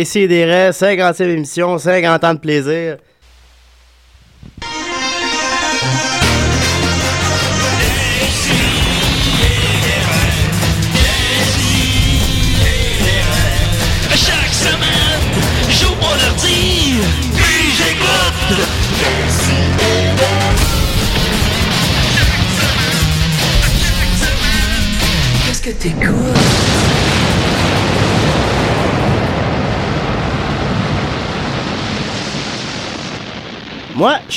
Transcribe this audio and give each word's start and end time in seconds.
Décidérez, 0.00 0.70
50e 0.70 1.28
émission, 1.28 1.76
50 1.76 2.24
ans 2.24 2.32
de 2.32 2.38
plaisir. 2.38 2.96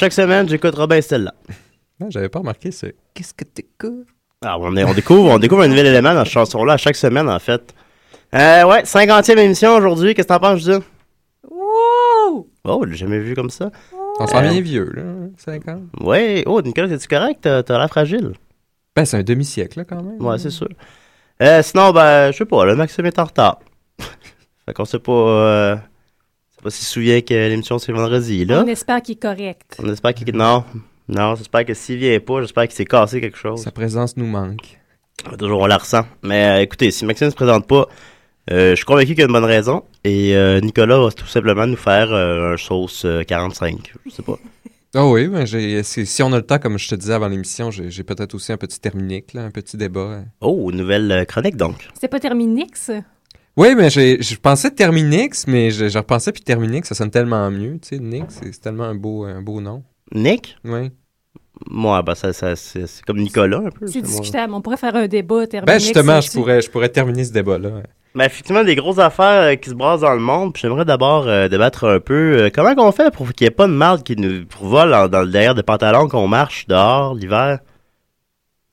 Chaque 0.04 0.12
semaine, 0.14 0.50
j'écoute 0.50 0.76
Robin 0.76 1.00
Stella. 1.00 1.34
Non, 1.98 2.08
j'avais 2.09 2.28
pas 2.28 2.40
remarqué 2.40 2.72
ça. 2.72 2.88
Qu'est-ce 3.14 3.34
que 3.34 3.46
t'écoutes? 3.46 4.06
Ah, 4.44 4.58
on, 4.59 4.76
est- 4.76 4.84
on 4.84 4.94
découvre, 4.94 5.30
on 5.30 5.40
découvre 5.40 5.62
un 5.62 5.70
nouvel 5.70 5.86
élément 5.88 6.14
dans 6.14 6.26
cette 6.26 6.34
chanson-là 6.34 6.73
à 6.73 6.78
chaque 6.78 6.98
semaine, 6.98 7.30
en 7.30 7.40
fait. 7.40 7.73
Euh, 8.36 8.64
ouais, 8.66 8.84
50e 8.84 9.38
émission 9.38 9.74
aujourd'hui. 9.78 10.14
Qu'est-ce 10.14 10.28
que 10.28 10.34
t'en 10.34 10.40
penses, 10.42 10.59
Judith? 10.59 10.84
Wow! 11.50 12.50
Oh, 12.66 12.84
j'ai 12.90 12.98
jamais 12.98 13.20
vu 13.20 13.34
comme 13.34 13.50
ça. 13.50 13.72
On 14.20 14.28
s'en 14.28 14.40
Euh, 14.44 14.50
vient 14.50 14.59
vieux, 14.59 14.91
là. 14.94 15.03
50. 15.38 15.84
Ouais. 16.02 16.44
Oh, 16.47 16.62
Nicolas, 16.62 16.90
es-tu 16.94 17.08
correct? 17.08 17.40
T'as 17.44 17.64
t'as 17.64 17.78
l'air 17.78 17.88
fragile. 17.88 18.34
Ben, 18.97 19.06
c'est 19.06 19.16
un 19.18 19.24
demi-siècle, 19.24 19.80
là, 19.80 19.85
quand 19.85 20.03
même. 20.03 20.22
Ouais, 20.22 20.38
c'est 20.38 20.50
sûr. 20.50 20.68
Euh, 21.41 21.62
sinon, 21.64 21.91
ben, 21.94 22.31
je 22.34 22.38
sais 22.40 22.46
pas, 22.46 22.66
le 22.66 22.75
Maxime 22.75 23.06
est 23.06 23.20
en 23.20 23.24
retard. 23.24 23.59
fait 24.66 24.74
qu'on 24.74 24.84
sait 24.85 25.00
pas. 25.00 25.12
Euh, 25.14 25.75
pas 26.63 26.69
s'il 26.69 26.85
se 26.85 26.94
souvient 26.94 27.22
que 27.22 27.34
l'émission 27.34 27.78
c'est 27.78 27.91
vendredi, 27.91 28.46
là. 28.46 28.63
On 28.66 28.68
espère 28.68 29.01
qu'il 29.01 29.16
est 29.16 29.22
correct. 29.22 29.78
On 29.84 29.91
espère 29.91 30.13
qu'il. 30.13 30.35
Non. 30.35 30.63
Non, 31.09 31.35
j'espère 31.35 31.66
que 31.66 31.74
s'il 31.74 31.97
vient 31.97 32.19
pas, 32.19 32.41
j'espère 32.41 32.63
qu'il 32.63 32.75
s'est 32.75 32.85
cassé 32.85 33.19
quelque 33.19 33.38
chose. 33.38 33.62
Sa 33.62 33.72
présence 33.72 34.16
nous 34.16 34.25
manque. 34.25 34.79
Toujours, 35.38 35.62
on 35.62 35.68
la 35.68 35.78
ressent. 35.78 36.06
Mais 36.22 36.46
euh, 36.46 36.62
écoutez, 36.62 36.91
si 36.91 37.06
Maxime 37.06 37.29
se 37.29 37.35
présente 37.35 37.68
pas, 37.68 37.88
euh, 38.52 38.72
je 38.72 38.75
suis 38.75 38.85
convaincu 38.85 39.09
qu'il 39.09 39.19
y 39.19 39.22
a 39.23 39.25
une 39.25 39.34
bonne 39.34 39.44
raison. 39.44 39.84
Et 40.03 40.35
euh, 40.35 40.59
Nicolas 40.59 41.00
va 41.00 41.12
tout 41.12 41.28
simplement 41.28 41.66
nous 41.66 41.78
faire 41.78 42.12
euh, 42.12 42.53
un 42.53 42.57
sauce 42.57 43.06
euh, 43.06 43.23
45. 43.23 43.94
Je 44.06 44.12
sais 44.12 44.23
pas. 44.23 44.38
Ah 44.96 45.07
oui, 45.07 45.28
ben 45.28 45.44
j'ai, 45.44 45.81
si, 45.81 46.22
on 46.22 46.31
a 46.34 46.35
le 46.35 46.44
temps, 46.44 46.59
comme 46.59 46.78
je 46.78 46.88
te 46.88 46.94
disais 46.94 47.13
avant 47.13 47.28
l'émission, 47.28 47.72
j'ai, 47.72 47.90
j'ai 47.90 48.03
peut-être 48.03 48.35
aussi 48.35 48.52
un 48.52 48.57
petit 48.57 48.79
terminique, 48.79 49.34
là, 49.34 49.41
un 49.41 49.50
petit 49.50 49.75
débat. 49.75 50.22
Oh, 50.40 50.72
nouvelle 50.72 51.25
chronique 51.28 51.57
donc. 51.57 51.90
C'est 52.00 52.07
pas 52.07 52.19
Terminix? 52.19 52.91
Oui, 53.56 53.75
mais 53.75 53.90
j'ai, 53.90 54.22
je 54.22 54.36
pensais 54.36 54.72
Terminix, 54.72 55.46
mais 55.47 55.69
je, 55.69 55.88
je 55.88 55.97
repensais, 55.97 56.31
puis 56.31 56.41
Terminix, 56.41 56.88
ça 56.88 56.96
sonne 56.96 57.12
tellement 57.12 57.52
mieux, 57.52 57.78
tu 57.80 57.90
sais, 57.90 58.00
Nix, 58.00 58.40
c'est, 58.41 58.59
tellement 58.59 58.86
un 58.86 58.96
beau, 58.96 59.25
un 59.25 59.41
beau 59.41 59.62
nom. 59.62 59.84
Nick? 60.14 60.58
Oui. 60.64 60.91
Moi, 61.69 62.02
ben, 62.02 62.16
ça, 62.16 62.34
ça, 62.34 62.56
c'est, 62.56 62.86
comme 63.06 63.19
Nicolas 63.19 63.59
un 63.59 63.69
peu. 63.69 63.86
C'est 63.86 64.00
moi. 64.00 64.08
discutable. 64.09 64.53
On 64.53 64.62
pourrait 64.62 64.78
faire 64.78 64.96
un 64.96 65.08
débat 65.08 65.46
Terminix. 65.46 65.72
Ben 65.72 65.80
justement, 65.80 66.19
je 66.19 66.31
pourrais, 66.31 66.62
je 66.62 66.69
pourrais 66.69 66.90
terminer 66.90 67.24
ce 67.24 67.31
débat-là. 67.31 67.84
Ben, 68.16 68.25
effectivement, 68.25 68.64
des 68.64 68.75
grosses 68.75 69.00
affaires 69.00 69.44
euh, 69.44 69.56
qui 69.56 69.70
se 69.70 69.75
brassent 69.75 70.02
dans 70.02 70.14
le 70.14 70.20
monde. 70.20 70.53
Puis 70.53 70.62
j'aimerais 70.62 70.85
d'abord 70.85 71.28
euh, 71.28 71.47
débattre 71.47 71.85
un 71.85 72.00
peu 72.00 72.44
euh, 72.44 72.50
comment 72.53 72.74
qu'on 72.75 72.91
fait 72.91 73.14
pour 73.14 73.31
qu'il 73.34 73.46
n'y 73.46 73.50
ait 73.50 73.52
pas 73.56 73.68
de 73.68 73.72
marde 73.74 74.03
qui 74.03 74.16
nous 74.16 74.46
vole 74.62 74.94
en- 74.94 75.08
dans 75.08 75.22
le 75.22 75.28
derrière 75.30 75.56
des 75.56 75.64
pantalons 75.64 76.08
qu'on 76.08 76.28
marche 76.28 76.68
dehors 76.68 77.14
l'hiver? 77.16 77.59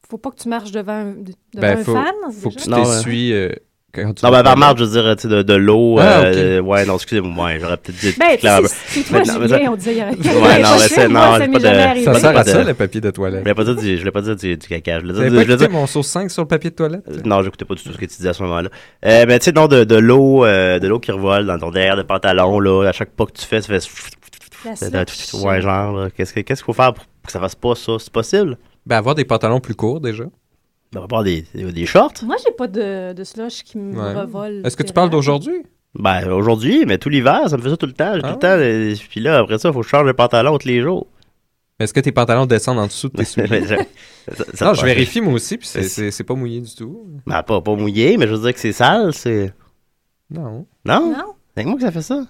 Faut 0.09 0.19
pas 0.19 0.31
que 0.31 0.37
tu 0.43 0.49
marches 0.49 0.73
devant 0.73 0.93
un, 0.93 1.13
devant 1.13 1.33
Ben, 1.55 1.79
un 1.79 1.85
faut, 1.85 1.95
fan. 1.95 2.15
faut 2.33 2.51
que 2.51 2.57
tu 2.57 2.69
t'essuies 2.69 3.33
euh, 3.33 3.51
quand 3.93 4.15
tu 4.15 4.25
Non, 4.25 4.31
ben, 4.31 4.55
marde, 4.57 4.79
je 4.79 4.85
veux 4.85 4.91
dire, 5.03 5.17
tu 5.17 5.23
sais, 5.23 5.29
de, 5.29 5.43
de 5.43 5.55
l'eau. 5.55 5.97
Ah, 5.99 6.21
euh, 6.25 6.61
Ouais, 6.61 6.85
non, 6.87 6.95
excusez-moi, 6.97 7.45
ouais, 7.47 7.59
j'aurais 7.61 7.77
peut-être 7.77 7.99
dit. 8.01 8.15
Ben, 8.19 8.37
clair- 8.39 8.61
c'est 8.65 9.03
c'est 9.03 9.03
toi, 9.09 9.19
Mais 9.21 9.25
non, 9.33 9.39
mais 9.41 9.49
Julien, 9.49 9.65
ça- 9.65 9.71
on 9.73 9.77
disait. 9.77 9.93
il 9.93 9.99
y 9.99 10.03
aurait- 10.03 10.11
Ouais, 10.13 10.15
non, 10.63 10.69
mais 10.79 10.89
c'est- 10.89 11.09
non, 11.09 11.21
j'ai 11.39 11.49
pas 11.49 11.59
de-. 11.59 12.05
Ça 12.05 12.15
sert 12.15 12.33
pas 12.33 12.41
à 12.41 12.45
ça, 12.45 12.65
le 12.65 12.75
papier 12.75 13.01
de 13.01 13.07
Je 13.09 13.13
toilette. 13.13 13.41
voulais 13.41 13.55
pas 13.55 13.65
dire 13.65 13.77
du, 13.77 13.95
je 13.95 13.99
voulais 14.01 14.11
pas 14.11 14.21
dire 14.23 14.37
du, 14.37 14.57
du 14.57 14.67
caca. 14.69 15.01
Je 15.01 15.07
voulais 15.07 15.15
dire, 15.31 15.43
je 15.45 15.53
voulais 15.55 15.69
mon 15.69 15.87
sauce 15.87 16.07
5 16.09 16.31
sur 16.31 16.43
le 16.43 16.49
papier 16.49 16.71
de 16.71 16.75
toilette? 16.77 17.03
Euh, 17.11 17.17
Non, 17.25 17.43
j'écoutais 17.43 17.65
pas 17.65 17.75
du 17.75 17.83
tout 17.83 17.93
ce 17.93 17.97
que 17.99 18.05
tu 18.07 18.17
disais 18.17 18.29
à 18.29 18.33
ce 18.33 18.43
moment-là. 18.43 18.69
Euh, 19.05 19.25
mais 19.27 19.39
tu 19.39 19.47
sais, 19.47 19.53
non, 19.53 19.67
de, 19.67 19.85
de 19.85 19.97
l'eau, 19.97 20.45
euh, 20.45 20.79
de 20.79 20.87
l'eau 20.89 20.99
qui 21.01 21.11
revole 21.13 21.47
dans 21.47 21.59
ton 21.59 21.71
derrière 21.71 21.97
de 21.97 22.03
pantalon, 22.03 22.61
là, 22.61 22.89
à 22.89 22.93
chaque 22.93 23.11
pas 23.11 23.27
que 23.27 23.33
tu 23.33 23.45
fais, 23.45 23.61
ça 23.61 23.69
fait. 23.79 23.81
Ouais, 25.43 25.61
genre, 25.63 25.93
là, 25.97 26.09
qu'est-ce 26.15 26.33
que- 26.35 26.41
qu'est-ce 26.41 26.61
qu'il 26.63 26.67
faut 26.67 26.73
faire 26.75 26.93
pour 26.93 27.05
que 27.27 27.33
ça 27.33 27.41
fasse 27.41 27.55
pas 27.55 27.75
ça? 27.75 27.93
C'est 27.99 28.13
possible? 28.13 28.57
Ben, 28.87 28.97
avoir 28.97 29.15
des 29.15 29.25
pantalons 29.25 29.61
plus 29.61 29.75
courts, 29.75 30.01
déjà. 30.01 30.25
On 30.95 30.99
va 30.99 31.05
avoir 31.05 31.23
des, 31.25 31.43
des, 31.55 31.87
shorts? 31.87 32.15
Moi, 32.25 32.37
j'ai 32.45 32.53
pas 32.53 32.67
de, 32.67 33.13
de 33.13 33.25
slush 33.25 33.63
qui 33.63 33.79
me 33.79 33.97
Ouais. 33.97 34.13
revole. 34.15 34.63
Est-ce 34.65 34.77
que 34.77 34.83
tu 34.83 34.93
parles 34.93 35.11
d'aujourd'hui? 35.11 35.63
Ben, 35.95 36.31
aujourd'hui, 36.33 36.85
mais 36.87 36.99
tout 36.99 37.09
l'hiver, 37.09 37.49
ça 37.49 37.57
me 37.57 37.63
fait 37.63 37.71
ça 37.71 37.77
tout 37.77 37.87
le 37.87 37.93
temps. 37.93 38.15
J'ai 38.15 38.21
Ah 38.25 38.29
tout 38.29 38.35
le 38.35 38.41
temps. 38.41 38.49
euh, 38.49 38.95
Puis 39.09 39.21
là, 39.21 39.39
après 39.39 39.59
ça, 39.59 39.69
il 39.69 39.73
faut 39.73 39.81
que 39.81 39.87
je 39.87 39.91
change 39.91 40.07
de 40.07 40.13
pantalon 40.13 40.59
tous 40.59 40.67
les 40.69 40.81
jours. 40.83 41.07
Est-ce 41.79 41.95
que 41.95 42.01
tes 42.01 42.13
pantalons 42.13 42.47
descendent 42.47 42.79
en 42.81 42.87
dessous 42.87 43.09
de 43.09 43.17
tes 43.17 43.25
souliers? 43.25 43.63
Non, 44.61 44.75
je 44.75 44.85
vérifie 44.85 45.21
moi 45.21 45.33
aussi, 45.35 45.57
puis 45.59 45.67
c'est- 45.67 45.79
Mais 45.81 45.89
c'est 45.89 46.11
c'est 46.11 46.25
pas 46.25 46.35
mouillé 46.35 46.61
du 46.61 46.75
tout. 46.75 47.07
Ben, 47.27 47.43
pas, 47.43 47.61
pas 47.61 47.75
mouillé, 47.75 48.17
mais 48.17 48.27
je 48.27 48.35
veux 48.35 48.41
dire 48.43 48.53
que 48.53 48.61
c'est 48.61 48.73
sale, 48.73 49.15
c'est. 49.15 49.53
Non. 50.31 50.67
Non? 50.85 51.13
Non? 51.17 51.35
C'est 51.57 51.65
moi 51.65 51.75
que 51.77 51.83
ça 51.83 51.91
fait 51.93 52.03
ça. 52.03 52.25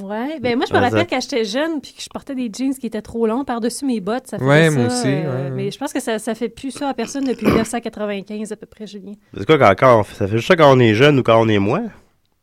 Ouais, 0.00 0.38
ben 0.40 0.56
moi 0.56 0.66
je 0.68 0.74
me 0.74 0.78
rappelle 0.78 1.06
quand 1.06 1.20
j'étais 1.20 1.44
jeune 1.44 1.80
puis 1.80 1.92
que 1.92 2.02
je 2.02 2.08
portais 2.08 2.34
des 2.34 2.50
jeans 2.52 2.74
qui 2.74 2.86
étaient 2.86 3.02
trop 3.02 3.26
longs 3.26 3.44
par-dessus 3.44 3.84
mes 3.84 4.00
bottes, 4.00 4.26
ça 4.28 4.38
faisait 4.38 4.48
Ouais, 4.48 4.70
ça. 4.70 4.76
moi 4.76 4.86
aussi, 4.86 5.06
euh, 5.08 5.44
ouais. 5.44 5.50
Mais 5.50 5.70
je 5.70 5.78
pense 5.78 5.92
que 5.92 6.00
ça, 6.00 6.18
ça 6.18 6.34
fait 6.34 6.48
plus 6.48 6.70
ça 6.70 6.88
à 6.88 6.94
personne 6.94 7.24
depuis 7.24 7.46
1995 7.46 8.52
à 8.52 8.56
peu 8.56 8.66
près, 8.66 8.86
Julien. 8.86 9.14
C'est 9.36 9.44
quoi 9.46 9.58
quand, 9.58 9.74
quand 9.78 10.00
on 10.00 10.02
fait- 10.04 10.14
ça 10.14 10.26
fait 10.28 10.36
juste 10.36 10.48
ça 10.48 10.56
quand 10.56 10.72
on 10.74 10.78
est 10.78 10.94
jeune 10.94 11.18
ou 11.18 11.22
quand 11.22 11.40
on 11.40 11.48
est 11.48 11.58
moins? 11.58 11.86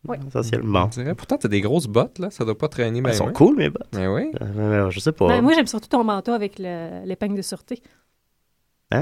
Ouais. 0.07 0.19
Essentiellement. 0.27 0.87
Je 0.93 1.01
dirais, 1.01 1.15
pourtant, 1.15 1.37
t'as 1.37 1.47
des 1.47 1.61
grosses 1.61 1.87
bottes, 1.87 2.19
là. 2.19 2.29
Ça 2.29 2.45
doit 2.45 2.57
pas 2.57 2.67
traîner 2.67 3.01
Ben. 3.01 3.09
Elles 3.09 3.15
sont 3.15 3.31
cool, 3.31 3.55
mes 3.55 3.69
bottes. 3.71 3.87
Ben 3.91 4.07
oui. 4.13 4.31
Euh, 4.41 4.89
je 4.91 4.99
sais 4.99 5.11
pas. 5.11 5.27
Ben, 5.27 5.41
moi 5.41 5.53
j'aime 5.55 5.65
surtout 5.65 5.89
ton 5.89 6.03
manteau 6.03 6.31
avec 6.33 6.59
le- 6.59 7.05
l'épingle 7.05 7.35
de 7.37 7.41
sûreté. 7.41 7.81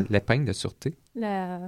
L'épingle 0.10 0.46
de 0.46 0.54
sûreté. 0.54 0.96
La... 1.14 1.60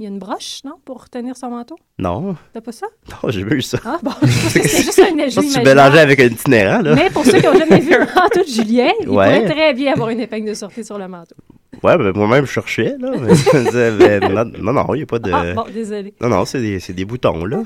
Il 0.00 0.04
y 0.04 0.06
a 0.06 0.08
une 0.08 0.18
broche, 0.18 0.60
non, 0.64 0.76
pour 0.82 1.10
tenir 1.10 1.36
son 1.36 1.50
manteau? 1.50 1.76
Non, 1.98 2.34
T'as 2.54 2.62
pas 2.62 2.72
ça? 2.72 2.86
non, 3.22 3.28
j'ai 3.30 3.44
vu 3.44 3.60
ça. 3.60 3.76
Ah 3.84 3.98
bon, 4.02 4.12
c'était 4.48 4.66
juste 4.82 4.98
un 4.98 5.14
Je 5.28 5.38
ajout 5.38 5.52
tu 5.52 5.60
mélangeais 5.62 5.98
avec 6.00 6.18
un 6.20 6.24
itinérant, 6.28 6.80
là. 6.80 6.94
Mais 6.94 7.10
pour 7.10 7.22
ceux 7.22 7.38
qui 7.38 7.44
n'ont 7.44 7.52
jamais 7.58 7.80
vu 7.80 7.92
un 7.92 8.06
manteau 8.16 8.40
de 8.40 8.48
Julien, 8.48 8.88
il 9.02 9.10
Ouais. 9.10 9.40
pourrait 9.42 9.54
très 9.54 9.74
bien 9.74 9.92
avoir 9.92 10.08
une 10.08 10.20
épingle 10.20 10.48
de 10.48 10.54
sûreté 10.54 10.84
sur 10.84 10.96
le 10.96 11.06
manteau. 11.06 11.34
Ouais, 11.82 11.98
ben 11.98 12.12
moi-même, 12.14 12.46
je 12.46 12.50
cherchais, 12.50 12.96
là. 12.98 13.10
Mais, 13.20 13.34
je 13.34 13.56
me 13.56 13.64
disais, 13.66 13.90
ben, 14.20 14.52
non, 14.62 14.72
non, 14.72 14.94
il 14.94 14.98
n'y 14.98 15.02
a 15.02 15.06
pas 15.06 15.18
de. 15.18 15.30
Ah, 15.34 15.52
bon, 15.52 15.66
désolé. 15.70 16.14
Non, 16.18 16.28
non, 16.30 16.46
c'est 16.46 16.62
des, 16.62 16.80
c'est 16.80 16.94
des 16.94 17.04
boutons, 17.04 17.44
là. 17.44 17.62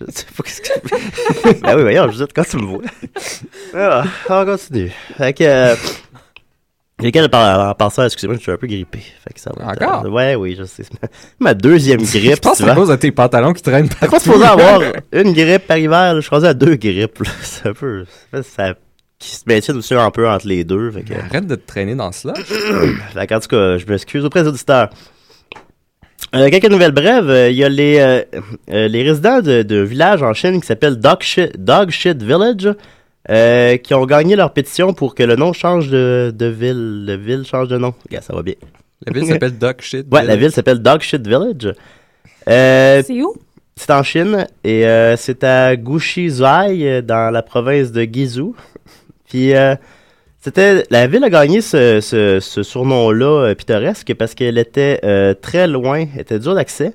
Je 0.00 0.06
sais 0.10 0.24
pas 0.34 0.42
qu'est-ce 0.42 0.62
que. 0.62 1.60
ben 1.60 1.76
oui, 1.76 1.82
voyons, 1.82 2.10
je 2.10 2.24
dis 2.24 2.32
quand 2.34 2.44
tu 2.48 2.56
me 2.56 2.62
vois. 2.64 2.82
On 4.30 4.44
continue. 4.46 4.90
Fait 5.18 5.34
que. 5.34 5.44
Euh, 5.44 5.76
Quelqu'un 7.12 7.28
par, 7.28 7.68
en 7.70 7.74
passant, 7.74 8.04
excusez-moi, 8.04 8.36
je 8.36 8.42
suis 8.42 8.50
un 8.52 8.56
peu 8.56 8.66
grippé. 8.66 8.98
Fait 8.98 9.34
que 9.34 9.40
ça 9.40 9.50
va. 9.56 9.66
Encore? 9.72 10.06
euh, 10.06 10.08
ouais, 10.08 10.34
oui, 10.36 10.56
je 10.58 10.64
sais. 10.64 10.84
Ma, 11.38 11.52
deuxième 11.54 12.02
grippe. 12.02 12.34
Je 12.36 12.40
pense 12.40 12.58
que 12.58 12.64
c'est 12.64 12.70
à 12.70 12.74
cause 12.74 12.88
de 12.88 12.96
tes 12.96 13.10
pantalons 13.12 13.52
qui 13.52 13.62
traînent 13.62 13.88
C'est 13.90 13.98
pas 14.00 14.06
partout. 14.08 14.24
supposé 14.24 14.44
avoir 14.46 14.80
une 15.12 15.32
grippe 15.34 15.66
par 15.66 15.76
hiver, 15.76 16.14
là. 16.14 16.16
je 16.16 16.20
suis 16.22 16.30
rendu 16.30 16.46
à 16.46 16.54
deux 16.54 16.76
grippes. 16.76 17.22
C'est 17.42 17.68
un 17.68 17.72
peu. 17.74 18.04
Ça, 18.32 18.42
ça- 18.42 18.74
qui 19.18 19.30
se 19.36 19.42
maintiennent 19.46 19.76
aussi 19.78 19.94
un 19.94 20.10
peu 20.10 20.28
entre 20.28 20.46
les 20.48 20.64
deux. 20.64 20.90
Fait 20.90 21.02
que, 21.02 21.14
Arrête 21.14 21.46
de 21.46 21.54
te 21.54 21.66
traîner 21.66 21.94
dans 21.94 22.10
cela. 22.12 22.34
fait 23.14 23.26
que, 23.26 23.34
en 23.34 23.40
tout 23.40 23.48
cas, 23.48 23.78
je 23.78 23.86
m'excuse 23.86 24.24
auprès 24.24 24.42
des 24.42 24.48
auditeurs. 24.48 24.90
Euh, 26.34 26.50
quelques 26.50 26.70
nouvelles 26.70 26.92
brèves. 26.92 27.28
Euh, 27.30 27.50
Il 27.50 27.56
y 27.56 27.64
a 27.64 27.68
les, 27.68 27.98
euh, 27.98 28.22
euh, 28.70 28.88
les 28.88 29.02
résidents 29.02 29.40
de, 29.40 29.62
de 29.62 29.76
villages 29.80 30.22
en 30.22 30.32
Chine 30.34 30.60
qui 30.60 30.66
s'appellent 30.66 30.96
Dog 30.98 31.20
Shit 31.22 32.22
Village 32.22 32.68
euh, 33.30 33.76
qui 33.78 33.94
ont 33.94 34.04
gagné 34.06 34.36
leur 34.36 34.52
pétition 34.52 34.92
pour 34.92 35.14
que 35.14 35.22
le 35.22 35.36
nom 35.36 35.52
change 35.52 35.88
de, 35.88 36.32
de 36.34 36.46
ville. 36.46 37.04
Le 37.06 37.16
ville 37.16 37.44
change 37.44 37.68
de 37.68 37.78
nom. 37.78 37.94
Regarde, 38.08 38.24
ça 38.24 38.34
va 38.34 38.42
bien. 38.42 38.54
La 39.06 39.12
ville 39.12 39.26
s'appelle 39.26 39.58
Duck 39.58 39.76
Shit. 39.82 40.06
Ouais, 40.12 40.24
la 40.24 40.36
ville 40.36 40.50
s'appelle 40.52 40.78
Dog 40.80 41.00
Shit 41.00 41.26
Village. 41.26 41.72
Euh, 42.48 43.02
C'est 43.04 43.22
où? 43.22 43.34
c'est 43.76 43.90
en 43.90 44.04
Chine 44.04 44.46
et 44.62 44.86
euh, 44.86 45.16
c'est 45.16 45.42
à 45.42 45.74
Gushizhai 45.74 47.02
dans 47.02 47.32
la 47.32 47.42
province 47.42 47.90
de 47.90 48.04
Guizhou. 48.04 48.54
Puis 49.28 49.52
euh, 49.54 49.74
c'était 50.40 50.84
la 50.90 51.06
ville 51.08 51.24
a 51.24 51.30
gagné 51.30 51.60
ce, 51.60 52.00
ce, 52.00 52.38
ce 52.38 52.62
surnom-là 52.62 53.46
euh, 53.48 53.54
pittoresque 53.56 54.14
parce 54.14 54.34
qu'elle 54.36 54.58
était 54.58 55.00
euh, 55.02 55.34
très 55.34 55.66
loin, 55.66 56.06
elle 56.14 56.20
était 56.20 56.38
dure 56.38 56.54
d'accès. 56.54 56.92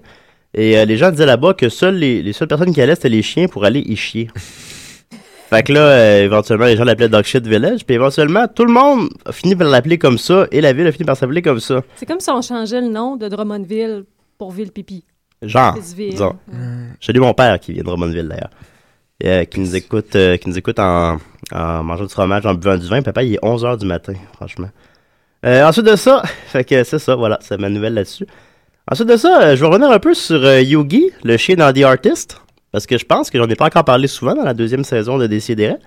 Et 0.54 0.78
euh, 0.78 0.86
les 0.86 0.96
gens 0.96 1.12
disaient 1.12 1.26
là-bas 1.26 1.54
que 1.54 1.68
seules 1.68 1.96
les, 1.98 2.22
les 2.24 2.32
seules 2.34 2.48
personnes 2.48 2.74
qui 2.74 2.82
allaient 2.82 2.96
c'était 2.96 3.10
les 3.10 3.24
chiens 3.24 3.48
pour 3.48 3.66
aller 3.66 3.82
y 3.82 3.96
chier. 3.98 4.30
Fait 5.50 5.64
que 5.64 5.74
là, 5.74 5.80
euh, 5.82 6.24
éventuellement, 6.24 6.66
les 6.66 6.78
gens 6.78 6.84
l'appelaient 6.84 7.10
Dog 7.10 7.24
Shit 7.24 7.46
Village. 7.46 7.86
Puis 7.86 7.96
éventuellement, 7.96 8.48
tout 8.48 8.66
le 8.66 8.72
monde 8.72 9.10
a 9.26 9.32
fini 9.32 9.56
par 9.56 9.68
l'appeler 9.68 9.98
comme 9.98 10.18
ça 10.18 10.48
et 10.52 10.62
la 10.62 10.74
ville 10.74 10.88
a 10.88 10.92
fini 10.92 11.06
par 11.06 11.18
s'appeler 11.18 11.42
comme 11.42 11.60
ça. 11.60 11.82
C'est 11.96 12.06
comme 12.06 12.20
si 12.20 12.30
on 12.30 12.42
changeait 12.42 12.82
le 12.82 12.88
nom 12.90 13.16
de 13.16 13.28
Drummondville 13.28 14.06
pour 14.38 14.52
Ville-Pipi. 14.52 15.04
Genre, 15.42 15.74
Pittsville. 15.74 16.12
disons. 16.12 16.36
J'ai 17.00 17.14
lu 17.14 17.20
mon 17.20 17.34
père 17.34 17.60
qui 17.60 17.74
vient 17.74 17.82
de 17.82 17.88
Drummondville 17.88 18.28
d'ailleurs. 18.28 18.50
Et, 19.22 19.30
euh, 19.30 19.44
qui 19.46 19.60
nous 19.60 19.76
écoute, 19.76 20.16
euh, 20.16 20.38
qui 20.38 20.48
nous 20.50 20.58
écoute 20.58 20.80
en, 20.80 21.18
en 21.54 21.84
mangeant 21.84 22.06
du 22.06 22.10
fromage, 22.10 22.46
en 22.46 22.54
buvant 22.54 22.78
du 22.78 22.88
vin. 22.88 23.02
Papa, 23.02 23.24
il 23.24 23.34
est 23.36 23.44
11h 23.44 23.78
du 23.80 23.86
matin, 23.86 24.14
franchement. 24.36 24.70
Euh, 25.46 25.64
ensuite 25.66 25.86
de 25.86 25.96
ça, 25.96 26.22
fait 26.48 26.64
que 26.64 26.84
c'est 26.84 27.00
ça, 27.00 27.16
voilà, 27.16 27.38
c'est 27.42 27.58
ma 27.60 27.70
nouvelle 27.70 27.94
là-dessus. 27.94 28.26
Ensuite 28.92 29.08
de 29.08 29.18
ça, 29.18 29.42
euh, 29.42 29.56
je 29.56 29.62
vais 29.62 29.68
revenir 29.68 29.90
un 29.92 30.00
peu 30.00 30.14
sur 30.14 30.44
euh, 30.44 30.62
Yugi, 30.62 31.12
le 31.24 31.38
chien 31.38 31.56
dans 31.56 31.72
The 31.72 31.84
Artist. 31.84 32.42
Parce 32.72 32.86
que 32.86 32.98
je 32.98 33.06
pense 33.06 33.30
que 33.30 33.38
j'en 33.38 33.48
ai 33.48 33.56
pas 33.56 33.66
encore 33.66 33.86
parlé 33.86 34.08
souvent 34.08 34.36
dans 34.36 34.44
la 34.44 34.54
deuxième 34.54 34.84
saison 34.84 35.18
de 35.18 35.28
Décideret. 35.28 35.80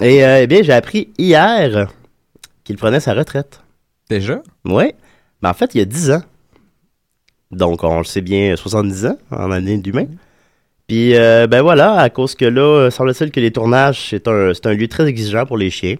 Et 0.00 0.24
euh, 0.24 0.42
eh 0.42 0.46
bien, 0.46 0.62
j'ai 0.62 0.72
appris 0.72 1.10
hier 1.18 1.88
qu'il 2.64 2.76
prenait 2.76 3.00
sa 3.00 3.14
retraite. 3.14 3.60
Déjà? 4.08 4.42
Oui, 4.64 4.92
mais 5.42 5.48
en 5.48 5.54
fait, 5.54 5.74
il 5.74 5.78
y 5.78 5.80
a 5.82 5.84
10 5.84 6.10
ans. 6.12 6.22
Donc, 7.50 7.82
on 7.82 7.98
le 7.98 8.04
sait 8.04 8.20
bien, 8.20 8.54
70 8.54 9.06
ans 9.06 9.18
en 9.30 9.50
année 9.50 9.78
d'humain. 9.78 10.06
Puis, 10.86 11.16
euh, 11.16 11.46
ben 11.46 11.62
voilà, 11.62 11.94
à 11.94 12.10
cause 12.10 12.34
que 12.34 12.44
là, 12.44 12.90
semble-t-il 12.90 13.30
que 13.30 13.40
les 13.40 13.52
tournages, 13.52 14.08
c'est 14.10 14.26
un, 14.26 14.52
c'est 14.54 14.66
un 14.66 14.74
lieu 14.74 14.88
très 14.88 15.06
exigeant 15.06 15.46
pour 15.46 15.56
les 15.56 15.70
chiens. 15.70 15.96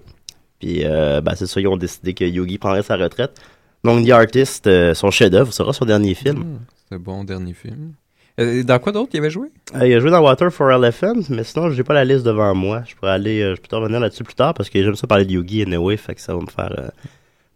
Puis, 0.59 0.85
euh, 0.85 1.21
ben 1.21 1.35
c'est 1.37 1.47
ça, 1.47 1.61
ils 1.61 1.69
ont 1.69 1.77
décidé 1.77 2.13
que 2.13 2.25
Yogi 2.25 2.59
prendrait 2.59 2.83
sa 2.83 2.97
retraite. 2.97 3.41
Donc, 3.85 4.07
The 4.07 4.11
Artist, 4.11 4.67
euh, 4.67 4.95
son 4.95 5.11
chef-d'œuvre, 5.11 5.53
sera 5.53 5.73
son 5.73 5.85
dernier 5.85 6.15
film. 6.15 6.39
Hmm, 6.39 6.59
c'est 6.89 6.97
un 6.97 6.99
bon 6.99 7.25
dernier 7.25 7.55
film. 7.55 7.93
Euh, 8.41 8.63
dans 8.63 8.79
quoi 8.79 8.93
d'autre 8.93 9.11
il 9.13 9.19
avait 9.19 9.31
joué? 9.31 9.49
Euh, 9.75 9.87
il 9.87 9.95
a 9.95 10.01
joué 10.01 10.11
dans 10.11 10.21
Water 10.21 10.51
for 10.51 10.71
Elephant, 10.71 11.21
mais 11.29 11.45
sinon, 11.45 11.71
j'ai 11.71 11.85
pas 11.85 11.95
la 11.95 12.05
liste 12.05 12.25
devant 12.25 12.55
moi. 12.55 12.83
Je 12.87 12.95
pourrais 12.95 13.13
aller, 13.13 13.43
euh, 13.43 13.55
je 13.55 13.61
peux 13.61 13.77
revenir 13.77 14.01
là-dessus 14.01 14.25
plus 14.25 14.35
tard 14.35 14.55
parce 14.55 14.71
que 14.71 14.83
j'aime 14.83 14.97
ça 14.97 15.07
parler 15.07 15.25
de 15.25 15.33
Yogi 15.33 15.63
anyway, 15.63 15.97
fait 15.97 16.15
que 16.15 16.21
ça 16.21 16.35
va 16.35 16.41
me 16.41 16.47
faire 16.47 16.91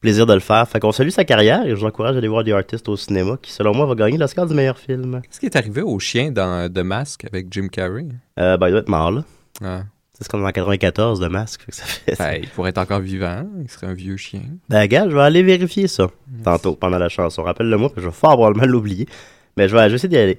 plaisir 0.04 0.26
de 0.26 0.34
le 0.34 0.40
faire. 0.40 0.68
Fait 0.68 0.80
qu'on 0.80 0.92
salue 0.92 1.08
sa 1.08 1.24
carrière 1.24 1.64
et 1.64 1.70
je 1.70 1.76
vous 1.76 1.86
encourage 1.86 2.14
à 2.14 2.18
aller 2.18 2.28
voir 2.28 2.44
The 2.44 2.50
Artist 2.50 2.86
au 2.90 2.96
cinéma, 2.96 3.38
qui 3.40 3.50
selon 3.50 3.74
moi 3.74 3.86
va 3.86 3.94
gagner 3.94 4.18
l'Oscar 4.18 4.46
du 4.46 4.54
meilleur 4.54 4.78
film. 4.78 5.22
Qu'est-ce 5.22 5.40
qui 5.40 5.46
est 5.46 5.56
arrivé 5.56 5.80
au 5.80 5.98
chien 5.98 6.30
dans 6.30 6.70
The 6.70 6.80
Mask 6.80 7.24
avec 7.24 7.46
Jim 7.50 7.68
Carrey? 7.68 8.04
Euh, 8.38 8.58
ben, 8.58 8.68
il 8.68 8.70
doit 8.72 8.80
être 8.80 8.90
mort, 8.90 9.10
là. 9.10 9.24
Ah. 9.62 9.82
C'est 10.12 10.28
comme 10.28 10.44
en 10.44 10.50
94 10.50 11.20
de 11.20 11.26
masque, 11.28 11.62
fait 11.62 11.72
que 11.72 11.76
ça 11.76 11.84
fait. 11.84 12.18
Ben, 12.18 12.40
il 12.42 12.48
pourrait 12.50 12.70
être 12.70 12.78
encore 12.78 13.00
vivant. 13.00 13.46
Il 13.62 13.70
serait 13.70 13.86
un 13.86 13.94
vieux 13.94 14.18
chien. 14.18 14.42
Ben, 14.68 14.86
gars, 14.86 15.08
je 15.08 15.14
vais 15.14 15.22
aller 15.22 15.42
vérifier 15.42 15.88
ça 15.88 16.08
tantôt 16.44 16.74
pendant 16.74 16.98
la 16.98 17.08
chanson. 17.08 17.42
Rappelle-le 17.42 17.76
moi, 17.76 17.88
que 17.88 18.00
je 18.00 18.06
vais 18.06 18.12
fort 18.12 18.34
probablement 18.34 18.66
l'oublier. 18.66 19.08
Mais 19.56 19.68
je 19.68 19.74
vais, 19.74 19.84
je 19.84 19.88
vais 19.88 19.94
essayer 19.94 20.08
d'y 20.08 20.18
aller. 20.18 20.38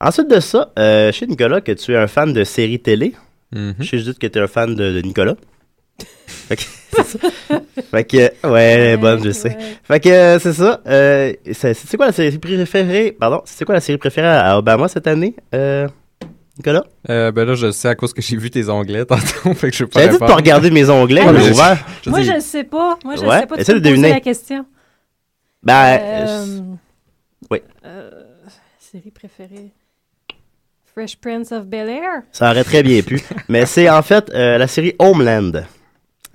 Ensuite 0.00 0.28
de 0.30 0.40
ça, 0.40 0.72
euh, 0.78 1.10
je 1.12 1.18
sais, 1.18 1.26
Nicolas, 1.26 1.60
que 1.60 1.72
tu 1.72 1.92
es 1.92 1.96
un 1.96 2.06
fan 2.06 2.32
de 2.32 2.44
séries 2.44 2.80
télé. 2.80 3.14
Je 3.52 3.72
sais 3.82 3.98
juste 3.98 4.18
que 4.18 4.26
tu 4.26 4.38
es 4.38 4.42
un 4.42 4.46
fan 4.48 4.74
de, 4.74 4.92
de 4.92 5.00
Nicolas. 5.00 5.36
fait 6.26 6.56
que, 6.56 6.62
c'est 6.92 7.02
ça. 7.04 7.18
Fait 7.90 8.04
que, 8.04 8.46
ouais, 8.48 8.96
bonne, 8.98 9.24
je 9.24 9.30
sais. 9.30 9.48
Ouais. 9.56 9.76
Fait 9.84 10.00
que, 10.00 10.08
euh, 10.10 10.38
c'est 10.38 10.52
ça. 10.52 10.80
Euh, 10.86 11.32
c'est 11.52 11.96
quoi 11.96 12.06
la 12.06 12.12
série 12.12 12.36
préférée, 12.38 13.12
pardon, 13.18 13.40
c'est 13.46 13.64
quoi 13.64 13.74
la 13.74 13.80
série 13.80 13.96
préférée 13.96 14.26
à 14.28 14.58
Obama 14.58 14.88
cette 14.88 15.06
année, 15.06 15.34
euh, 15.54 15.88
Nicolas? 16.58 16.84
Euh, 17.08 17.32
ben 17.32 17.46
là, 17.46 17.54
je 17.54 17.66
le 17.66 17.72
sais 17.72 17.88
à 17.88 17.94
cause 17.94 18.12
que 18.12 18.20
j'ai 18.20 18.36
vu 18.36 18.50
tes 18.50 18.68
onglets 18.68 19.04
tantôt. 19.06 19.54
fait 19.54 19.70
que 19.70 19.76
je 19.76 19.84
peux 19.84 19.90
pas 19.90 20.00
J'avais 20.00 20.12
dit 20.12 20.14
de 20.16 20.18
pas 20.18 20.26
répondre. 20.26 20.42
regarder 20.42 20.70
mes 20.70 20.90
onglets, 20.90 21.22
Ah, 21.24 21.32
mais 21.32 21.38
mais 21.38 21.40
j'ai 21.44 21.48
je- 21.48 21.52
ouvert. 21.54 21.86
Je 22.04 22.10
Moi, 22.10 22.20
dis- 22.20 22.26
je 22.26 22.32
ne 22.32 22.40
sais 22.40 22.64
pas. 22.64 22.98
Moi, 23.04 23.16
je 23.16 23.22
ne 23.22 23.26
Ouais, 23.28 23.40
sais 23.40 23.46
pas. 23.46 23.56
Peux 23.56 23.72
de 23.74 23.78
deviner. 23.78 24.10
la 24.10 24.20
question. 24.20 24.66
Ben, 25.62 25.98
Euh, 26.02 26.60
oui. 27.50 27.58
euh, 27.86 28.10
série 28.78 29.10
préférée. 29.10 29.70
Fresh 30.96 31.16
Prince 31.16 31.52
of 31.52 31.66
Bel-Air. 31.66 32.22
Ça 32.32 32.50
aurait 32.50 32.64
très 32.64 32.82
bien 32.82 33.02
pu. 33.02 33.20
Mais 33.50 33.66
c'est 33.66 33.90
en 33.90 34.00
fait 34.00 34.30
euh, 34.34 34.56
la 34.56 34.66
série 34.66 34.94
Homeland. 34.98 35.52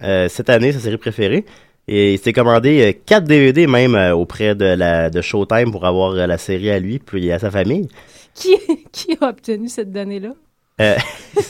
Euh, 0.03 0.29
cette 0.29 0.51
année, 0.51 0.71
sa 0.71 0.77
série 0.79 0.97
préférée. 0.97 1.45
Et 1.87 2.13
il 2.13 2.19
s'est 2.19 2.31
commandé 2.31 3.01
4 3.07 3.23
DVD 3.23 3.65
même 3.65 3.95
euh, 3.95 4.13
auprès 4.13 4.53
de, 4.53 4.65
la, 4.65 5.09
de 5.09 5.19
Showtime 5.19 5.71
pour 5.71 5.83
avoir 5.85 6.11
euh, 6.11 6.27
la 6.27 6.37
série 6.37 6.69
à 6.69 6.77
lui 6.79 6.99
puis 6.99 7.31
à 7.31 7.39
sa 7.39 7.49
famille. 7.49 7.87
Qui, 8.35 8.55
qui 8.91 9.17
a 9.19 9.29
obtenu 9.29 9.67
cette 9.67 9.91
donnée-là? 9.91 10.33
Euh, 10.79 10.95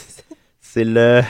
c'est 0.62 0.84
le 0.84 1.20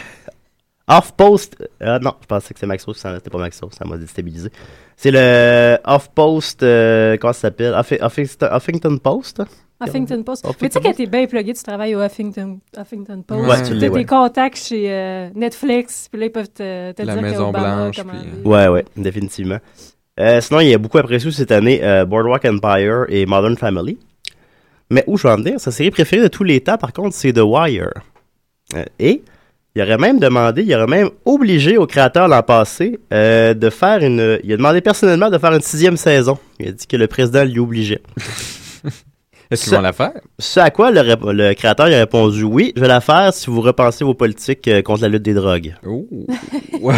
Off-Post. 0.87 1.57
Ah 1.81 1.99
non, 1.99 2.15
je 2.21 2.27
pensais 2.29 2.55
que 2.55 2.61
c'était 2.61 2.67
Maxos. 2.69 2.97
C'était 2.97 3.29
pas 3.31 3.39
Maxos, 3.39 3.71
ça 3.77 3.85
m'a 3.85 3.97
déstabilisé. 3.97 4.51
C'est 4.97 5.11
le 5.11 5.79
Off-Post. 5.85 6.63
euh, 6.63 7.17
comment 7.17 7.33
ça 7.33 7.41
s'appelle? 7.41 7.73
Huffi- 7.75 8.01
Huffington, 8.01 8.49
Huffington 8.57 8.99
Post? 8.99 9.43
Huffington 9.87 10.23
Post. 10.23 10.45
Huffington 10.45 10.59
Mais 10.63 10.69
tu 10.69 10.73
sais 10.75 10.81
que 10.81 10.85
Post? 10.87 10.97
t'es 10.99 11.07
bien 11.07 11.27
plugué, 11.27 11.53
tu 11.55 11.63
travailles 11.63 11.95
au 11.95 12.01
Huffington, 12.03 12.59
Huffington 12.77 13.23
Post. 13.27 13.49
Ouais, 13.49 13.57
tu 13.63 13.69
T'as 13.71 13.75
l'es, 13.75 13.89
ouais. 13.89 13.99
des 14.01 14.07
contacts 14.07 14.57
chez 14.59 14.91
euh, 14.91 15.29
Netflix, 15.35 16.09
puis 16.11 16.21
là, 16.21 16.27
ils 16.27 16.33
peuvent 16.33 16.51
te, 16.51 16.93
te 16.93 17.03
La 17.03 17.15
dire 17.15 17.23
Maison 17.23 17.51
Blanche, 17.53 17.97
puis- 17.97 18.43
Ouais, 18.51 18.69
ouais, 18.69 18.85
définitivement. 18.97 19.59
Euh, 20.21 20.41
sinon, 20.41 20.61
il 20.61 20.69
y 20.69 20.75
a 20.75 20.79
beaucoup 20.79 20.99
apprécié 20.99 21.31
cette 21.31 21.53
année 21.53 21.81
euh, 21.83 22.05
Boardwalk 22.05 22.45
Empire 22.45 23.05
et 23.09 23.25
Modern 23.27 23.57
Family. 23.57 23.99
Mais 24.91 25.05
où 25.07 25.17
je 25.17 25.27
veux 25.27 25.33
en 25.33 25.37
venir, 25.39 25.59
sa 25.59 25.71
série 25.71 25.91
préférée 25.91 26.23
de 26.23 26.29
tous 26.29 26.45
les 26.45 26.61
temps, 26.61 26.77
par 26.77 26.93
contre, 26.93 27.15
c'est 27.17 27.33
The 27.33 27.41
Wire. 27.43 27.91
Euh, 28.75 28.85
et 28.99 29.23
il 29.75 29.81
aurait 29.81 29.97
même 29.97 30.19
demandé, 30.19 30.63
il 30.65 30.75
aurait 30.75 30.87
même 30.87 31.09
obligé 31.25 31.79
au 31.79 31.87
créateur 31.87 32.29
l'an 32.29 32.43
passé 32.43 33.01
euh, 33.11 33.55
de 33.55 33.71
faire 33.71 34.03
une. 34.03 34.39
Il 34.45 34.53
a 34.53 34.57
demandé 34.59 34.83
personnellement 34.83 35.31
de 35.31 35.39
faire 35.39 35.55
une 35.55 35.63
sixième 35.63 35.97
saison. 35.97 36.37
Il 36.61 36.69
a 36.69 36.73
dit 36.73 36.87
que 36.87 36.97
le 36.99 37.07
président 37.07 37.43
l'y 37.43 37.59
obligeait. 37.59 38.03
Est-ce 39.53 39.65
qu'ils 39.65 39.75
vont 39.75 39.83
la 39.83 39.93
faire? 39.93 40.13
Ce 40.39 40.61
à 40.61 40.71
quoi 40.71 40.91
le, 40.91 41.53
créateur 41.53 41.87
a 41.87 41.91
répondu 41.91 42.43
oui, 42.43 42.73
je 42.75 42.81
vais 42.81 42.89
la 42.89 43.03
faire 43.03 43.35
si 43.35 43.51
vous 43.51 43.61
repensez 43.61 44.03
vos 44.03 44.15
politiques 44.15 44.67
euh, 44.67 44.81
contre 44.81 45.03
la 45.03 45.09
lutte 45.09 45.23
des 45.23 45.35
drogues. 45.35 45.75
Oh! 45.87 46.07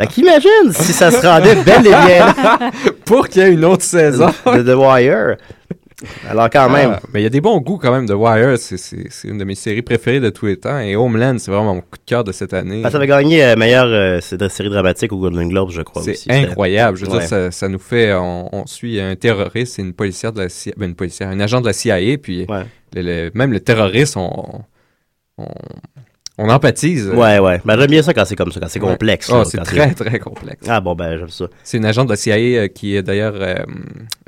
Fait 0.00 0.06
qu'imagine 0.08 0.72
si 0.72 0.94
ça 0.94 1.10
se 1.10 1.26
rendait 1.26 1.56
bel 1.56 1.86
et 1.86 1.90
bien 1.90 2.34
Pour 3.04 3.28
qu'il 3.28 3.42
y 3.42 3.44
ait 3.44 3.52
une 3.52 3.66
autre 3.66 3.82
saison. 3.82 4.28
de 4.46 4.62
The 4.62 4.76
Wire. 4.76 5.36
Alors 6.28 6.50
quand 6.50 6.68
même. 6.68 6.92
Ah, 6.96 7.00
mais 7.12 7.20
il 7.20 7.22
y 7.22 7.26
a 7.26 7.30
des 7.30 7.40
bons 7.40 7.58
goûts 7.60 7.78
quand 7.78 7.92
même 7.92 8.06
de 8.06 8.14
Wire. 8.14 8.58
C'est- 8.58 9.08
une 9.24 9.38
de 9.38 9.44
mes 9.44 9.54
séries 9.54 9.82
préférées 9.82 10.20
de 10.20 10.28
tous 10.30 10.46
les 10.46 10.56
temps. 10.56 10.78
Et 10.80 10.96
Homeland, 10.96 11.36
c'est 11.38 11.50
vraiment 11.50 11.74
mon 11.74 11.80
coup 11.80 11.96
de 11.96 12.04
cœur 12.04 12.24
de 12.24 12.32
cette 12.32 12.52
année. 12.52 12.82
Ah, 12.84 12.90
ça 12.90 12.96
avait 12.96 13.06
gagné 13.06 13.44
euh, 13.44 13.56
meilleure 13.56 13.86
euh, 13.86 14.18
c'est 14.20 14.36
de 14.36 14.48
série 14.48 14.70
dramatique 14.70 15.12
au 15.12 15.18
Golden 15.18 15.48
Globes, 15.48 15.70
je 15.70 15.82
crois 15.82 16.02
C'est 16.02 16.10
aussi. 16.12 16.32
incroyable. 16.32 16.96
Je 16.98 17.06
veux 17.06 17.12
Ouais. 17.12 17.18
dire, 17.20 17.28
ça, 17.28 17.50
ça 17.50 17.68
nous 17.68 17.78
fait. 17.78 18.12
On, 18.12 18.48
on 18.52 18.66
suit 18.66 19.00
un 19.00 19.14
terroriste 19.14 19.78
et 19.78 19.82
une 19.82 19.92
policière 19.94 20.32
de 20.32 20.42
la 20.42 20.48
CIA. 20.48 20.72
Ben, 20.76 20.86
une 20.90 20.96
policière, 20.96 21.28
un 21.28 21.38
agent 21.40 21.60
de 21.60 21.66
la 21.66 21.72
CIA. 21.72 22.18
Puis 22.18 22.44
Ouais. 22.48 22.64
le- 22.94 23.02
le- 23.02 23.30
même 23.34 23.52
le 23.52 23.60
terroriste, 23.60 24.16
on, 24.16 24.62
on, 25.38 25.46
on 26.38 26.48
empathise. 26.48 27.08
Ouais, 27.10 27.38
ouais. 27.38 27.60
Ben, 27.64 27.78
j'aime 27.78 27.90
bien 27.90 28.02
ça 28.02 28.12
quand 28.12 28.24
c'est 28.24 28.34
comme 28.36 28.50
ça, 28.50 28.58
quand 28.60 28.68
c'est 28.68 28.80
Ouais. 28.80 28.88
complexe. 28.90 29.30
Ah, 29.32 29.44
c'est 29.44 29.58
très, 29.58 29.94
très 29.94 30.18
complexe. 30.18 30.66
Ah 30.68 30.80
bon, 30.80 30.96
ben 30.96 31.18
j'aime 31.18 31.28
ça. 31.28 31.46
C'est 31.62 31.76
une 31.78 31.86
agent 31.86 32.04
de 32.04 32.10
la 32.10 32.16
CIA 32.16 32.34
euh, 32.62 32.66
qui 32.68 32.96
est 32.96 33.02
d'ailleurs 33.02 33.34
euh, 33.36 33.54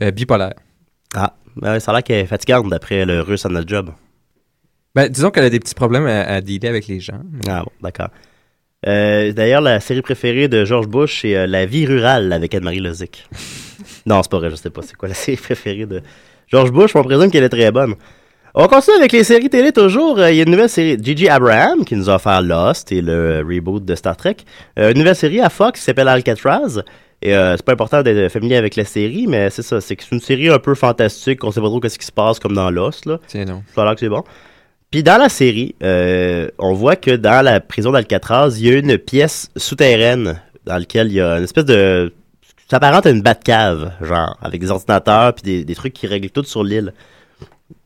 euh, 0.02 0.10
bipolaire. 0.12 0.54
Ah, 1.14 1.34
ben, 1.56 1.78
ça 1.80 1.90
a 1.90 1.94
l'air 1.94 2.02
qu'elle 2.02 2.24
est 2.24 2.26
fatigante 2.26 2.68
d'après 2.68 3.04
le 3.04 3.20
russe 3.20 3.46
à 3.46 3.48
notre 3.48 3.68
job. 3.68 3.90
Ben, 4.94 5.08
disons 5.08 5.30
qu'elle 5.30 5.44
a 5.44 5.50
des 5.50 5.60
petits 5.60 5.74
problèmes 5.74 6.06
à, 6.06 6.22
à 6.22 6.40
dealer 6.40 6.68
avec 6.68 6.86
les 6.88 7.00
gens. 7.00 7.20
Ah 7.48 7.62
bon, 7.64 7.70
d'accord. 7.82 8.08
Euh, 8.86 9.32
D'ailleurs, 9.32 9.60
la 9.60 9.80
série 9.80 10.02
préférée 10.02 10.48
de 10.48 10.64
George 10.64 10.86
Bush, 10.86 11.22
c'est 11.22 11.36
euh, 11.36 11.46
La 11.46 11.66
vie 11.66 11.86
rurale 11.86 12.32
avec 12.32 12.54
Anne-Marie 12.54 12.80
Lozic. 12.80 13.26
non, 14.06 14.22
c'est 14.22 14.30
pas 14.30 14.38
vrai, 14.38 14.50
je 14.50 14.56
sais 14.56 14.70
pas 14.70 14.82
c'est 14.82 14.96
quoi 14.96 15.08
la 15.08 15.14
série 15.14 15.36
préférée 15.36 15.86
de 15.86 16.02
George 16.48 16.70
Bush, 16.70 16.94
on 16.94 17.02
présume 17.02 17.30
qu'elle 17.30 17.44
est 17.44 17.48
très 17.48 17.70
bonne. 17.72 17.94
On 18.54 18.68
continue 18.68 18.96
avec 18.96 19.12
les 19.12 19.24
séries 19.24 19.50
télé 19.50 19.72
toujours. 19.72 20.18
Euh, 20.18 20.30
Il 20.30 20.36
y 20.36 20.40
a 20.40 20.44
une 20.44 20.50
nouvelle 20.50 20.68
série, 20.68 20.96
Gigi 21.02 21.28
Abraham, 21.28 21.84
qui 21.84 21.94
nous 21.96 22.08
a 22.08 22.14
offert 22.14 22.40
Lost 22.40 22.90
et 22.92 23.02
le 23.02 23.44
reboot 23.46 23.84
de 23.84 23.94
Star 23.94 24.16
Trek. 24.16 24.36
Une 24.78 24.96
nouvelle 24.96 25.16
série 25.16 25.40
à 25.40 25.50
Fox 25.50 25.80
qui 25.80 25.84
s'appelle 25.84 26.08
Alcatraz. 26.08 26.80
Et 27.22 27.34
euh, 27.34 27.56
c'est 27.56 27.64
pas 27.64 27.72
important 27.72 28.02
d'être 28.02 28.30
familier 28.30 28.56
avec 28.56 28.76
la 28.76 28.84
série, 28.84 29.26
mais 29.26 29.48
c'est 29.50 29.62
ça, 29.62 29.80
c'est 29.80 29.96
que 29.96 30.02
c'est 30.04 30.14
une 30.14 30.20
série 30.20 30.48
un 30.50 30.58
peu 30.58 30.74
fantastique, 30.74 31.42
on 31.44 31.50
sait 31.50 31.60
pas 31.60 31.66
trop 31.68 31.80
qu'est-ce 31.80 31.98
qui 31.98 32.06
se 32.06 32.12
passe 32.12 32.38
comme 32.38 32.54
dans 32.54 32.70
Lost, 32.70 33.06
là. 33.06 33.18
Tiens, 33.26 33.44
non. 33.46 33.62
Ça 33.74 33.88
a 33.88 33.94
que 33.94 34.00
c'est 34.00 34.08
bon. 34.08 34.22
Puis 34.90 35.02
dans 35.02 35.16
la 35.18 35.28
série, 35.28 35.74
euh, 35.82 36.48
on 36.58 36.74
voit 36.74 36.96
que 36.96 37.10
dans 37.10 37.42
la 37.44 37.60
prison 37.60 37.90
d'Alcatraz, 37.90 38.56
il 38.58 38.66
y 38.66 38.70
a 38.70 38.78
une 38.78 38.98
pièce 38.98 39.48
souterraine 39.56 40.40
dans 40.64 40.76
laquelle 40.78 41.08
il 41.08 41.14
y 41.14 41.20
a 41.20 41.38
une 41.38 41.44
espèce 41.44 41.64
de... 41.64 42.12
Ça 42.68 42.76
s'apparente 42.76 43.06
à 43.06 43.10
une 43.10 43.22
Batcave, 43.22 43.92
genre, 44.02 44.36
avec 44.42 44.60
des 44.60 44.70
ordinateurs 44.70 45.34
puis 45.34 45.42
des, 45.42 45.64
des 45.64 45.74
trucs 45.74 45.92
qui 45.92 46.06
règlent 46.06 46.30
tout 46.30 46.44
sur 46.44 46.64
l'île. 46.64 46.92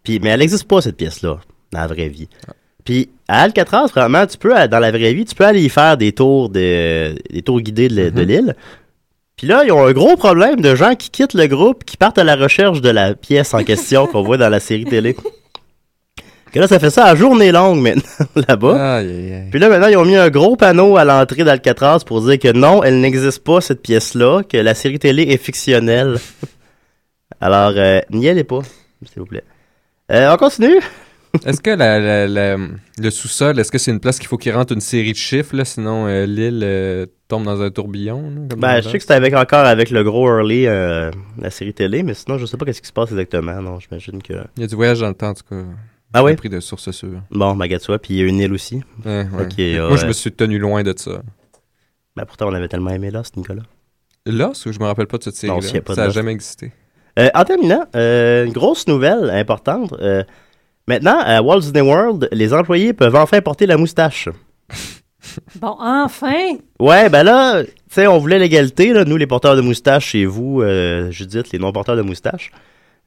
Puis, 0.02 0.18
mais 0.20 0.30
elle 0.30 0.40
n'existe 0.40 0.64
pas, 0.66 0.80
cette 0.80 0.96
pièce-là, 0.96 1.38
dans 1.72 1.80
la 1.80 1.86
vraie 1.86 2.08
vie. 2.08 2.28
Puis 2.84 3.10
à 3.28 3.42
Alcatraz, 3.42 3.88
vraiment, 3.88 4.26
tu 4.26 4.38
peux, 4.38 4.54
dans 4.68 4.78
la 4.78 4.90
vraie 4.90 5.12
vie, 5.12 5.24
tu 5.26 5.34
peux 5.34 5.44
aller 5.44 5.62
y 5.62 5.68
faire 5.68 5.96
des 5.98 6.12
tours, 6.12 6.48
de, 6.48 7.14
des 7.30 7.42
tours 7.42 7.60
guidés 7.60 7.88
de, 7.88 8.10
Mhm. 8.10 8.20
l'île. 8.26 8.56
Puis 9.40 9.48
là, 9.48 9.64
ils 9.64 9.72
ont 9.72 9.86
un 9.86 9.92
gros 9.92 10.18
problème 10.18 10.60
de 10.60 10.74
gens 10.74 10.94
qui 10.94 11.08
quittent 11.08 11.32
le 11.32 11.46
groupe, 11.46 11.84
qui 11.86 11.96
partent 11.96 12.18
à 12.18 12.24
la 12.24 12.36
recherche 12.36 12.82
de 12.82 12.90
la 12.90 13.14
pièce 13.14 13.54
en 13.54 13.64
question 13.64 14.06
qu'on 14.06 14.20
voit 14.20 14.36
dans 14.36 14.50
la 14.50 14.60
série 14.60 14.84
télé. 14.84 15.16
Que 16.52 16.60
là, 16.60 16.68
ça 16.68 16.78
fait 16.78 16.90
ça 16.90 17.06
à 17.06 17.14
journée 17.14 17.50
longue 17.50 17.80
maintenant, 17.80 18.26
là-bas. 18.48 18.96
Aïe, 18.96 19.08
aïe, 19.08 19.32
aïe. 19.32 19.48
Puis 19.50 19.58
là, 19.58 19.70
maintenant, 19.70 19.86
ils 19.86 19.96
ont 19.96 20.04
mis 20.04 20.16
un 20.16 20.28
gros 20.28 20.56
panneau 20.56 20.98
à 20.98 21.06
l'entrée 21.06 21.42
d'Alcatraz 21.42 22.00
pour 22.04 22.20
dire 22.20 22.38
que 22.38 22.52
non, 22.52 22.82
elle 22.82 23.00
n'existe 23.00 23.42
pas, 23.42 23.62
cette 23.62 23.80
pièce-là, 23.80 24.42
que 24.42 24.58
la 24.58 24.74
série 24.74 24.98
télé 24.98 25.22
est 25.22 25.38
fictionnelle. 25.38 26.18
Alors, 27.40 27.72
euh, 27.76 28.00
n'y 28.10 28.28
allez 28.28 28.44
pas, 28.44 28.60
s'il 29.10 29.20
vous 29.20 29.26
plaît. 29.26 29.44
Euh, 30.12 30.34
on 30.34 30.36
continue? 30.36 30.80
Est-ce 31.44 31.60
que 31.60 31.70
la- 31.70 31.98
la- 32.00 32.26
la- 32.26 32.56
le 32.98 33.10
sous-sol, 33.10 33.58
est-ce 33.58 33.70
que 33.70 33.78
c'est 33.78 33.90
une 33.92 34.00
place 34.00 34.18
qu'il 34.18 34.26
faut 34.28 34.36
qu'il 34.36 34.52
rentre 34.52 34.72
une 34.72 34.80
série 34.80 35.12
de 35.12 35.16
chiffres, 35.16 35.54
là, 35.56 35.64
sinon 35.64 36.06
euh, 36.06 36.26
l'île 36.26 36.60
euh, 36.64 37.06
tombe 37.28 37.44
dans 37.44 37.62
un 37.62 37.70
tourbillon? 37.70 38.22
là, 38.30 38.40
comme 38.50 38.60
Ben, 38.60 38.80
je 38.82 38.88
sais 38.88 38.98
que 38.98 39.02
c'était 39.02 39.14
avec 39.14 39.34
encore 39.34 39.64
avec 39.64 39.90
le 39.90 40.02
gros 40.02 40.28
Early, 40.28 40.66
euh, 40.66 41.10
la 41.38 41.50
série 41.50 41.72
télé, 41.72 42.02
mais 42.02 42.14
sinon, 42.14 42.36
je 42.36 42.46
sais 42.46 42.56
pas 42.56 42.64
qu'est-ce 42.64 42.80
qui 42.82 42.88
se 42.88 42.92
passe 42.92 43.10
exactement. 43.12 43.60
Non, 43.62 43.78
j'imagine 43.78 44.20
que... 44.22 44.32
Il 44.56 44.62
y 44.62 44.64
a 44.64 44.66
du 44.66 44.74
voyage 44.74 45.00
dans 45.00 45.08
le 45.08 45.14
temps, 45.14 45.28
en 45.28 45.34
tout 45.34 45.44
cas. 45.48 45.62
Ah 46.12 46.24
oui? 46.24 46.34
Pris 46.34 46.48
de 46.48 46.58
sources 46.58 46.90
sûres. 46.90 47.22
Bon, 47.30 47.54
Magatsoa, 47.54 48.00
puis 48.00 48.14
il 48.14 48.20
y 48.20 48.22
a 48.22 48.26
une 48.26 48.40
île 48.40 48.52
aussi. 48.52 48.82
Ouais, 49.04 49.26
ouais. 49.32 49.44
Ok, 49.44 49.88
Moi, 49.88 49.96
je 49.96 50.06
me 50.06 50.12
suis 50.12 50.32
tenu 50.32 50.58
loin 50.58 50.82
de 50.82 50.92
ça. 50.96 51.22
Ben, 52.16 52.24
pourtant, 52.24 52.48
on 52.48 52.54
avait 52.54 52.66
tellement 52.66 52.90
aimé 52.90 53.12
Lost, 53.12 53.36
Nicolas. 53.36 53.62
Lost, 54.26 54.66
ou 54.66 54.72
je 54.72 54.80
me 54.80 54.84
rappelle 54.86 55.06
pas 55.06 55.18
de 55.18 55.22
cette 55.22 55.36
série-là? 55.36 55.60
Ça 55.94 56.02
a 56.02 56.04
Lost. 56.06 56.14
jamais 56.16 56.32
existé. 56.32 56.72
En 57.34 57.44
terminant, 57.44 57.84
une 57.94 58.52
grosse 58.52 58.88
nouvelle 58.88 59.30
importante. 59.30 59.94
Maintenant, 60.90 61.20
à 61.24 61.40
Walt 61.40 61.60
Disney 61.60 61.82
World, 61.82 62.28
les 62.32 62.52
employés 62.52 62.92
peuvent 62.92 63.14
enfin 63.14 63.40
porter 63.40 63.64
la 63.64 63.76
moustache. 63.76 64.28
Bon, 65.60 65.76
enfin! 65.78 66.56
Ouais, 66.80 67.08
ben 67.08 67.22
là, 67.22 67.62
tu 67.62 67.70
sais, 67.90 68.08
on 68.08 68.18
voulait 68.18 68.40
l'égalité, 68.40 68.92
là, 68.92 69.04
nous 69.04 69.16
les 69.16 69.28
porteurs 69.28 69.54
de 69.54 69.60
moustache 69.60 70.16
et 70.16 70.24
vous, 70.24 70.62
euh, 70.62 71.12
Judith, 71.12 71.52
les 71.52 71.60
non-porteurs 71.60 71.94
de 71.94 72.02
moustache. 72.02 72.50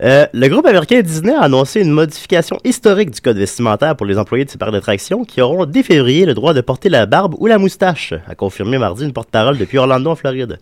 Euh, 0.02 0.26
le 0.32 0.48
groupe 0.48 0.66
américain 0.66 1.02
Disney 1.02 1.34
a 1.34 1.42
annoncé 1.42 1.82
une 1.82 1.92
modification 1.92 2.58
historique 2.64 3.12
du 3.12 3.20
code 3.20 3.36
vestimentaire 3.36 3.98
pour 3.98 4.06
les 4.06 4.18
employés 4.18 4.46
de 4.46 4.50
ces 4.50 4.58
parcs 4.58 4.72
d'attractions 4.72 5.26
qui 5.26 5.42
auront 5.42 5.66
dès 5.66 5.84
février 5.84 6.26
le 6.26 6.36
droit 6.36 6.54
de 6.54 6.62
porter 6.62 6.88
la 6.88 7.06
barbe 7.06 7.36
ou 7.40 7.48
la 7.48 7.58
moustache, 7.58 8.14
a 8.30 8.36
confirmé 8.36 8.78
mardi 8.78 9.04
une 9.04 9.12
porte-parole 9.12 9.58
depuis 9.58 9.78
Orlando 9.78 10.12
en 10.12 10.16
Floride. 10.16 10.60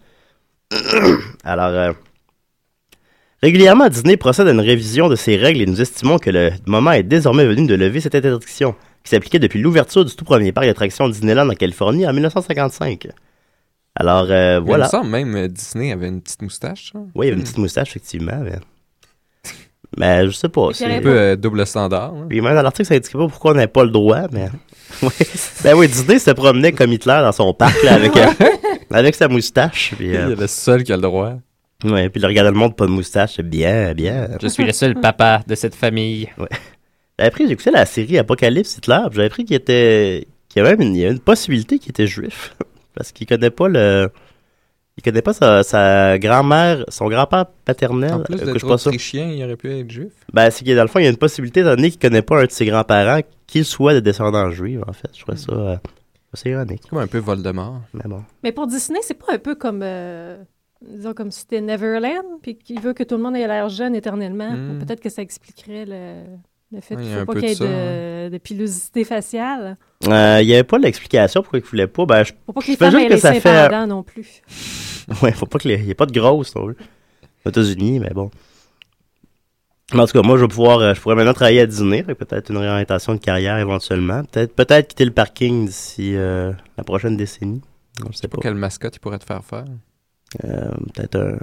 Alors, 1.43 1.67
euh, 1.67 1.91
régulièrement, 3.43 3.87
Disney 3.89 4.17
procède 4.17 4.47
à 4.47 4.51
une 4.51 4.59
révision 4.59 5.09
de 5.09 5.15
ses 5.15 5.35
règles 5.37 5.61
et 5.61 5.65
nous 5.65 5.81
estimons 5.81 6.17
que 6.17 6.29
le 6.29 6.51
moment 6.67 6.91
est 6.91 7.03
désormais 7.03 7.45
venu 7.45 7.67
de 7.67 7.75
lever 7.75 7.99
cette 7.99 8.15
interdiction 8.15 8.75
qui 9.03 9.09
s'appliquait 9.09 9.39
depuis 9.39 9.59
l'ouverture 9.61 10.05
du 10.05 10.15
tout 10.15 10.25
premier 10.25 10.51
parc 10.51 10.67
d'attractions 10.67 11.09
Disneyland 11.09 11.49
en 11.49 11.55
Californie 11.55 12.07
en 12.07 12.13
1955. 12.13 13.07
Alors, 13.95 14.27
euh, 14.29 14.59
Il 14.61 14.65
voilà. 14.67 14.85
me 14.85 14.89
semble 14.89 15.09
même 15.09 15.35
euh, 15.35 15.47
Disney 15.47 15.91
avait 15.91 16.07
une 16.07 16.21
petite 16.21 16.41
moustache. 16.41 16.91
ça. 16.93 16.99
Oui, 17.15 17.25
il 17.25 17.29
y 17.29 17.31
avait 17.31 17.37
une 17.37 17.43
petite 17.43 17.57
moustache, 17.57 17.89
effectivement. 17.89 18.39
Mais, 18.43 18.59
mais 19.97 20.25
je 20.27 20.31
sais 20.31 20.47
pas. 20.47 20.69
C'est- 20.73 20.85
Un 20.85 21.01
peu 21.01 21.09
euh, 21.17 21.35
double 21.35 21.65
standard. 21.67 22.13
hein. 22.13 22.25
Puis 22.29 22.39
même 22.39 22.55
dans 22.55 22.61
l'article, 22.61 22.87
ça 22.87 22.95
indiquait 22.95 23.17
pas 23.17 23.27
pourquoi 23.27 23.51
on 23.51 23.55
n'avait 23.55 23.67
pas 23.67 23.83
le 23.83 23.89
droit, 23.91 24.27
mais. 24.31 24.47
Ben 25.63 25.73
oui, 25.75 25.87
Disney 25.87 26.19
se 26.19 26.31
promenait 26.31 26.71
comme 26.73 26.91
Hitler 26.91 27.19
dans 27.21 27.31
son 27.31 27.53
parc, 27.53 27.81
là, 27.83 27.95
avec, 27.95 28.15
euh, 28.17 28.27
avec 28.91 29.15
sa 29.15 29.27
moustache. 29.27 29.93
Puis, 29.97 30.07
Il 30.09 30.15
est 30.15 30.35
le 30.35 30.47
seul 30.47 30.83
qui 30.83 30.91
a 30.93 30.95
le 30.95 31.01
droit. 31.01 31.33
Ouais, 31.83 32.09
puis 32.09 32.21
il 32.21 32.25
regardait 32.25 32.51
le 32.51 32.57
monde 32.57 32.75
pas 32.75 32.85
de 32.85 32.91
moustache, 32.91 33.35
c'est 33.35 33.47
bien, 33.47 33.93
bien. 33.93 34.29
Je 34.41 34.47
suis 34.47 34.63
le 34.63 34.73
seul 34.73 34.95
papa 34.95 35.41
de 35.47 35.55
cette 35.55 35.75
famille. 35.75 36.29
J'avais 36.37 37.27
appris, 37.27 37.47
j'ai 37.47 37.53
écouté 37.53 37.71
la 37.71 37.85
série 37.85 38.17
Apocalypse 38.17 38.77
Hitler, 38.77 38.99
puis 39.07 39.15
j'avais 39.15 39.27
appris 39.27 39.45
qu'il 39.45 39.55
était. 39.55 40.27
qu'il 40.49 40.61
y 40.61 40.65
avait 40.65 40.75
même 40.75 40.87
une, 40.87 40.95
il 40.95 41.01
y 41.01 41.05
avait 41.05 41.13
une 41.13 41.19
possibilité 41.19 41.79
qu'il 41.79 41.91
était 41.91 42.07
juif. 42.07 42.55
Parce 42.95 43.11
qu'il 43.11 43.27
connaît 43.27 43.51
pas 43.51 43.67
le. 43.67 44.09
Il 44.97 45.03
connaît 45.03 45.21
pas 45.21 45.33
sa, 45.33 45.63
sa 45.63 46.19
grand-mère, 46.19 46.83
son 46.89 47.07
grand-père 47.07 47.45
paternel. 47.63 48.13
En 48.13 48.19
plus 48.19 48.35
euh, 48.35 48.53
que 48.53 48.59
je 48.59 48.65
d'être 48.65 48.87
autrichien, 48.87 49.31
il 49.31 49.43
aurait 49.43 49.55
pu 49.55 49.71
être 49.71 49.89
juif. 49.89 50.11
Ben, 50.33 50.51
c'est 50.51 50.65
que 50.65 50.75
dans 50.75 50.81
le 50.81 50.89
fond, 50.89 50.99
il 50.99 51.03
y 51.03 51.07
a 51.07 51.09
une 51.09 51.17
possibilité, 51.17 51.61
étant 51.61 51.75
donné 51.75 51.89
qu'il 51.89 51.99
connaît 51.99 52.21
pas 52.21 52.41
un 52.41 52.45
de 52.45 52.51
ses 52.51 52.65
grands-parents, 52.65 53.21
qu'il 53.47 53.63
soit 53.63 53.93
de 53.93 54.01
descendance 54.01 54.53
juive, 54.53 54.83
en 54.85 54.93
fait. 54.93 55.09
Je 55.13 55.21
trouvais 55.21 55.37
ça 55.37 55.51
euh, 55.53 55.77
assez 56.33 56.49
ironique. 56.49 56.83
Comme 56.89 56.99
un 56.99 57.07
peu 57.07 57.19
Voldemort. 57.19 57.81
Mais 57.93 58.03
bon. 58.05 58.23
Mais 58.43 58.51
pour 58.51 58.67
Disney, 58.67 58.99
c'est 59.01 59.17
pas 59.17 59.33
un 59.33 59.39
peu 59.39 59.55
comme, 59.55 59.81
euh, 59.81 60.37
disons, 60.81 61.13
comme 61.13 61.31
si 61.31 61.41
c'était 61.41 61.61
Neverland, 61.61 62.25
puis 62.41 62.57
qu'il 62.57 62.79
veut 62.79 62.93
que 62.93 63.03
tout 63.03 63.15
le 63.17 63.23
monde 63.23 63.35
ait 63.35 63.47
l'air 63.47 63.69
jeune 63.69 63.95
éternellement. 63.95 64.51
Mm. 64.51 64.79
Peut-être 64.79 65.01
que 65.01 65.09
ça 65.09 65.21
expliquerait 65.21 65.85
le, 65.85 66.23
le 66.71 66.81
fait 66.81 66.95
Ouais, 66.95 67.01
qu'il 67.03 67.11
y 67.11 67.15
a 67.15 67.19
faut 67.19 67.25
pas 67.25 67.33
qu'il 67.39 67.49
y 67.49 67.51
ait 67.51 67.55
de 67.55 68.25
de, 68.25 68.29
de 68.29 68.37
pilosité 68.37 69.03
faciale. 69.03 69.77
Euh, 70.07 70.39
il 70.41 70.47
y 70.47 70.53
avait 70.53 70.63
pas 70.63 70.77
l'explication 70.77 71.41
pourquoi 71.41 71.59
il 71.59 71.65
voulait 71.65 71.87
pas. 71.87 72.05
Ben, 72.05 72.23
je... 72.23 72.33
Faut 72.45 72.53
pas 72.53 72.61
que 72.61 72.67
les 72.67 72.75
femmes 72.77 72.95
aient 72.97 73.07
que 73.07 73.13
les 73.13 73.19
ça 73.19 73.33
fait- 73.33 73.85
non 73.87 74.03
plus. 74.03 74.41
ouais, 75.21 75.31
faut 75.31 75.45
pas 75.45 75.59
que 75.59 75.67
les... 75.67 75.75
il 75.75 75.85
y 75.85 75.91
ait 75.91 75.95
pas 75.95 76.05
de 76.05 76.13
grosses, 76.17 76.55
non. 76.55 76.73
Aux 77.45 77.49
États-Unis, 77.49 77.99
mais 77.99 78.11
bon. 78.11 78.29
En 79.93 80.05
tout 80.05 80.13
cas, 80.13 80.21
moi, 80.21 80.37
je 80.37 80.43
vais 80.43 80.47
pouvoir, 80.47 80.79
euh, 80.79 80.93
je 80.93 81.01
pourrais 81.01 81.15
maintenant 81.15 81.33
travailler 81.33 81.61
à 81.61 81.63
avec 81.63 82.17
peut-être 82.17 82.49
une 82.49 82.57
réorientation 82.57 83.13
de 83.13 83.19
carrière 83.19 83.57
éventuellement. 83.57 84.23
Peut-être, 84.23 84.55
peut-être 84.55 84.87
quitter 84.89 85.03
le 85.05 85.11
parking 85.11 85.65
d'ici 85.65 86.15
euh, 86.15 86.53
la 86.77 86.83
prochaine 86.85 87.17
décennie. 87.17 87.61
Je 88.09 88.15
sais 88.15 88.29
pas. 88.29 88.37
Quelle 88.41 88.55
mascotte 88.55 88.95
il 88.95 88.99
pourrait 88.99 89.19
te 89.19 89.25
faire 89.25 89.43
faire? 89.43 89.65
Euh, 90.45 90.69
peut-être 90.93 91.15
un 91.19 91.37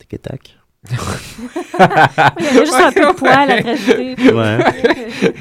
tic-tac. 0.00 0.56
Il 0.90 2.44
y 2.44 2.48
avait 2.48 2.58
juste 2.66 2.74
un 2.74 2.92
peu 2.92 3.00
de 3.00 3.12
poil 3.14 3.50
à 3.50 3.54
rajouter. 3.62 4.16
Ouais. 4.32 4.58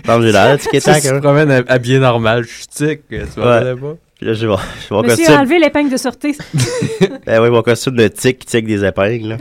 Que 0.05 0.21
j'ai 0.21 0.31
l'air 0.31 0.57
de 0.57 0.61
Si 0.61 0.69
tic-tac. 0.69 1.01
tu 1.01 1.09
te 1.09 1.13
hein. 1.15 1.19
promènes 1.19 1.51
hab- 1.51 1.65
habillé 1.69 1.99
normal, 1.99 2.43
je 2.43 2.49
suis 2.53 2.67
tic, 2.67 3.01
tu 3.09 3.17
vois 3.35 3.59
Ouais. 3.61 3.75
pas? 3.75 3.95
Puis 4.15 4.25
là, 4.27 4.33
je 4.33 4.47
vais, 4.47 4.53
je 4.55 4.89
vais 4.89 4.95
mon 4.95 5.01
Monsieur 5.01 5.13
a 5.13 5.17
costume. 5.17 5.35
enlevé 5.35 5.59
l'épingle 5.59 5.89
de 5.91 5.97
sûreté. 5.97 6.35
Ben 7.25 7.41
oui, 7.41 7.49
mon 7.49 7.61
costume 7.61 7.95
de 7.97 8.07
tic 8.07 8.39
qui 8.39 8.45
tic 8.47 8.65
des 8.65 8.85
épingles. 8.85 9.29
là. 9.29 9.37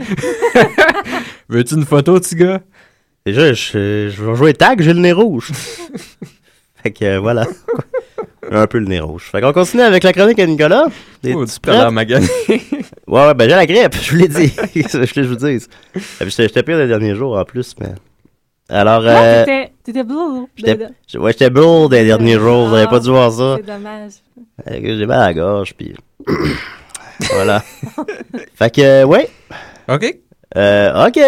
Veux-tu 1.49 1.75
une 1.75 1.85
photo, 1.85 2.19
petit 2.19 2.35
gars? 2.35 2.61
Déjà, 3.25 3.53
je, 3.53 4.09
je 4.09 4.23
vais 4.23 4.35
jouer 4.35 4.53
tag, 4.53 4.81
j'ai 4.81 4.93
le 4.93 4.99
nez 4.99 5.13
rouge. 5.13 5.51
fait 6.81 6.91
que 6.91 7.05
euh, 7.05 7.19
voilà. 7.19 7.45
Un 8.51 8.67
peu 8.67 8.79
le 8.79 8.85
nez 8.85 8.99
rouge. 8.99 9.23
Fait 9.31 9.41
qu'on 9.41 9.53
continue 9.53 9.83
avec 9.83 10.03
la 10.03 10.13
chronique 10.13 10.39
à 10.39 10.45
Nicolas. 10.45 10.85
Oh, 10.87 11.45
tu 11.45 11.69
l'air 11.69 11.91
magané. 11.91 12.27
Ouais, 13.07 13.27
ouais, 13.27 13.33
ben 13.33 13.49
j'ai 13.49 13.55
la 13.55 13.65
grippe, 13.65 13.95
je 14.01 14.11
vous 14.11 14.17
l'ai 14.17 14.27
dit. 14.27 14.53
je 14.75 15.21
vous. 15.21 15.45
Et 15.47 15.59
puis, 16.19 16.29
J'étais 16.37 16.63
pire 16.63 16.77
les 16.77 16.87
derniers 16.87 17.15
jours 17.15 17.37
en 17.37 17.43
plus, 17.45 17.75
mais. 17.79 17.89
Alors, 18.69 19.03
Ah, 19.05 19.21
euh, 19.23 19.45
t'étais- 19.45 19.71
j'étais- 20.57 20.87
je- 21.11 21.17
ouais, 21.17 21.31
j'étais 21.33 21.49
bourre 21.49 21.89
des 21.89 22.05
derniers 22.05 22.39
jours, 22.39 22.67
vous 22.69 22.75
avez 22.75 22.87
pas 22.87 22.99
dû 22.99 23.09
voir 23.09 23.31
ça. 23.31 23.57
C'est 23.57 23.65
dommage. 23.65 24.11
Euh, 24.69 24.97
J'ai 24.97 25.05
mal 25.05 25.19
à 25.19 25.25
la 25.27 25.33
gorge, 25.33 25.73
puis. 25.77 25.93
voilà. 27.33 27.61
fait 28.55 28.73
que, 28.73 28.81
euh, 28.81 29.03
ouais. 29.05 29.29
OK. 29.89 30.17
Euh, 30.55 31.07
ok. 31.07 31.19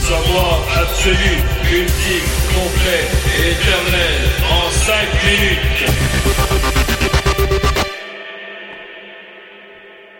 Savoir 0.00 0.60
absolu, 0.76 1.36
ultime, 1.72 2.26
complet, 2.54 3.04
éternel, 3.50 4.20
en 4.50 4.70
5 4.70 4.94
minutes. 5.24 5.90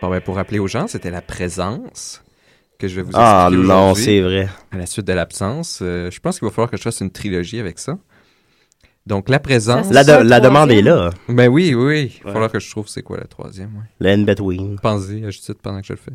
Bon, 0.02 0.08
ben, 0.08 0.20
pour 0.20 0.36
rappeler 0.36 0.58
aux 0.58 0.66
gens, 0.68 0.86
c'était 0.86 1.10
la 1.10 1.20
présence 1.20 2.22
que 2.78 2.88
je 2.88 2.96
vais 2.96 3.02
vous 3.02 3.10
Ah 3.14 3.48
expliquer 3.50 3.66
non, 3.68 3.74
aujourd'hui, 3.90 4.04
c'est 4.04 4.20
vrai. 4.22 4.48
à 4.72 4.76
la 4.78 4.86
suite 4.86 5.06
de 5.06 5.12
l'absence. 5.12 5.80
Euh, 5.82 6.10
je 6.10 6.18
pense 6.20 6.38
qu'il 6.38 6.48
va 6.48 6.52
falloir 6.54 6.70
que 6.70 6.78
je 6.78 6.82
fasse 6.82 7.00
une 7.00 7.10
trilogie 7.10 7.60
avec 7.60 7.78
ça. 7.78 7.98
Donc, 9.06 9.28
la 9.28 9.38
présence. 9.38 9.90
La, 9.90 10.04
de- 10.04 10.40
demande 10.42 10.70
est 10.70 10.80
là. 10.82 11.10
Ben 11.28 11.48
oui, 11.48 11.74
oui, 11.74 11.84
oui. 11.84 12.12
Il 12.18 12.22
va 12.22 12.26
Ouais. 12.28 12.32
falloir 12.32 12.50
que 12.52 12.60
je 12.60 12.70
trouve 12.70 12.88
c'est 12.88 13.02
quoi 13.02 13.18
la 13.18 13.26
troisième. 13.26 13.74
Ouais. 13.76 13.82
La 14.00 14.12
in-between. 14.12 14.78
Pensez 14.80 15.20
Judith 15.30 15.58
pendant 15.62 15.80
que 15.80 15.86
je 15.86 15.92
le 15.92 15.98
fais. 15.98 16.12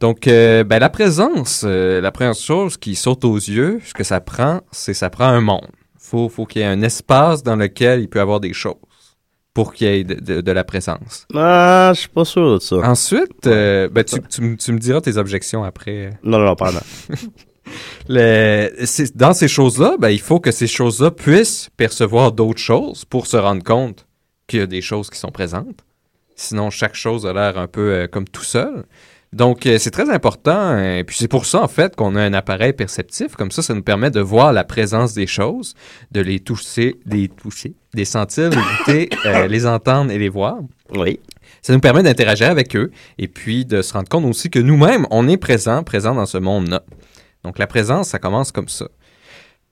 Donc, 0.00 0.26
euh, 0.26 0.64
ben, 0.64 0.78
la 0.80 0.90
présence, 0.90 1.62
euh, 1.66 2.00
la 2.00 2.10
première 2.10 2.34
chose 2.34 2.76
qui 2.76 2.94
saute 2.94 3.24
aux 3.24 3.36
yeux, 3.36 3.80
ce 3.84 3.94
que 3.94 4.04
ça 4.04 4.20
prend, 4.20 4.60
c'est 4.72 4.94
ça 4.94 5.08
prend 5.10 5.26
un 5.26 5.40
monde. 5.40 5.68
Faut, 5.98 6.28
faut 6.28 6.44
qu'il 6.46 6.60
y 6.62 6.64
ait 6.64 6.68
un 6.68 6.82
espace 6.82 7.42
dans 7.42 7.56
lequel 7.56 8.00
il 8.00 8.08
peut 8.08 8.18
y 8.18 8.22
avoir 8.22 8.40
des 8.40 8.52
choses 8.52 8.74
pour 9.54 9.72
qu'il 9.72 9.86
y 9.86 9.90
ait 9.90 10.04
de, 10.04 10.14
de- 10.16 10.40
de 10.40 10.52
la 10.52 10.64
présence. 10.64 11.26
Ah, 11.34 11.92
je 11.94 12.00
suis 12.00 12.08
pas 12.08 12.24
sûr 12.24 12.54
de 12.54 12.58
ça. 12.58 12.76
Ensuite, 12.76 13.46
euh, 13.46 13.88
ben, 13.88 14.02
tu, 14.04 14.16
tu 14.28 14.42
m- 14.42 14.56
tu 14.56 14.72
me 14.72 14.78
diras 14.78 15.00
tes 15.00 15.16
objections 15.16 15.62
après. 15.64 16.10
Non, 16.24 16.38
non, 16.38 16.46
non, 16.46 16.56
pardon. 16.56 16.80
Le- 18.08 18.70
dans 19.16 19.32
ces 19.32 19.48
choses-là, 19.48 19.96
ben, 19.98 20.10
il 20.10 20.20
faut 20.20 20.40
que 20.40 20.50
ces 20.50 20.66
choses-là 20.66 21.10
puissent 21.10 21.70
percevoir 21.76 22.32
d'autres 22.32 22.60
choses 22.60 23.04
pour 23.04 23.26
se 23.26 23.36
rendre 23.36 23.62
compte 23.62 24.06
qu'il 24.46 24.58
y 24.58 24.62
a 24.62 24.66
des 24.66 24.82
choses 24.82 25.08
qui 25.08 25.18
sont 25.18 25.30
présentes. 25.30 25.80
Sinon, 26.36 26.68
chaque 26.70 26.94
chose 26.96 27.24
a 27.26 27.32
l'air 27.32 27.56
un 27.58 27.68
peu 27.68 28.06
comme 28.12 28.26
tout 28.28 28.42
seul. 28.42 28.84
Donc, 29.34 29.66
euh, 29.66 29.78
c'est 29.78 29.90
très 29.90 30.10
important. 30.10 30.78
Et 30.78 31.02
puis, 31.02 31.16
c'est 31.18 31.28
pour 31.28 31.44
ça, 31.44 31.60
en 31.60 31.66
fait, 31.66 31.96
qu'on 31.96 32.14
a 32.14 32.22
un 32.22 32.34
appareil 32.34 32.72
perceptif. 32.72 33.34
Comme 33.34 33.50
ça, 33.50 33.62
ça 33.62 33.74
nous 33.74 33.82
permet 33.82 34.12
de 34.12 34.20
voir 34.20 34.52
la 34.52 34.62
présence 34.62 35.12
des 35.12 35.26
choses, 35.26 35.74
de 36.12 36.20
les 36.20 36.38
toucher, 36.38 37.00
les 37.04 37.26
toucher, 37.26 37.74
les 37.94 38.04
sentir, 38.04 38.50
les 38.50 38.56
goûter, 38.56 39.10
euh, 39.26 39.48
les 39.48 39.66
entendre 39.66 40.12
et 40.12 40.18
les 40.18 40.28
voir. 40.28 40.58
Oui. 40.94 41.18
Ça 41.62 41.72
nous 41.72 41.80
permet 41.80 42.04
d'interagir 42.04 42.48
avec 42.48 42.76
eux 42.76 42.92
et 43.18 43.26
puis 43.26 43.64
de 43.64 43.82
se 43.82 43.92
rendre 43.92 44.08
compte 44.08 44.24
aussi 44.24 44.50
que 44.50 44.60
nous-mêmes, 44.60 45.06
on 45.10 45.26
est 45.26 45.36
présent, 45.36 45.82
présent 45.82 46.14
dans 46.14 46.26
ce 46.26 46.38
monde-là. 46.38 46.84
Donc 47.42 47.58
la 47.58 47.66
présence, 47.66 48.10
ça 48.10 48.20
commence 48.20 48.52
comme 48.52 48.68
ça. 48.68 48.86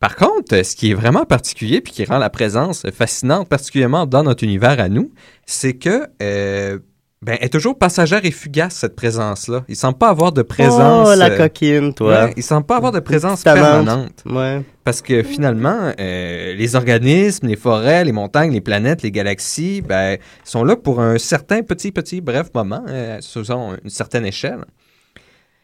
Par 0.00 0.16
contre, 0.16 0.64
ce 0.64 0.75
qui 0.75 0.90
est 0.90 0.95
vraiment 0.95 1.25
particulier 1.25 1.81
puis 1.81 1.92
qui 1.92 2.04
rend 2.04 2.19
la 2.19 2.31
présence 2.31 2.85
fascinante, 2.90 3.49
particulièrement 3.49 4.07
dans 4.07 4.25
notre 4.25 4.42
univers 4.42 4.81
à 4.81 4.88
nous, 4.88 5.12
c'est 5.47 5.75
que 5.75 6.09
euh, 6.21 6.81
ben, 7.22 7.36
elle 7.38 7.46
est 7.46 7.50
toujours 7.50 7.78
passagère 7.78 8.24
et 8.24 8.32
fugace 8.32 8.74
cette 8.74 8.96
présence-là. 8.96 9.64
Il 9.68 9.76
semble 9.76 9.96
pas 9.96 10.08
avoir 10.08 10.32
de 10.32 10.42
présence. 10.42 11.08
Oh, 11.08 11.14
la 11.14 11.30
euh, 11.30 11.36
coquine, 11.36 11.94
toi. 11.94 12.24
ouais, 12.24 12.34
il 12.36 12.42
semble 12.42 12.66
pas 12.66 12.76
avoir 12.76 12.90
de 12.90 12.98
présence 12.98 13.44
permanente. 13.44 14.24
Ouais. 14.26 14.62
Parce 14.82 15.00
que 15.00 15.22
finalement, 15.22 15.92
euh, 16.00 16.54
les 16.54 16.74
organismes, 16.74 17.46
les 17.46 17.54
forêts, 17.54 18.04
les 18.04 18.10
montagnes, 18.10 18.52
les 18.52 18.60
planètes, 18.60 19.02
les 19.02 19.12
galaxies, 19.12 19.82
ben, 19.82 20.18
sont 20.42 20.64
là 20.64 20.74
pour 20.74 21.00
un 21.00 21.16
certain 21.18 21.62
petit, 21.62 21.92
petit, 21.92 22.20
bref 22.20 22.48
moment, 22.52 22.84
euh, 22.88 23.18
sous 23.20 23.52
une 23.52 23.78
certaine 23.86 24.26
échelle. 24.26 24.64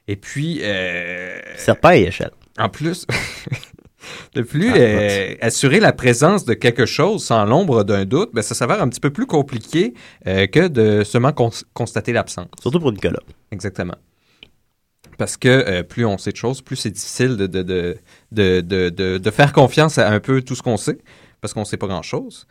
Et 0.06 0.14
puis, 0.14 0.60
euh, 0.62 1.40
Serpent 1.56 1.90
et 1.90 2.02
échelle. 2.02 2.30
en 2.56 2.68
plus, 2.68 3.04
de 4.34 4.42
plus, 4.42 4.70
Ah, 4.70 4.76
euh, 4.76 5.34
assurer 5.40 5.80
la 5.80 5.92
présence 5.92 6.44
de 6.44 6.54
quelque 6.54 6.86
chose 6.86 7.24
sans 7.24 7.44
l'ombre 7.44 7.82
d'un 7.84 8.04
doute, 8.04 8.30
ben, 8.32 8.42
ça 8.42 8.54
s'avère 8.54 8.80
un 8.82 8.88
petit 8.88 9.00
peu 9.00 9.10
plus 9.10 9.26
compliqué 9.26 9.94
euh, 10.26 10.46
que 10.46 10.68
de 10.68 11.02
seulement 11.04 11.32
cons- 11.32 11.50
constater 11.74 12.12
l'absence. 12.12 12.48
Surtout 12.60 12.80
pour 12.80 12.92
Nicolas. 12.92 13.20
Exactement. 13.50 13.96
Parce 15.16 15.36
que 15.36 15.48
euh, 15.48 15.82
plus 15.82 16.04
on 16.06 16.16
sait 16.18 16.30
de 16.30 16.36
choses, 16.36 16.62
plus 16.62 16.76
c'est 16.76 16.90
difficile 16.90 17.36
de, 17.36 17.46
de, 17.46 17.62
de, 17.62 17.96
de, 18.30 18.60
de, 18.60 18.88
de- 18.90 19.18
de 19.18 19.30
faire 19.30 19.52
confiance 19.52 19.98
à 19.98 20.08
un 20.10 20.20
peu 20.20 20.42
tout 20.42 20.54
ce 20.54 20.62
qu'on 20.62 20.76
sait, 20.76 20.98
parce 21.40 21.52
qu'on 21.54 21.60
ne 21.60 21.64
sait 21.64 21.76
pas 21.76 21.88
grand-chose. 21.88 22.46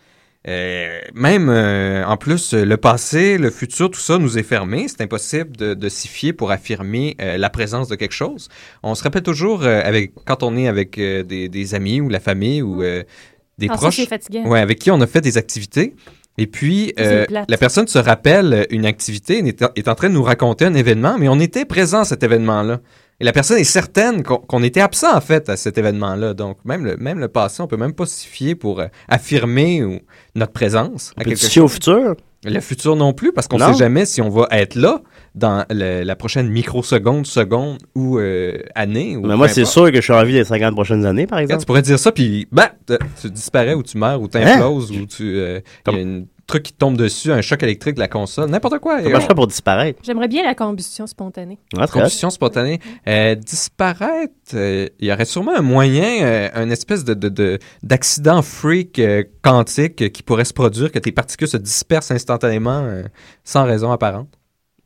Euh, 0.48 1.02
même, 1.14 1.50
euh, 1.50 2.06
en 2.06 2.16
plus, 2.18 2.54
le 2.54 2.78
passé, 2.78 3.38
le 3.38 3.50
futur, 3.50 3.92
tout 3.92 4.00
ça 4.00 4.18
nous 4.18 4.38
est 4.38 4.44
fermé. 4.44 4.88
C'est 4.88 5.02
impossible 5.02 5.58
de, 5.58 5.74
de 5.74 5.90
s'y 5.90 6.08
fier 6.08 6.34
pour 6.34 6.52
affirmer 6.52 7.18
euh, 7.22 7.38
la 7.38 7.50
présence 7.50 7.88
de 7.88 7.96
quelque 7.96 8.14
chose. 8.14 8.48
On 8.84 8.96
se 8.96 9.04
rappelle 9.04 9.24
toujours, 9.24 9.64
avec, 9.64 10.14
quand 10.26 10.44
on 10.44 10.56
est 10.56 10.68
avec 10.68 10.98
des, 10.98 11.50
des 11.50 11.76
amis 11.76 12.00
ou 12.02 12.10
la 12.10 12.20
famille 12.20 12.62
ou 12.62 12.82
des 12.82 13.68
Ah, 13.70 13.74
ça, 13.74 13.76
proches, 13.78 14.00
ouais, 14.46 14.60
avec 14.60 14.80
qui 14.80 14.92
on 14.92 15.02
a 15.02 15.08
fait 15.08 15.22
des 15.22 15.38
activités. 15.38 15.96
Et 16.38 16.46
puis, 16.46 16.94
euh, 17.00 17.26
la 17.30 17.58
personne 17.58 17.88
se 17.88 17.98
rappelle 17.98 18.68
une 18.70 18.86
activité, 18.86 19.40
est, 19.40 19.64
est 19.76 19.88
en 19.88 19.96
train 19.96 20.10
de 20.10 20.14
nous 20.14 20.24
raconter 20.24 20.66
un 20.66 20.76
événement, 20.76 21.18
mais 21.18 21.28
on 21.30 21.40
était 21.40 21.66
présent 21.66 22.02
à 22.02 22.06
cet 22.06 22.22
événement-là. 22.24 22.80
Et 23.20 23.24
la 23.26 23.32
personne 23.32 23.58
est 23.58 23.64
certaine 23.64 24.22
qu'on 24.22 24.62
était 24.64 24.80
absent, 24.82 25.16
en 25.16 25.22
fait, 25.22 25.50
à 25.50 25.58
cet 25.58 25.78
événement-là. 25.80 26.36
Donc, 26.36 26.58
même 26.66 26.86
le, 26.86 26.98
même 26.98 27.18
le 27.20 27.28
passé, 27.28 27.62
on 27.64 27.68
peut 27.68 27.78
même 27.78 27.94
pas 27.94 28.06
s'y 28.06 28.28
fier 28.28 28.54
pour 28.54 28.80
euh, 28.80 28.86
affirmer 29.08 29.84
ou, 29.84 30.00
notre 30.36 30.52
présence 30.54 31.14
à 31.18 31.24
quelque 31.24 31.40
te 31.40 31.46
fier 31.48 31.64
au 31.64 31.68
futur? 31.68 32.16
Le 32.46 32.60
futur 32.60 32.96
non 32.96 33.14
plus, 33.14 33.34
parce 33.34 33.48
qu'on 33.48 33.58
Non. 33.58 33.74
sait 33.74 33.80
jamais 33.80 34.06
si 34.06 34.22
on 34.22 34.30
va 34.30 34.48
être 34.52 34.76
là 34.76 35.02
dans 35.34 35.66
le- 35.72 36.04
la 36.04 36.16
prochaine 36.16 36.48
microseconde, 36.48 37.26
seconde 37.26 37.80
ou 37.96 38.20
euh, 38.20 38.60
année. 38.76 39.18
Ou 39.18 39.26
Mais 39.26 39.36
moi, 39.36 39.48
c'est 39.48 39.66
sûr 39.66 39.88
que 39.92 39.96
je 39.98 40.02
suis 40.02 40.14
en 40.14 40.24
vie 40.24 40.34
les 40.34 40.44
50 40.46 40.76
prochaines 40.76 41.04
années, 41.06 41.26
par 41.26 41.40
exemple. 41.40 41.62
tu 41.62 41.66
pourrais 41.66 41.82
dire 41.82 41.98
ça, 41.98 42.12
puis 42.12 42.48
bah, 42.52 42.72
te- 42.86 43.00
tu 43.20 43.32
disparais 43.32 43.74
ou 43.74 43.82
tu 43.82 43.98
meurs 43.98 44.22
ou 44.22 44.26
ou 44.26 45.06
tu. 45.08 45.24
euh, 45.40 45.60
Il 45.88 45.94
y 45.94 46.00
a 46.00 46.04
un 46.06 46.24
truc 46.48 46.64
qui 46.64 46.74
tombe 46.74 46.96
dessus, 46.98 47.32
un 47.32 47.42
choc 47.42 47.62
électrique 47.62 47.96
de 47.96 48.00
la 48.00 48.08
console, 48.08 48.50
n'importe 48.50 48.80
quoi. 48.80 49.02
Comment 49.02 49.16
je 49.18 49.22
ferais 49.22 49.36
pour 49.36 49.48
disparaître? 49.48 50.00
J'aimerais 50.02 50.30
bien 50.30 50.44
la 50.44 50.56
combustion 50.56 51.06
spontanée. 51.06 51.60
Ouais, 51.76 51.86
très 51.88 52.00
Combustion 52.00 52.30
spontanée. 52.30 52.80
Euh, 53.08 53.36
disparaître, 53.36 54.32
euh, 54.54 54.88
il 55.00 55.08
y 55.08 55.12
aurait 55.12 55.26
sûrement 55.26 55.56
un 55.56 55.62
moyen, 55.62 56.24
euh, 56.26 56.50
un 56.54 56.70
espèce 56.70 57.04
de, 57.04 57.14
de, 57.14 57.28
de- 57.30 57.60
d'accident 57.84 58.42
freak 58.42 58.98
euh, 59.00 59.24
quantique 59.44 60.02
euh, 60.02 60.08
qui 60.10 60.24
pourrait 60.24 60.46
se 60.46 60.54
produire, 60.54 60.92
que 60.92 61.00
tes 61.00 61.12
particules 61.12 61.50
se 61.50 61.58
dispersent 61.58 62.12
instantanément 62.12 62.80
euh, 62.84 63.04
sans 63.44 63.66
raison 63.66 63.92
apparente. 63.92 64.30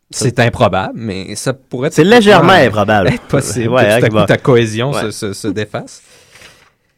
Ça- 0.10 0.26
C'est 0.26 0.40
improbable, 0.40 0.94
mais 0.96 1.36
ça 1.36 1.54
pourrait 1.54 1.90
C'est 1.92 2.04
légèrement 2.04 2.54
improbable. 2.54 3.08
être 3.14 3.28
possible. 3.28 3.70
Ouais, 3.70 3.84
que 3.84 3.90
hein, 3.92 4.00
tout 4.00 4.06
à 4.06 4.08
qui 4.08 4.10
coup, 4.10 4.16
va- 4.16 4.26
ta 4.26 4.38
cohésion 4.38 4.92
Ouais. 4.92 5.04
se, 5.04 5.12
se, 5.12 5.34
se 5.34 5.48
défasse. 5.48 6.02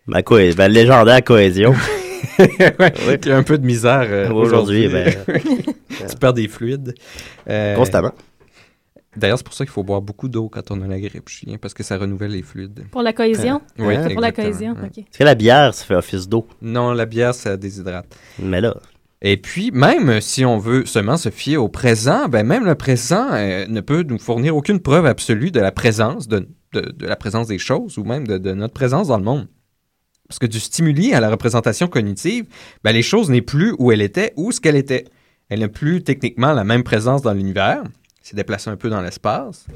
Ma 0.07 0.21
ben, 0.21 0.67
légendaire 0.71 1.23
cohésion. 1.23 1.73
ouais, 2.79 3.19
qu'il 3.19 3.31
y 3.31 3.33
a 3.33 3.37
un 3.37 3.43
peu 3.43 3.57
de 3.57 3.65
misère 3.65 4.07
euh, 4.09 4.29
Aujourd'hui, 4.31 4.87
ben, 4.87 5.13
tu 6.09 6.15
perds 6.19 6.33
des 6.33 6.47
fluides. 6.47 6.93
Euh, 7.49 7.75
constamment. 7.75 8.11
D'ailleurs, 9.15 9.37
c'est 9.37 9.43
pour 9.45 9.53
ça 9.53 9.63
qu'il 9.63 9.71
faut 9.71 9.83
boire 9.83 10.01
beaucoup 10.01 10.27
d'eau 10.27 10.49
quand 10.49 10.71
on 10.71 10.81
a 10.81 10.87
la 10.87 10.99
grippe, 10.99 11.29
Julien, 11.29 11.57
parce 11.61 11.75
que 11.75 11.83
ça 11.83 11.97
renouvelle 11.97 12.31
les 12.31 12.41
fluides. 12.41 12.85
Pour 12.91 13.03
la 13.03 13.13
cohésion? 13.13 13.61
Oui, 13.77 13.95
Ah. 13.95 14.03
C'est 14.07 14.13
pour 14.13 14.21
la 14.21 14.31
cohésion, 14.31 14.73
Ouais. 14.73 14.87
OK. 14.87 14.97
Est-ce 14.97 15.19
que 15.19 15.23
la 15.23 15.35
bière, 15.35 15.73
ça 15.75 15.85
fait 15.85 15.95
office 15.95 16.27
d'eau? 16.27 16.47
Non, 16.63 16.93
la 16.93 17.05
bière, 17.05 17.35
ça 17.35 17.55
déshydrate. 17.55 18.07
Mais 18.39 18.59
là, 18.59 18.75
Et 19.21 19.37
puis, 19.37 19.69
même 19.71 20.19
si 20.19 20.43
on 20.45 20.57
veut 20.57 20.85
seulement 20.87 21.17
se 21.17 21.29
fier 21.29 21.57
au 21.57 21.69
présent, 21.69 22.27
ben 22.27 22.43
même 22.45 22.65
le 22.65 22.73
présent 22.75 23.27
euh, 23.33 23.65
ne 23.67 23.81
peut 23.81 24.01
nous 24.03 24.17
fournir 24.19 24.55
aucune 24.57 24.79
preuve 24.79 25.05
absolue 25.05 25.51
de 25.51 25.59
la 25.59 25.71
présence, 25.71 26.27
de, 26.27 26.47
de, 26.73 26.81
de 26.81 27.05
la 27.05 27.15
présence 27.15 27.47
des 27.47 27.59
choses 27.59 27.97
ou 27.99 28.03
même 28.03 28.25
de, 28.27 28.37
de 28.39 28.51
notre 28.53 28.73
présence 28.73 29.07
dans 29.09 29.17
le 29.17 29.23
monde. 29.23 29.47
Parce 30.33 30.39
que 30.39 30.47
du 30.47 30.59
stimuli 30.59 31.13
à 31.13 31.19
la 31.19 31.29
représentation 31.29 31.87
cognitive, 31.87 32.45
ben 32.83 32.91
les 32.91 33.03
choses 33.03 33.29
n'est 33.29 33.43
plus 33.43 33.75
où 33.77 33.91
elle 33.91 34.01
était 34.01 34.33
ou 34.35 34.51
ce 34.51 34.59
qu'elle 34.59 34.75
était. 34.75 35.05
Elle 35.49 35.59
n'a 35.59 35.67
plus 35.67 36.01
techniquement 36.01 36.53
la 36.53 36.63
même 36.63 36.83
présence 36.83 37.21
dans 37.21 37.33
l'univers. 37.33 37.83
s'est 38.23 38.35
déplacée 38.35 38.71
un 38.71 38.75
peu 38.75 38.89
dans 38.89 39.01
l'espace. 39.01 39.67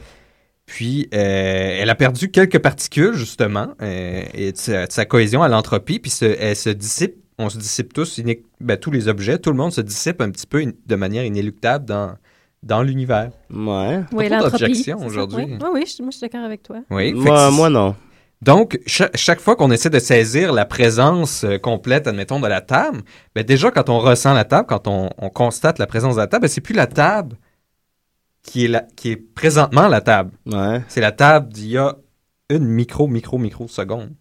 Puis, 0.65 1.09
euh, 1.13 1.77
elle 1.79 1.89
a 1.91 1.95
perdu 1.95 2.31
quelques 2.31 2.57
particules, 2.59 3.13
justement, 3.13 3.67
euh, 3.81 4.23
et 4.33 4.51
de 4.51 4.57
sa, 4.57 4.87
de 4.87 4.91
sa 4.91 5.05
cohésion 5.05 5.43
à 5.43 5.47
l'entropie, 5.47 5.99
puis 5.99 6.09
se- 6.09 6.25
elle 6.25 6.55
se 6.55 6.69
dissipe. 6.69 7.15
On 7.37 7.49
se 7.49 7.57
dissipe 7.59 7.93
tous, 7.93 8.19
ben, 8.59 8.77
tous 8.77 8.89
les 8.89 9.07
objets, 9.07 9.37
tout 9.37 9.51
le 9.51 9.57
monde 9.57 9.71
se 9.71 9.81
dissipe 9.81 10.21
un 10.21 10.31
petit 10.31 10.47
peu 10.47 10.59
in- 10.59 10.71
de 10.87 10.95
manière 10.95 11.23
inéluctable 11.23 11.85
dans, 11.85 12.15
dans 12.63 12.81
l'univers. 12.81 13.29
ouais. 13.53 13.99
Oui, 14.11 14.25
trop 14.27 14.35
l'entropie. 14.35 14.63
d'objections 14.63 14.97
c'est 14.97 15.03
ça? 15.03 15.07
aujourd'hui. 15.09 15.43
Oui, 15.43 15.57
oui, 15.61 15.67
oui, 15.73 15.85
je, 15.85 16.01
moi, 16.01 16.09
je 16.11 16.17
suis 16.17 16.21
d'accord 16.27 16.43
avec 16.45 16.63
toi. 16.63 16.77
Oui, 16.89 17.13
Moi, 17.13 17.51
moi, 17.51 17.69
non. 17.69 17.95
Donc, 18.41 18.79
cha- 18.85 19.09
chaque 19.15 19.39
fois 19.39 19.55
qu'on 19.55 19.71
essaie 19.71 19.89
de 19.89 19.99
saisir 19.99 20.53
la 20.53 20.65
présence 20.65 21.43
euh, 21.43 21.57
complète, 21.57 22.07
admettons, 22.07 22.39
de 22.39 22.47
la 22.47 22.61
table, 22.61 23.01
ben 23.33 23.43
déjà, 23.43 23.71
quand 23.71 23.89
on 23.89 23.99
ressent 23.99 24.33
la 24.33 24.45
table, 24.45 24.67
quand 24.67 24.87
on, 24.87 25.09
on 25.17 25.29
constate 25.29 25.79
la 25.79 25.87
présence 25.87 26.15
de 26.15 26.21
la 26.21 26.27
table, 26.27 26.43
ben, 26.43 26.47
c'est 26.47 26.61
plus 26.61 26.75
la 26.75 26.87
table 26.87 27.35
qui 28.43 28.65
est, 28.65 28.67
la, 28.67 28.81
qui 28.95 29.11
est 29.11 29.17
présentement 29.17 29.87
la 29.87 30.01
table. 30.01 30.31
Ouais. 30.45 30.81
C'est 30.87 31.01
la 31.01 31.11
table 31.11 31.51
d'il 31.51 31.69
y 31.69 31.77
a 31.77 31.95
une 32.49 32.65
micro, 32.65 33.07
micro, 33.07 33.37
micro 33.37 33.67
seconde. 33.67 34.11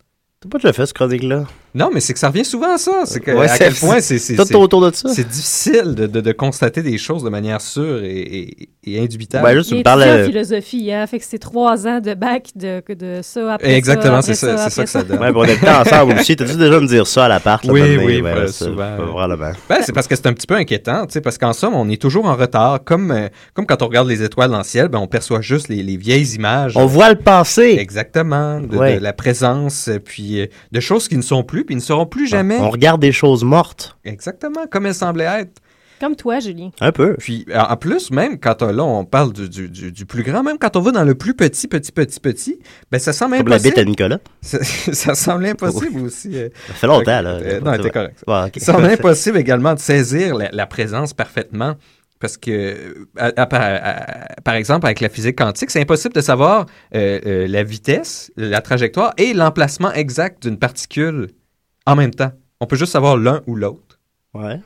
T'as 0.41 0.49
pas 0.49 0.59
déjà 0.59 0.73
fait 0.73 0.87
ce 0.87 0.95
chronique-là? 0.95 1.45
Non, 1.77 1.91
mais 1.93 2.01
c'est 2.01 2.13
que 2.15 2.19
ça 2.19 2.29
revient 2.29 2.45
souvent 2.45 2.75
à 2.75 2.79
ça. 2.79 3.03
C'est 3.05 3.21
que, 3.21 3.31
Ouais, 3.31 3.45
à 3.45 3.49
c'est- 3.49 3.59
quel 3.59 3.75
point 3.75 4.01
c'est, 4.01 4.19
c'est, 4.19 4.35
Tout 4.35 4.45
c'est- 4.47 4.55
autour 4.55 4.81
de 4.81 4.95
ça? 4.95 5.11
c'est 5.11 5.29
difficile 5.29 5.95
de, 5.95 6.07
de- 6.07 6.21
de 6.23 6.33
constater 6.33 6.83
des 6.83 6.97
choses 6.97 7.23
de 7.23 7.29
manière 7.29 7.61
sûre 7.61 8.03
et, 8.03 8.09
et, 8.19 8.69
et 8.85 9.01
indubitable. 9.01 9.45
Ben, 9.45 9.55
juste, 9.57 9.69
tu 9.69 9.75
Il 9.75 9.79
me 9.79 9.83
parles... 9.85 10.03
en 10.03 10.07
euh, 10.07 10.25
philosophie, 10.27 10.91
hein, 10.93 11.07
fait 11.07 11.19
que 11.19 11.25
c'est 11.29 11.39
trois 11.39 11.87
ans 11.87 12.01
de 12.01 12.15
bac 12.15 12.49
de, 12.57 12.83
de 12.95 13.21
ça 13.23 13.55
après 13.55 13.75
Exactement, 13.75 14.23
ça, 14.23 14.35
c'est 14.35 14.35
ça, 14.35 14.57
c'est 14.57 14.57
ça 14.57 14.65
après 14.67 14.85
que 14.85 14.91
ça 14.91 15.03
donne. 15.03 15.19
Ouais, 15.21 15.33
on 15.35 15.45
était 15.45 15.69
ensemble 15.69 16.15
aussi. 16.19 16.35
T'as-tu 16.35 16.57
déjà 16.57 16.81
me 16.81 16.87
dire 16.87 17.07
ça 17.07 17.27
à 17.27 17.29
l'appart? 17.29 17.63
là, 17.65 17.73
Oui, 17.75 17.81
donné? 17.81 17.99
oui, 18.05 18.23
Ben, 18.23 18.47
ça, 18.47 18.65
souvent. 18.67 18.97
Probablement. 18.97 19.53
Ben, 19.69 19.77
c'est 19.83 19.93
parce 19.93 20.07
que 20.07 20.17
c'est 20.17 20.27
un 20.27 20.33
petit 20.33 20.47
peu 20.47 20.55
inquiétant, 20.55 21.05
tu 21.07 21.13
sais, 21.13 21.21
parce 21.21 21.37
qu'en 21.37 21.53
somme, 21.53 21.75
on 21.75 21.89
est 21.91 22.01
toujours 22.01 22.25
en 22.25 22.37
retard. 22.37 22.83
Comme, 22.85 23.11
euh, 23.11 23.29
comme 23.53 23.67
quand 23.67 23.83
on 23.83 23.87
regarde 23.89 24.09
les 24.09 24.23
étoiles 24.23 24.51
dans 24.51 24.59
le 24.59 24.65
ciel, 24.65 24.89
ben, 24.89 24.99
on 24.99 25.07
perçoit 25.09 25.43
juste 25.43 25.69
les, 25.69 25.83
les 25.83 25.97
vieilles 25.99 26.35
images. 26.37 26.73
On 26.77 26.87
voit 26.87 27.11
le 27.11 27.17
passé. 27.17 27.77
Exactement, 27.79 28.61
de, 28.61 28.77
Ouais. 28.77 28.97
de 28.99 29.03
la 29.03 29.13
présence, 29.13 29.91
puis 30.05 30.41
euh, 30.41 30.47
de 30.73 30.81
choses 30.81 31.09
qui 31.09 31.17
ne 31.19 31.23
sont 31.23 31.43
plus, 31.43 31.66
puis 31.67 31.75
ne 31.77 31.81
seront 31.81 32.07
plus 32.07 32.27
jamais. 32.27 32.57
On 32.59 32.71
regarde 32.71 33.01
des 33.03 33.13
choses 33.13 33.45
mortes. 33.45 33.99
Exactement, 34.05 34.67
comme 34.71 34.87
elles 34.87 34.95
semblaient 34.95 35.41
être. 35.43 35.61
Comme 35.99 36.15
toi, 36.15 36.41
Julien. 36.41 36.71
Un 36.83 36.93
peu. 36.93 37.15
Puis, 37.19 37.47
en 37.55 37.75
plus, 37.79 38.11
même 38.11 38.39
quand 38.39 38.61
euh, 38.63 38.71
là, 38.71 38.85
on 38.85 39.07
parle 39.07 39.33
du, 39.33 39.49
du, 39.49 39.71
du- 39.71 39.91
du 39.93 40.05
plus 40.05 40.23
grand, 40.23 40.43
même 40.43 40.59
quand 40.59 40.77
on 40.77 40.81
va 40.81 40.91
dans 40.91 41.05
le 41.05 41.15
plus 41.15 41.33
petit, 41.33 41.69
petit, 41.69 41.91
petit, 41.91 42.21
petit, 42.21 42.59
ben, 42.93 42.99
ça 42.99 43.15
semble 43.15 43.39
Comme 43.39 43.49
la 43.49 43.57
bite 43.57 43.79
à 43.79 43.81
impossible. 43.81 43.89
Nicolas. 43.91 44.19
Ça, 44.43 44.63
ça 44.63 45.15
semble 45.15 45.47
impossible 45.47 46.01
aussi. 46.03 46.33
euh. 46.37 46.51
Ça 46.67 46.75
fait 46.75 46.87
longtemps, 46.87 47.23
là. 47.23 47.31
Euh, 47.37 47.61
non, 47.61 47.79
t'es 47.79 47.89
correct. 47.89 48.23
Ouais. 48.27 48.51
Ça 48.59 48.75
semble 48.75 48.85
impossible 48.87 49.39
également 49.39 49.73
de 49.73 49.79
saisir 49.79 50.35
la, 50.37 50.51
la 50.53 50.67
présence 50.67 51.15
parfaitement. 51.15 51.77
Parce 52.21 52.37
que, 52.37 53.07
à- 53.19 53.33
à- 53.35 53.47
par, 53.47 53.61
à- 53.63 54.27
par 54.45 54.55
exemple, 54.55 54.85
avec 54.87 55.01
la 55.01 55.09
physique 55.09 55.37
quantique, 55.39 55.71
c'est 55.71 55.81
impossible 55.81 56.15
de 56.15 56.21
savoir 56.21 56.67
euh, 56.95 57.21
euh, 57.25 57.47
la 57.47 57.63
vitesse, 57.63 58.31
la 58.37 58.61
trajectoire 58.61 59.15
et 59.17 59.33
l'emplacement 59.33 59.93
exact 59.93 60.43
d'une 60.47 60.59
particule 60.59 61.29
en 61.87 61.97
même 61.97 62.11
temps. 62.13 62.33
On 62.61 62.67
peut 62.67 62.77
juste 62.77 62.93
savoir 62.93 63.17
l'un 63.17 63.43
ou 63.47 63.55
l'autre. 63.57 63.99
Ouais. 64.35 64.61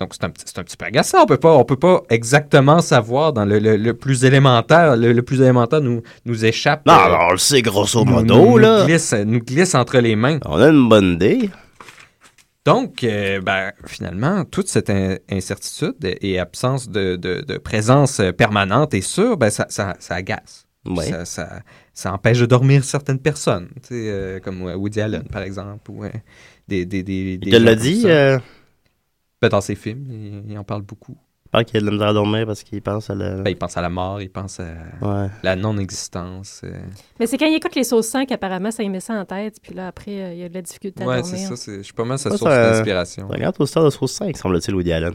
Donc, 0.00 0.12
c'est 0.12 0.24
un, 0.24 0.30
petit- 0.30 0.44
c'est 0.46 0.58
un 0.58 0.64
petit 0.64 0.76
peu 0.76 0.86
agaçant. 0.86 1.22
On 1.22 1.26
peut 1.26 1.36
pas, 1.36 1.52
on 1.54 1.64
peut 1.64 1.76
pas 1.76 2.02
exactement 2.10 2.80
savoir 2.80 3.32
dans 3.32 3.44
le, 3.44 3.58
le- 3.60 3.76
le 3.76 3.94
plus 3.94 4.24
élémentaire. 4.24 4.96
Le, 4.96 5.12
le 5.12 5.22
plus 5.22 5.40
élémentaire 5.40 5.80
nous, 5.80 6.02
nous 6.24 6.44
échappe. 6.44 6.84
Non, 6.86 6.94
euh, 6.94 7.16
on 7.28 7.32
le 7.32 7.38
sait 7.38 7.62
grosso 7.62 8.04
nous- 8.04 8.10
modo, 8.12 8.34
nous, 8.34 8.58
là. 8.58 8.80
Nous 8.80 8.86
glisse, 8.86 9.12
nous 9.12 9.38
glisse 9.38 9.74
entre 9.74 9.98
les 9.98 10.16
mains. 10.16 10.38
On 10.44 10.56
a 10.60 10.68
une 10.68 10.88
bonne 10.88 11.12
idée. 11.14 11.48
Donc, 12.66 13.04
euh, 13.04 13.40
ben, 13.40 13.72
finalement, 13.86 14.44
toute 14.44 14.68
cette 14.68 14.88
in- 14.90 15.16
incertitude 15.30 15.94
et 16.02 16.38
absence 16.38 16.88
de, 16.88 17.16
de- 17.16 17.42
de 17.42 17.58
présence 17.58 18.20
permanente 18.38 18.94
et 18.94 19.02
sûre, 19.02 19.36
ben, 19.36 19.50
ça, 19.50 19.66
ça, 19.68 19.94
ça 20.00 20.14
agace. 20.14 20.63
Ouais. 20.86 21.04
Ça, 21.06 21.24
ça- 21.24 21.60
ça 21.92 22.12
empêche 22.12 22.38
de 22.40 22.46
dormir 22.46 22.84
certaines 22.84 23.18
personnes, 23.18 23.68
tu 23.82 23.88
sais, 23.88 23.94
euh, 24.10 24.40
comme 24.40 24.62
euh, 24.66 24.74
Woody 24.76 25.00
Allen, 25.00 25.24
par 25.24 25.42
exemple, 25.42 25.90
ou 25.90 26.04
euh, 26.04 26.10
des, 26.68 26.84
des, 26.84 27.02
des, 27.02 27.38
Il 27.42 27.50
des 27.50 27.58
l'a 27.58 27.74
dit, 27.74 28.02
euh, 28.06 28.38
Ben, 29.40 29.48
dans 29.48 29.60
ses 29.60 29.74
films, 29.76 30.04
il, 30.10 30.52
il 30.52 30.58
en 30.58 30.64
parle 30.64 30.82
beaucoup. 30.82 31.16
je 31.46 31.50
pense 31.60 31.64
qu'il 31.70 31.76
a 31.76 31.80
de 31.80 31.86
la 31.86 31.92
misère 31.92 32.08
à 32.08 32.12
dormir 32.12 32.46
parce 32.46 32.62
qu'il 32.62 32.82
pense 32.82 33.08
à 33.10 33.14
la... 33.14 33.36
Ben, 33.42 33.50
il 33.50 33.56
pense 33.56 33.76
à 33.76 33.80
la 33.82 33.88
mort, 33.88 34.20
il 34.20 34.28
pense 34.30 34.60
à 34.60 34.64
Ouais. 35.00 35.28
la 35.42 35.56
non-existence. 35.56 36.60
euh. 36.64 36.72
Mais 37.20 37.26
c'est 37.26 37.38
quand 37.38 37.46
il 37.46 37.54
écoute 37.54 37.74
les 37.76 37.84
sauces 37.84 38.08
5 38.08 38.28
qu'apparemment, 38.28 38.70
ça 38.70 38.82
il 38.82 38.90
met 38.90 39.00
ça 39.00 39.14
en 39.14 39.24
tête, 39.24 39.56
puis 39.62 39.72
là, 39.74 39.86
après, 39.88 40.20
euh, 40.22 40.32
il 40.34 40.38
y 40.40 40.44
a 40.44 40.48
de 40.48 40.54
la 40.54 40.62
difficulté 40.62 41.02
à 41.02 41.06
Ouais, 41.06 41.22
c'est 41.22 41.30
dormir. 41.32 41.48
ça, 41.48 41.56
c'est- 41.56 41.76
je 41.78 41.82
suis 41.82 41.92
pas 41.94 42.04
mal 42.04 42.18
sa 42.18 42.30
source 42.30 42.42
ça- 42.42 42.72
d'inspiration. 42.72 43.28
Regarde 43.28 43.56
au 43.58 43.64
star 43.66 43.84
de 43.84 43.90
Sauce 43.90 44.12
5, 44.12 44.36
semble-t-il, 44.36 44.74
Woody 44.74 44.92
Allen. 44.92 45.14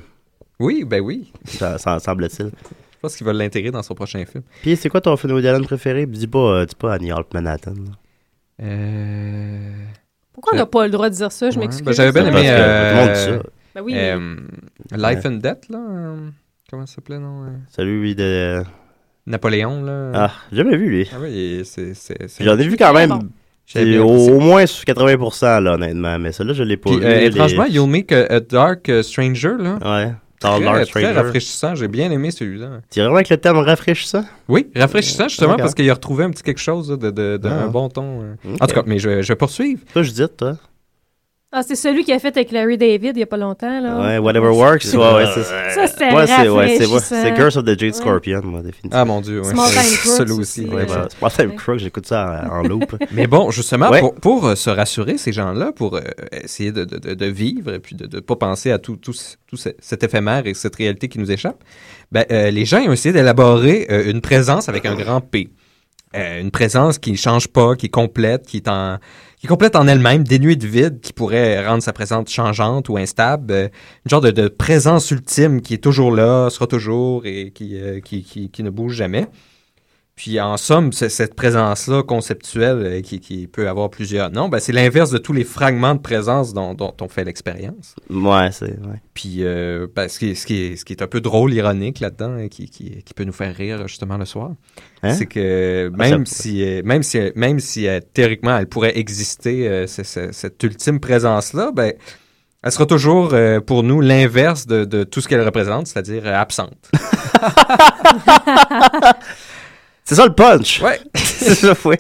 Oui, 0.60 0.84
ben 0.84 1.00
oui. 1.02 1.32
Ça, 1.46 1.78
ça 1.78 2.00
semble-t-il. 2.00 2.52
Je 3.00 3.02
pense 3.04 3.16
qu'il 3.16 3.26
va 3.26 3.32
l'intégrer 3.32 3.72
dans 3.72 3.82
son 3.82 3.96
prochain 3.96 4.26
film. 4.26 4.44
Puis, 4.62 4.76
c'est 4.76 4.90
quoi 4.90 5.00
ton 5.00 5.16
film 5.16 5.30
de 5.32 5.36
Woody 5.36 5.48
Allen 5.48 5.64
préféré? 5.66 6.06
Dis 6.06 6.28
pas, 6.28 6.38
euh, 6.40 6.66
dis 6.66 6.76
pas 6.76 6.94
Annie 6.94 7.14
Hall 7.14 7.24
Manhattan. 7.34 7.72
là. 7.72 8.66
Euh... 8.66 9.72
Pourquoi 10.34 10.54
on 10.54 10.58
n'a 10.58 10.66
pas 10.66 10.86
le 10.86 10.92
droit 10.92 11.10
de 11.10 11.16
dire 11.16 11.32
ça? 11.32 11.50
Je 11.50 11.56
Ouais, 11.58 11.66
m'excuse. 11.66 11.86
ben, 11.86 11.94
j'avais 11.94 12.12
bien 12.12 12.28
aimé, 12.28 12.44
euh, 12.50 12.92
Tout 12.92 13.00
le 13.00 13.06
monde 13.06 13.14
dit 13.16 13.22
ça. 13.44 13.50
Ben 13.76 13.82
oui, 13.84 13.94
mais- 13.94 14.12
Euh, 14.12 14.36
Life 15.16 15.26
and 15.26 15.32
Death, 15.38 15.70
là. 15.70 15.80
euh, 15.90 16.16
comment 16.70 16.86
ça 16.86 16.96
s'appelait, 16.96 17.20
non? 17.20 17.44
euh, 17.44 17.48
Celui 17.70 18.16
de... 18.16 18.64
Napoléon, 19.28 19.84
là. 19.84 20.12
Ah, 20.14 20.32
j'ai 20.52 20.58
jamais 20.58 20.76
vu, 20.78 20.90
lui. 20.90 21.10
Ah 21.14 21.18
oui, 21.22 21.62
c'est... 21.64 21.94
J'en 22.42 22.58
ai 22.58 22.68
vu 22.68 22.78
quand 22.78 22.94
même 22.94 23.10
bon. 23.10 23.20
Bien 23.76 24.02
au, 24.02 24.40
moins 24.40 24.66
sur 24.66 24.84
80%, 24.84 25.62
là, 25.62 25.74
honnêtement. 25.76 26.18
Mais 26.18 26.32
celui-là, 26.32 26.54
je 26.56 26.64
l'ai 26.64 26.78
pas 26.78 26.90
Puis, 26.90 27.00
vu. 27.00 27.06
euh, 27.06 27.20
les- 27.20 27.26
étrangement, 27.28 27.66
You'll 27.66 27.88
Make 27.90 28.12
a, 28.12 28.26
a 28.26 28.40
Dark 28.40 28.90
euh, 28.90 29.04
Stranger, 29.04 29.54
là. 29.60 29.78
Ouais. 29.86 30.12
Très, 30.40 30.60
Dark 30.62 30.90
très 30.90 31.12
rafraîchissant. 31.12 31.76
J'ai 31.76 31.88
bien 31.90 32.10
aimé 32.12 32.32
celui-là. 32.32 32.80
Tu 32.90 33.00
vraiment 33.02 33.16
avec 33.16 33.30
le 33.30 33.38
terme 33.38 33.58
rafraîchissant? 33.58 34.24
Oui, 34.48 34.68
rafraîchissant, 34.76 35.28
justement, 35.28 35.58
parce 35.58 35.76
qu'il 35.76 35.90
a 35.90 35.94
retrouvé 35.94 36.24
un 36.24 36.30
petit 36.32 36.44
quelque 36.44 36.62
chose 36.62 36.88
de, 36.88 36.96
de, 36.96 37.38
de- 37.38 37.50
Ah. 37.50 37.64
un 37.64 37.68
bon 37.68 37.90
ton. 37.90 38.22
Ok. 38.46 38.62
En 38.62 38.68
tout 38.68 38.76
cas, 38.76 38.84
mais 38.86 39.00
je, 39.00 39.22
je 39.22 39.28
vais 39.28 39.36
poursuivre. 39.36 39.82
Toi, 39.94 40.04
je 40.04 40.12
dis, 40.12 40.24
toi? 40.38 40.56
Ah, 41.52 41.64
c'est 41.64 41.76
celui 41.76 42.04
qui 42.04 42.14
a 42.14 42.20
fait 42.20 42.28
avec 42.38 42.52
Larry 42.52 42.78
David 42.78 43.18
il 43.18 43.22
y 43.22 43.24
a 43.24 43.26
pas 43.26 43.36
longtemps, 43.38 43.82
là. 43.82 44.00
Ouais, 44.00 44.18
Whatever 44.20 44.50
Works. 44.50 44.84
Ouais, 44.94 44.98
ouais, 45.00 45.26
c'est 45.34 45.44
Ça, 45.44 45.88
c'était 45.88 46.14
Ouais, 46.14 46.28
c'est 46.28 46.48
ouais, 46.48 46.78
c'est 46.78 46.86
ouais, 46.86 47.00
c'est 47.00 47.34
Curse 47.34 47.56
of 47.58 47.64
the 47.66 47.70
Jade 47.70 47.82
Ouais. 47.82 47.92
Scorpion, 47.94 48.42
moi, 48.44 48.62
définitivement. 48.62 48.96
Ah 49.02 49.04
mon 49.04 49.20
dieu, 49.20 49.42
ouais. 49.42 49.50
Small 49.50 49.68
celui 49.72 50.32
aussi, 50.34 50.42
aussi. 50.42 50.66
ouais. 50.66 50.84
ouais. 50.84 50.92
Ouais, 50.92 51.08
c'est 51.10 51.20
pas 51.20 51.30
Time 51.32 51.56
Crook, 51.56 51.80
j'écoute 51.80 52.06
ça 52.06 52.48
en, 52.52 52.62
loop. 52.62 52.96
Mais 53.12 53.26
bon, 53.26 53.50
justement, 53.50 53.90
Ouais. 53.90 54.00
pour, 54.00 54.14
pour, 54.14 54.46
euh, 54.48 54.54
se 54.54 54.70
rassurer, 54.70 55.18
ces 55.18 55.32
gens-là, 55.32 55.72
pour 55.72 55.96
euh, 55.96 56.02
essayer 56.32 56.72
de, 56.72 56.86
de- 56.86 57.00
de- 57.00 57.16
de 57.16 57.26
vivre 57.26 57.74
et 57.74 57.80
puis 57.80 57.96
de 57.96 58.06
ne 58.16 58.22
pas 58.22 58.36
penser 58.36 58.70
à 58.72 58.78
tout, 58.78 58.98
tout, 58.98 59.14
ce- 59.14 59.36
tout 59.48 59.58
ce- 59.58 59.70
cet 59.80 60.04
éphémère 60.04 60.46
et 60.46 60.54
cette 60.54 60.76
réalité 60.76 61.08
qui 61.08 61.18
nous 61.18 61.32
échappe, 61.32 61.64
ben, 62.12 62.26
euh, 62.32 62.52
les 62.52 62.66
gens 62.66 62.82
ont 62.86 62.92
essayé 62.92 63.12
d'élaborer 63.12 63.88
euh, 63.90 64.12
une 64.12 64.22
présence 64.22 64.70
avec 64.70 64.86
un 64.86 64.94
grand 64.94 65.20
P. 65.22 65.50
Euh, 66.16 66.42
une 66.42 66.52
présence 66.52 67.00
qui 67.00 67.12
ne 67.12 67.18
change 67.18 67.48
pas, 67.48 67.76
qui 67.76 67.88
est 67.88 67.90
complète, 67.90 68.46
qui 68.46 68.58
est 68.58 68.68
en 68.68 68.98
qui 69.40 69.48
complète 69.48 69.76
en 69.78 69.88
elle-même, 69.88 70.24
dénuée 70.26 70.58
de 70.58 70.68
vide, 70.68 71.00
qui 71.00 71.14
pourrait 71.14 71.66
rendre 71.66 71.82
sa 71.82 71.94
présence 71.94 72.30
changeante 72.30 72.90
ou 72.90 72.98
instable. 72.98 73.54
euh, 73.54 73.70
une 74.06 74.10
genre 74.10 74.22
de, 74.22 74.32
de 74.32 74.50
présence 74.50 75.12
ultime 75.12 75.62
qui 75.62 75.74
est 75.74 75.84
toujours 75.84 76.14
là, 76.14 76.50
sera 76.50 76.68
toujours 76.68 77.26
et 77.26 77.52
qui, 77.52 77.80
euh, 77.80 78.02
qui, 78.02 78.24
qui, 78.24 78.50
qui 78.50 78.64
ne 78.64 78.70
bouge 78.70 78.96
jamais. 78.96 79.28
Puis 80.22 80.38
en 80.42 80.58
somme, 80.58 80.92
cette 80.92 81.34
présence-là 81.34 82.04
conceptuelle 82.04 82.82
euh, 82.84 83.02
qui, 83.02 83.22
qui 83.22 83.48
peut 83.48 83.70
avoir 83.70 83.90
plusieurs 83.90 84.30
noms, 84.32 84.50
ben, 84.50 84.60
c'est 84.60 84.74
l'inverse 84.74 85.12
de 85.12 85.18
tous 85.18 85.32
les 85.32 85.46
fragments 85.46 85.96
de 85.96 86.02
présence 86.02 86.54
dont, 86.54 86.74
dont 86.74 86.94
on 87.00 87.08
fait 87.08 87.24
l'expérience. 87.24 87.96
Ouais, 88.10 88.50
c'est. 88.52 88.66
Ouais. 88.72 89.02
Puis 89.14 89.38
euh, 89.46 89.88
ben, 89.96 90.10
ce, 90.10 90.20
qui 90.20 90.32
est, 90.32 90.36
ce, 90.36 90.46
qui 90.46 90.62
est, 90.62 90.76
ce 90.76 90.84
qui 90.84 90.92
est 90.92 91.02
un 91.02 91.08
peu 91.08 91.22
drôle, 91.22 91.54
ironique 91.54 92.02
là-dedans, 92.02 92.38
et 92.38 92.50
qui, 92.50 92.70
qui, 92.70 93.02
qui 93.02 93.14
peut 93.14 93.24
nous 93.24 93.32
faire 93.32 93.56
rire 93.56 93.88
justement 93.88 94.18
le 94.18 94.26
soir, 94.26 94.52
Hein? 95.04 95.14
c'est 95.14 95.26
que 95.26 95.90
Ah, 95.94 95.98
même 95.98 96.26
ça- 96.26 96.36
si, 96.42 96.66
euh, 96.66 96.82
même 96.84 97.02
si, 97.02 97.18
même 97.36 97.62
si 97.62 97.88
euh, 97.88 98.02
théoriquement 98.14 98.58
elle 98.58 98.68
pourrait 98.68 98.98
exister, 99.00 99.70
euh, 99.70 99.88
ce- 99.88 100.04
ce- 100.04 100.34
cette 100.34 100.62
ultime 100.62 101.00
présence-là, 101.00 101.72
ben, 101.74 101.94
elle 102.62 102.72
sera 102.74 102.86
toujours 102.86 103.34
euh, 103.34 103.62
pour 103.62 103.84
nous 103.84 104.02
l'inverse 104.02 104.68
de, 104.68 104.84
de 104.84 105.06
tout 105.06 105.22
ce 105.22 105.30
qu'elle 105.30 105.46
représente, 105.46 105.88
c'est-à-dire 105.88 106.24
euh, 106.26 106.36
absente. 106.36 106.92
C'est 110.10 110.16
ça 110.16 110.26
le 110.26 110.34
punch! 110.34 110.82
Ouais. 110.82 111.00
c'est 111.16 111.54
ça, 111.54 111.76
ouais. 111.86 112.00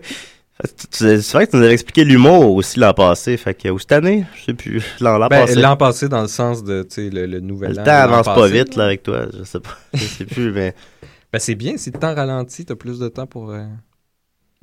C'est 0.89 1.21
vrai 1.31 1.45
que 1.45 1.51
tu 1.51 1.57
nous 1.57 1.63
avais 1.63 1.73
expliqué 1.73 2.03
l'humour 2.03 2.55
aussi 2.55 2.79
l'an 2.79 2.91
passé, 2.95 3.37
fait 3.37 3.53
que, 3.53 3.69
ou 3.69 3.77
cette 3.77 3.91
année, 3.91 4.25
je 4.35 4.45
sais 4.45 4.53
plus, 4.55 4.83
l'an 4.99 5.19
l'an 5.19 5.27
Ben, 5.27 5.41
passé. 5.45 5.53
L'an 5.61 5.77
passé, 5.77 6.09
dans 6.09 6.23
le 6.23 6.27
sens 6.27 6.63
de 6.63 6.81
tu 6.81 6.95
sais, 6.95 7.09
le, 7.11 7.27
le 7.27 7.39
nouvel 7.39 7.73
Le 7.75 7.79
an. 7.81 7.83
temps 7.83 7.91
avance 7.91 8.25
pas 8.25 8.47
vite, 8.47 8.75
là, 8.75 8.85
avec 8.85 9.03
toi, 9.03 9.27
je 9.37 9.43
sais 9.43 9.59
pas, 9.59 9.77
je 9.93 9.99
sais 10.03 10.25
plus, 10.25 10.51
mais 10.51 10.73
Ben, 11.31 11.37
c'est 11.37 11.53
bien, 11.53 11.77
si 11.77 11.91
le 11.91 11.99
temps 11.99 12.15
ralentit, 12.15 12.65
t'as 12.65 12.73
plus 12.75 12.97
de 12.97 13.07
temps 13.09 13.27
pour. 13.27 13.51
euh, 13.51 13.63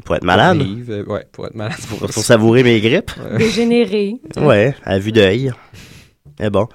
pour 0.05 0.17
être 0.17 0.23
pour 0.23 0.27
malade, 0.27 0.59
vivre, 0.59 0.93
euh, 0.93 1.05
ouais, 1.05 1.27
pour 1.31 1.47
être 1.47 1.55
malade. 1.55 1.79
pour, 1.89 1.99
pour 2.01 2.25
savourer 2.25 2.65
mes 2.65 2.81
grippes, 2.81 3.13
Ouais. 3.31 3.39
Dégénéré. 3.39 4.17
ouais, 4.39 4.75
à 4.85 4.99
vue 4.99 5.13
d'œil. 5.13 5.53
Mais 6.41 6.51
bon. 6.51 6.67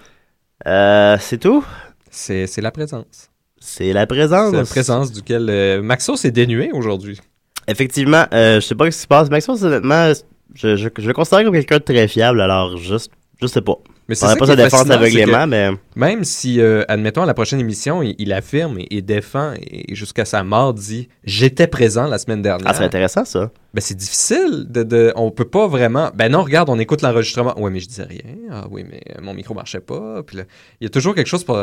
Euh, 0.65 1.17
c'est 1.19 1.37
tout? 1.37 1.65
C'est 2.09 2.47
c'est 2.47 2.61
la 2.61 2.71
présence. 2.71 3.29
C'est 3.63 3.93
la 3.93 4.07
présence. 4.07 4.51
C'est 4.51 4.57
la 4.57 4.65
présence 4.65 5.11
duquel 5.11 5.47
euh, 5.49 5.81
Maxo 5.81 6.15
s'est 6.17 6.31
dénué 6.31 6.71
aujourd'hui. 6.73 7.19
Effectivement, 7.67 8.25
euh, 8.33 8.55
je 8.55 8.65
sais 8.65 8.75
pas 8.75 8.89
ce 8.89 8.97
qui 8.97 9.01
se 9.03 9.07
passe. 9.07 9.29
Maxence, 9.29 9.61
honnêtement, 9.61 10.11
je, 10.55 10.75
je, 10.75 10.89
je 10.97 11.07
le 11.07 11.13
considère 11.13 11.43
comme 11.43 11.53
quelqu'un 11.53 11.77
de 11.77 11.83
très 11.83 12.07
fiable, 12.07 12.41
alors 12.41 12.75
juste, 12.77 13.11
je 13.39 13.45
sais 13.45 13.61
pas. 13.61 13.75
Mais 14.11 14.15
c'est 14.15 14.25
On 14.25 14.27
n'a 14.27 14.35
pas 14.35 14.45
sa 14.45 14.57
défense 14.57 14.89
aveuglément, 14.89 15.47
mais 15.47 15.69
Même 15.95 16.25
si, 16.25 16.59
euh, 16.59 16.83
admettons, 16.89 17.21
à 17.23 17.25
la 17.25 17.33
prochaine 17.33 17.61
émission, 17.61 18.03
il, 18.03 18.13
il 18.19 18.33
affirme 18.33 18.77
et, 18.77 18.87
et 18.91 19.01
défend 19.01 19.53
et 19.55 19.95
jusqu'à 19.95 20.25
sa 20.25 20.43
mort 20.43 20.73
dit 20.73 21.07
«J'étais 21.23 21.65
présent 21.65 22.07
la 22.07 22.17
semaine 22.17 22.41
dernière 22.41 22.67
ah, 22.69 22.73
c'est 22.73 22.83
intéressant 22.83 23.23
ça. 23.23 23.51
Ben, 23.73 23.79
c'est 23.79 23.95
difficile 23.95 24.65
de, 24.67 24.83
de... 24.83 25.13
On 25.15 25.31
peut 25.31 25.45
pas 25.47 25.65
vraiment... 25.65 26.11
Ben 26.13 26.29
non, 26.29 26.43
regarde, 26.43 26.69
on 26.69 26.77
écoute 26.77 27.01
l'enregistrement. 27.01 27.57
Ouais, 27.57 27.71
mais 27.71 27.79
je 27.79 27.87
disais 27.87 28.03
rien. 28.03 28.19
Ah 28.51 28.65
oui, 28.69 28.83
mais 28.85 29.01
mon 29.21 29.33
micro 29.33 29.53
marchait 29.53 29.79
pas. 29.79 30.21
Puis 30.23 30.35
là, 30.35 30.43
il 30.81 30.83
y 30.83 30.87
a 30.87 30.89
toujours 30.89 31.15
quelque 31.15 31.27
chose 31.27 31.45
pour... 31.45 31.57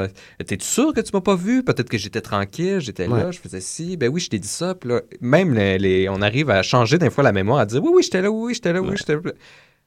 T'es-tu 0.47 0.65
sûr 0.65 0.95
que 0.95 1.03
tu 1.03 1.11
m'as 1.13 1.21
pas 1.21 1.37
vu? 1.37 1.63
Peut-être 1.63 1.91
que 1.91 1.99
j'étais 1.99 2.23
tranquille, 2.23 2.79
j'étais 2.81 3.07
là, 3.07 3.27
Ouais. 3.27 3.33
je 3.33 3.39
faisais 3.39 3.61
ci. 3.61 3.99
Ben 3.99 4.09
oui, 4.09 4.23
je 4.23 4.31
t'ai 4.31 4.39
dit 4.39 4.49
ça. 4.49 4.75
Puis 4.75 4.89
là, 4.89 5.03
même 5.21 5.53
les, 5.53 5.77
les- 5.77 6.09
on 6.09 6.23
arrive 6.23 6.49
à 6.49 6.63
changer 6.63 6.97
d'un 6.97 7.11
fois 7.11 7.25
la 7.25 7.33
mémoire, 7.33 7.59
à 7.59 7.67
dire 7.67 7.83
oui, 7.85 7.91
oui, 7.97 8.03
j'étais 8.03 8.23
là, 8.23 8.31
oui, 8.31 8.55
j'étais 8.55 8.73
là, 8.73 8.81
oui, 8.81 8.95
j'étais 8.97 9.13
là. 9.17 9.21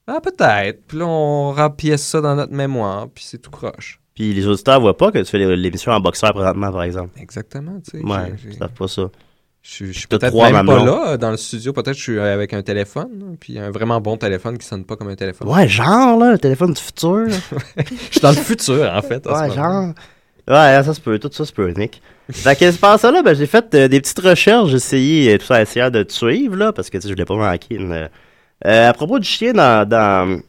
Ah, 0.08 0.20
peut-être. 0.22 0.86
Puis 0.88 0.98
là, 0.98 1.06
on 1.06 1.52
rempièce 1.54 2.02
ça 2.06 2.22
dans 2.22 2.36
notre 2.36 2.54
mémoire, 2.54 3.08
puis 3.14 3.24
c'est 3.28 3.38
tout 3.38 3.52
croche. 3.52 4.00
Puis 4.16 4.34
les 4.34 4.46
auditeurs 4.48 4.80
voient 4.82 4.98
pas 4.98 5.12
que 5.12 5.20
tu 5.20 5.26
fais 5.26 5.38
l'émission 5.56 5.92
en 5.94 6.00
boxeur 6.00 6.34
présentement, 6.34 6.72
par 6.72 6.84
exemple. 6.84 7.18
Exactement, 7.20 7.80
tu 7.84 8.00
sais. 8.00 8.04
Ouais, 8.06 8.34
ils 8.46 8.58
savent 8.58 8.70
pas 8.72 8.88
ça. 8.88 9.04
Je 9.64 9.70
suis- 9.70 9.94
je 9.94 10.00
suis 10.00 10.08
T'as 10.08 10.18
peut-être 10.18 10.36
même 10.52 10.66
pas 10.66 10.84
là 10.84 11.18
dans 11.18 11.30
le 11.30 11.38
studio. 11.38 11.72
Peut-être 11.72 11.92
que 11.92 11.98
je 11.98 12.02
suis 12.02 12.18
euh, 12.18 12.34
avec 12.34 12.52
un 12.54 12.64
téléphone, 12.64 13.10
hein, 13.24 13.36
puis 13.40 13.60
un 13.60 13.70
vraiment 13.70 14.02
bon 14.02 14.18
téléphone 14.18 14.58
qui 14.58 14.66
sonne 14.66 14.84
pas 14.86 14.96
comme 14.96 15.10
un 15.10 15.16
téléphone. 15.16 15.48
Ouais, 15.48 15.68
genre, 15.68 16.18
là, 16.18 16.32
le 16.32 16.40
téléphone 16.40 16.74
du 16.74 16.82
futur. 16.82 17.28
Je 17.78 17.84
suis 18.12 18.20
dans 18.22 18.32
le 18.32 18.38
futur, 18.38 18.92
en 18.92 19.02
fait. 19.04 19.26
ouais, 19.28 19.52
genre. 19.52 19.94
Ouais, 20.48 20.82
ça 20.84 20.94
se 20.96 21.00
peut, 21.00 21.20
tout 21.20 21.30
ça 21.32 21.46
se 21.46 21.54
peut, 21.54 21.70
Nick. 21.78 22.02
Fait 22.32 22.56
que, 22.58 22.72
c'est 22.72 22.98
ça 22.98 23.12
là, 23.12 23.22
ben, 23.22 23.36
j'ai 23.36 23.46
fait 23.46 23.74
euh, 23.76 23.88
des 23.88 24.02
petites 24.02 24.20
recherches, 24.20 24.70
j'ai 24.72 24.78
essayé, 24.78 25.34
euh, 25.34 25.38
tout 25.38 25.46
ça, 25.46 25.62
essayer 25.62 25.90
de 25.92 26.02
te 26.04 26.12
suivre, 26.12 26.56
là, 26.56 26.74
parce 26.74 26.90
que, 26.90 26.98
tu 26.98 27.04
sais, 27.04 27.10
je 27.10 27.14
l'ai 27.14 27.26
pas 27.26 27.36
manqué. 27.36 27.76
une, 27.76 27.92
euh, 27.92 28.08
euh, 28.65 28.89
à 28.89 28.93
propos 28.93 29.19
du 29.19 29.28
chien 29.28 29.54
dans, 29.54 29.88
dans, 29.88 30.39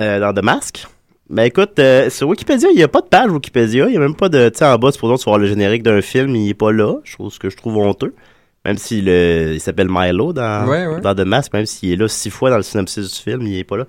euh, 0.00 0.20
dans 0.20 0.32
The 0.32 0.44
Mask, 0.44 0.86
ben, 1.30 1.44
écoute, 1.44 1.78
euh, 1.78 2.10
sur 2.10 2.28
Wikipédia, 2.28 2.68
il 2.70 2.78
y 2.78 2.82
a 2.82 2.88
pas 2.88 3.00
de 3.00 3.06
page 3.06 3.30
Wikipédia, 3.30 3.88
il 3.88 3.94
y 3.94 3.96
a 3.96 4.00
même 4.00 4.14
pas 4.14 4.28
de, 4.28 4.48
tu 4.50 4.58
sais, 4.58 4.64
en 4.66 4.76
bas, 4.78 4.92
supposons, 4.92 5.16
tu 5.16 5.24
voir 5.24 5.38
le 5.38 5.46
générique 5.46 5.82
d'un 5.82 6.02
film, 6.02 6.34
il 6.36 6.50
est 6.50 6.54
pas 6.54 6.70
là, 6.72 6.96
chose 7.04 7.38
que 7.38 7.50
je 7.50 7.56
trouve 7.56 7.78
honteux. 7.78 8.14
Même 8.64 8.78
s'il 8.78 9.08
il 9.08 9.60
s'appelle 9.60 9.88
Milo 9.90 10.32
dans, 10.32 10.66
Ouais, 10.66 10.86
ouais. 10.86 11.00
dans 11.00 11.14
The 11.14 11.20
Mask, 11.26 11.52
même 11.52 11.66
s'il 11.66 11.92
est 11.92 11.96
là 11.96 12.08
six 12.08 12.30
fois 12.30 12.48
dans 12.50 12.56
le 12.56 12.62
synopsis 12.62 13.12
du 13.12 13.18
film, 13.18 13.42
il 13.42 13.58
est 13.58 13.64
pas 13.64 13.76
là. 13.76 13.86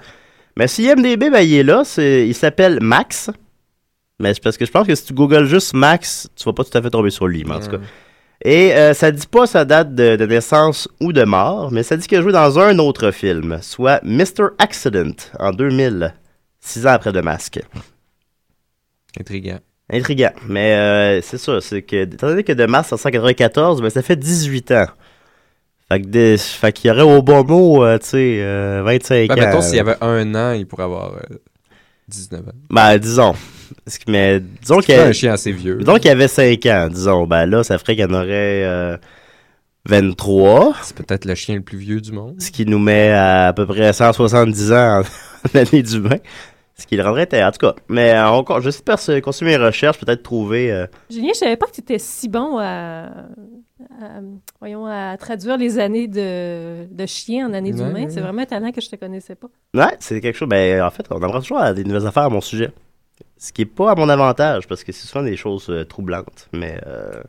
Mais 0.57 0.67
si 0.67 0.83
IMDB, 0.83 1.29
ben, 1.29 1.41
il 1.41 1.53
est 1.53 1.63
là, 1.63 1.83
il 1.97 2.35
s'appelle 2.35 2.79
Max. 2.81 3.29
Mais 4.19 4.33
c'est 4.33 4.41
parce 4.43 4.57
que 4.57 4.65
je 4.65 4.71
pense 4.71 4.87
que 4.87 4.95
si 4.95 5.05
tu 5.05 5.13
googles 5.13 5.45
juste 5.45 5.73
Max, 5.73 6.29
tu 6.35 6.43
vas 6.45 6.53
pas 6.53 6.63
tout 6.63 6.77
à 6.77 6.81
fait 6.81 6.89
tomber 6.89 7.09
sur 7.09 7.27
lui, 7.27 7.43
mais 7.45 7.55
en 7.55 7.59
tout 7.59 7.69
cas. 7.69 7.79
Et 8.47 8.75
euh, 8.75 8.93
ça 8.93 9.09
dit 9.11 9.25
pas 9.25 9.47
sa 9.47 9.65
date 9.65 9.95
de, 9.95 10.15
de 10.17 10.25
naissance 10.27 10.87
ou 11.01 11.11
de 11.11 11.23
mort, 11.23 11.71
mais 11.71 11.81
ça 11.81 11.97
dit 11.97 12.07
qu'il 12.07 12.19
a 12.19 12.21
joué 12.21 12.31
dans 12.31 12.59
un 12.59 12.77
autre 12.77 13.09
film, 13.09 13.57
soit 13.61 13.99
Mr. 14.03 14.49
Accident 14.59 15.15
en 15.39 15.51
2000, 15.51 16.13
six 16.59 16.85
ans 16.85 16.91
après 16.91 17.11
The 17.11 17.23
Mask. 17.23 17.59
Intriguant. 19.19 19.59
Intriguant. 19.91 20.31
Mais 20.47 20.73
euh, 20.75 21.21
c'est 21.23 21.37
ça, 21.39 21.59
c'est 21.61 21.81
que, 21.81 22.03
étant 22.03 22.27
donné 22.27 22.43
que 22.43 22.53
The 22.53 22.69
Mask 22.69 22.93
en 22.93 22.97
1994, 22.97 23.81
ben, 23.81 23.89
ça 23.89 24.01
fait 24.03 24.15
18 24.15 24.71
ans. 24.73 24.87
Fait 25.89 26.01
que 26.01 26.07
des- 26.07 26.37
fait 26.37 26.71
qu'il 26.73 26.89
y 26.89 26.91
aurait 26.91 27.01
au 27.17 27.21
bon 27.21 27.43
mot, 27.43 27.83
euh, 27.83 27.97
tu 27.99 28.07
sais, 28.07 28.37
euh, 28.41 28.81
25 28.83 29.27
Ben, 29.29 29.33
ans. 29.39 29.45
mettons, 29.47 29.61
s'il 29.61 29.75
y 29.75 29.79
avait 29.79 29.97
un 30.01 30.35
an, 30.35 30.51
il 30.53 30.65
pourrait 30.67 30.83
avoir 30.83 31.13
euh, 31.13 31.37
19 32.07 32.41
ans. 32.47 32.51
Ben, 32.69 32.97
disons. 32.97 33.33
Mais 34.07 34.39
disons 34.61 34.79
un 34.79 35.11
chien 35.11 35.33
assez 35.33 35.51
vieux. 35.51 35.77
disons 35.77 35.95
qu'il 35.95 36.05
y 36.07 36.09
avait 36.09 36.27
5 36.27 36.65
ans, 36.67 36.87
disons. 36.91 37.25
Ben 37.27 37.45
là, 37.45 37.63
ça 37.63 37.77
ferait 37.77 37.95
qu'il 37.95 38.05
y 38.05 38.07
en 38.07 38.13
aurait 38.13 38.63
euh, 38.63 38.97
23. 39.87 40.73
C'est 40.83 40.95
peut-être 40.97 41.25
le 41.25 41.35
chien 41.35 41.55
le 41.55 41.61
plus 41.61 41.77
vieux 41.77 42.01
du 42.01 42.11
monde. 42.11 42.41
ce 42.41 42.51
qui 42.51 42.65
nous 42.65 42.79
met 42.79 43.11
à, 43.11 43.47
à 43.47 43.53
peu 43.53 43.65
près 43.65 43.93
170 43.93 44.71
ans 44.71 44.75
en, 44.75 45.01
en 45.01 45.59
année 45.59 45.83
d'humain. 45.83 46.17
Ce 46.77 46.85
qui 46.85 46.97
le 46.97 47.03
rendrait 47.03 47.21
intéressant. 47.21 47.47
En 47.47 47.51
tout 47.51 47.67
cas, 47.67 47.75
mais 47.87 48.13
euh, 48.13 48.29
on, 48.31 48.59
j'espère 48.59 48.99
se- 48.99 49.19
continuer 49.21 49.57
mes 49.57 49.63
recherches, 49.63 49.97
peut-être 49.97 50.23
trouver. 50.23 50.71
euh, 50.73 50.87
Julien, 51.09 51.29
je 51.33 51.37
savais 51.39 51.55
pas 51.55 51.67
que 51.67 51.71
tu 51.71 51.79
étais 51.79 51.99
si 51.99 52.27
bon 52.27 52.57
à, 52.57 53.05
à- 53.05 54.19
voyons, 54.59 54.85
à 54.85 55.15
traduire 55.17 55.55
les 55.57 55.79
années 55.79 56.09
de, 56.09 56.85
de 56.93 57.05
chien 57.05 57.47
en 57.47 57.53
années 57.53 57.71
Ouais, 57.71 57.77
d'humain. 57.77 58.03
ouais. 58.03 58.09
C'est 58.09 58.19
vraiment 58.19 58.41
un 58.41 58.45
talent 58.45 58.73
que 58.73 58.81
je 58.81 58.89
te 58.89 58.97
connaissais 58.97 59.35
pas. 59.35 59.47
Ouais, 59.73 59.95
c'est 60.01 60.19
quelque 60.19 60.35
chose. 60.37 60.49
Ben, 60.49 60.81
en 60.83 60.89
fait, 60.89 61.05
on 61.11 61.21
apprend 61.23 61.39
toujours 61.39 61.59
à 61.59 61.73
des 61.73 61.85
nouvelles 61.85 62.07
affaires 62.07 62.23
à 62.23 62.29
mon 62.29 62.41
sujet. 62.41 62.71
Ce 63.45 63.53
qui 63.53 63.61
est 63.61 63.65
pas 63.65 63.91
à 63.91 63.95
mon 63.95 64.09
avantage, 64.09 64.67
parce 64.67 64.83
que 64.83 64.91
c'est 64.91 65.05
souvent 65.05 65.23
des 65.23 65.37
choses 65.37 65.67
euh, 65.69 65.83
troublantes. 65.85 66.47
Mais. 66.51 66.79
euh, 66.87 67.21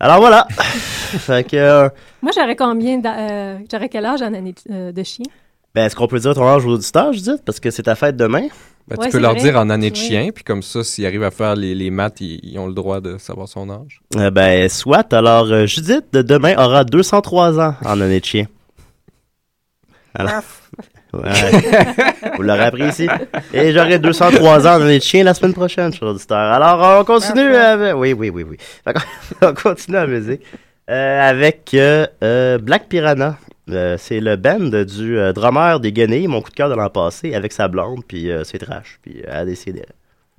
Alors 0.00 0.18
voilà! 0.18 0.46
fait 0.58 1.44
que. 1.46 1.56
euh, 1.56 1.88
Moi, 2.22 2.32
j'aurais 2.34 2.56
combien 2.56 2.96
d'a- 2.98 3.18
euh, 3.30 3.58
j'aurais 3.70 3.88
quel 3.90 4.06
âge 4.06 4.22
en 4.22 4.32
année 4.32 4.54
de, 4.54 4.72
euh, 4.72 4.92
de 4.92 5.02
chien? 5.02 5.26
Ben, 5.74 5.84
est-ce 5.84 5.94
qu'on 5.94 6.06
peut 6.08 6.18
dire 6.18 6.34
ton 6.34 6.46
âge 6.48 6.64
aux 6.64 6.70
auditeurs, 6.72 7.12
Judith? 7.12 7.42
Parce 7.44 7.60
que 7.60 7.70
c'est 7.70 7.82
ta 7.82 7.94
fête 7.96 8.16
demain. 8.16 8.48
Ben, 8.88 8.96
Ouais, 8.96 9.04
tu 9.06 9.10
peux 9.10 9.10
c'est 9.10 9.20
leur 9.20 9.32
vrai. 9.32 9.40
dire 9.42 9.56
en 9.58 9.68
année 9.68 9.90
de 9.90 9.96
chien, 9.96 10.30
puis 10.34 10.42
comme 10.42 10.62
ça, 10.62 10.82
s'ils 10.82 11.04
arrivent 11.04 11.22
à 11.24 11.30
faire 11.30 11.54
les, 11.54 11.74
les 11.74 11.90
maths, 11.90 12.22
ils, 12.22 12.40
ils 12.42 12.58
ont 12.58 12.66
le 12.66 12.72
droit 12.72 13.02
de 13.02 13.18
savoir 13.18 13.46
son 13.46 13.68
âge. 13.68 14.00
Euh, 14.16 14.30
ben, 14.30 14.66
soit. 14.70 15.12
Alors, 15.12 15.44
euh, 15.52 15.66
Judith, 15.66 16.06
de 16.14 16.22
demain, 16.22 16.54
aura 16.56 16.84
203 16.84 17.60
ans 17.60 17.74
en 17.84 18.00
année 18.00 18.20
de 18.20 18.24
chien. 18.24 18.46
Alors, 20.14 20.42
ouais. 21.12 21.94
Vous 22.36 22.42
l'aurez 22.42 22.64
appris 22.64 22.88
ici. 22.88 23.08
Et 23.52 23.72
j'aurai 23.72 23.98
203 23.98 24.66
ans 24.66 24.76
en 24.78 24.82
année 24.82 24.98
de 24.98 25.02
chien 25.02 25.24
la 25.24 25.34
semaine 25.34 25.54
prochaine, 25.54 25.92
chers 25.92 26.08
auditeurs. 26.08 26.38
Alors, 26.38 27.00
on 27.00 27.04
continue 27.04 27.54
avec... 27.54 27.94
Oui, 27.96 28.12
oui, 28.12 28.30
oui, 28.30 28.44
oui. 28.48 28.56
On 29.42 29.54
continue 29.54 29.96
la 29.96 30.06
musique. 30.06 30.42
Euh, 30.90 31.28
avec 31.28 31.70
euh, 31.74 32.06
euh, 32.22 32.58
Black 32.58 32.88
Piranha. 32.88 33.36
Euh, 33.70 33.96
c'est 33.98 34.20
le 34.20 34.36
band 34.36 34.70
du 34.84 35.18
euh, 35.18 35.32
drummer 35.32 35.78
des 35.80 35.92
Guenilles, 35.92 36.26
mon 36.26 36.40
coup 36.40 36.50
de 36.50 36.54
cœur 36.54 36.70
de 36.70 36.74
l'an 36.74 36.88
passé, 36.88 37.34
avec 37.34 37.52
sa 37.52 37.68
blonde, 37.68 38.00
puis 38.06 38.30
euh, 38.30 38.42
c'est 38.44 38.58
trash, 38.58 38.98
puis 39.02 39.22
euh, 39.26 39.42
à 39.42 39.44
décider. 39.44 39.84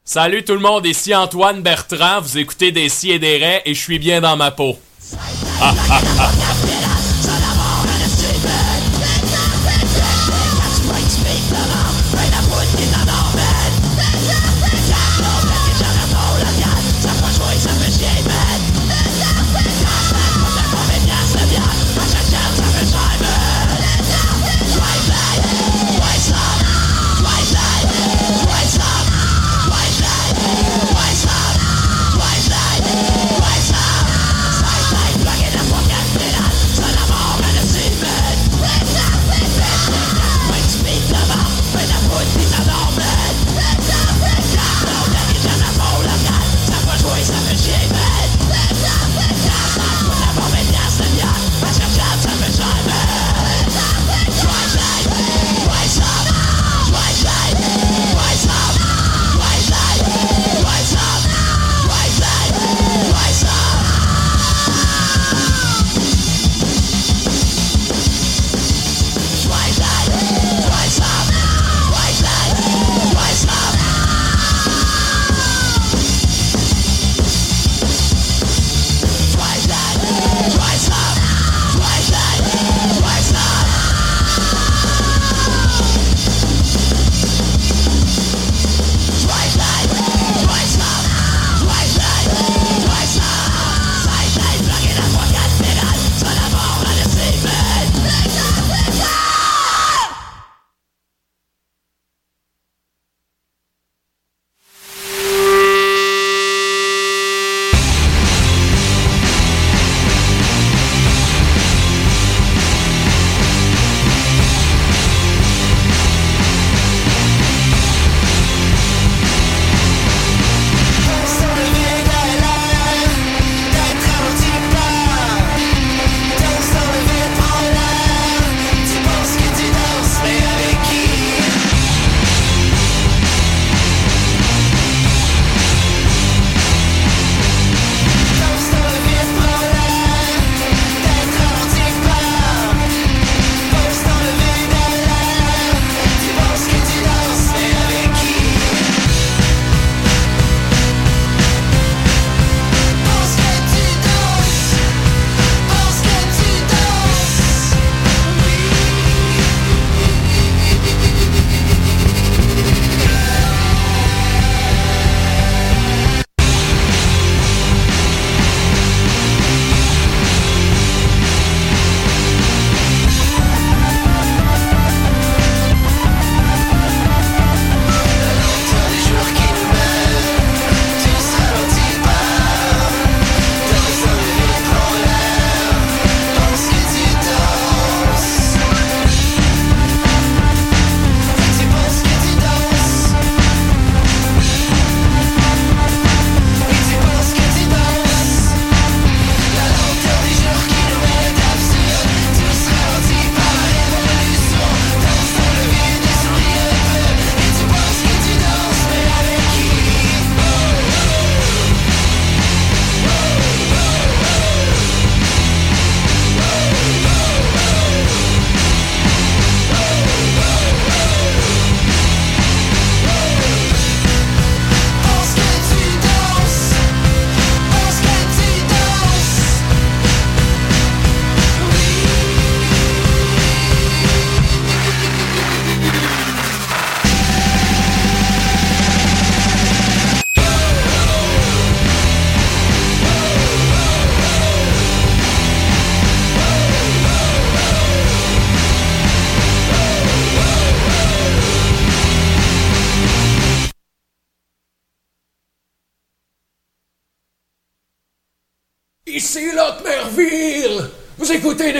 Salut 0.03 0.43
tout 0.43 0.53
le 0.53 0.59
monde, 0.59 0.87
ici 0.87 1.13
Antoine 1.13 1.61
Bertrand, 1.61 2.21
vous 2.21 2.39
écoutez 2.39 2.71
des 2.71 2.89
si 2.89 3.11
et 3.11 3.19
des 3.19 3.37
raies 3.37 3.61
et 3.65 3.75
je 3.75 3.79
suis 3.79 3.99
bien 3.99 4.21
dans 4.21 4.35
ma 4.35 4.49
peau. 4.49 4.79
Ici 5.11 7.08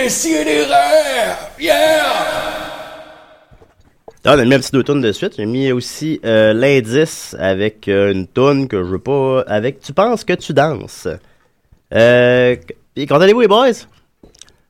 des 0.08 0.62
rêves! 0.64 1.36
Yeah! 1.60 2.02
Ah, 4.24 4.34
on 4.34 4.38
a 4.38 4.44
mis 4.44 4.54
un 4.54 4.58
petit 4.58 4.72
deux 4.72 4.82
tonnes 4.82 5.00
de 5.00 5.12
suite. 5.12 5.34
J'ai 5.36 5.46
mis 5.46 5.72
aussi 5.72 6.20
euh, 6.24 6.52
l'indice 6.52 7.34
avec 7.38 7.86
euh, 7.88 8.12
une 8.12 8.26
tonne 8.26 8.66
que 8.68 8.78
je 8.78 8.88
veux 8.88 8.98
pas. 8.98 9.42
Avec 9.46 9.80
Tu 9.80 9.92
penses 9.92 10.24
que 10.24 10.32
tu 10.34 10.52
danses. 10.52 11.06
Euh, 11.94 12.56
et 12.96 13.06
quand 13.06 13.20
allez-vous, 13.20 13.40
les 13.40 13.48
boys? 13.48 13.72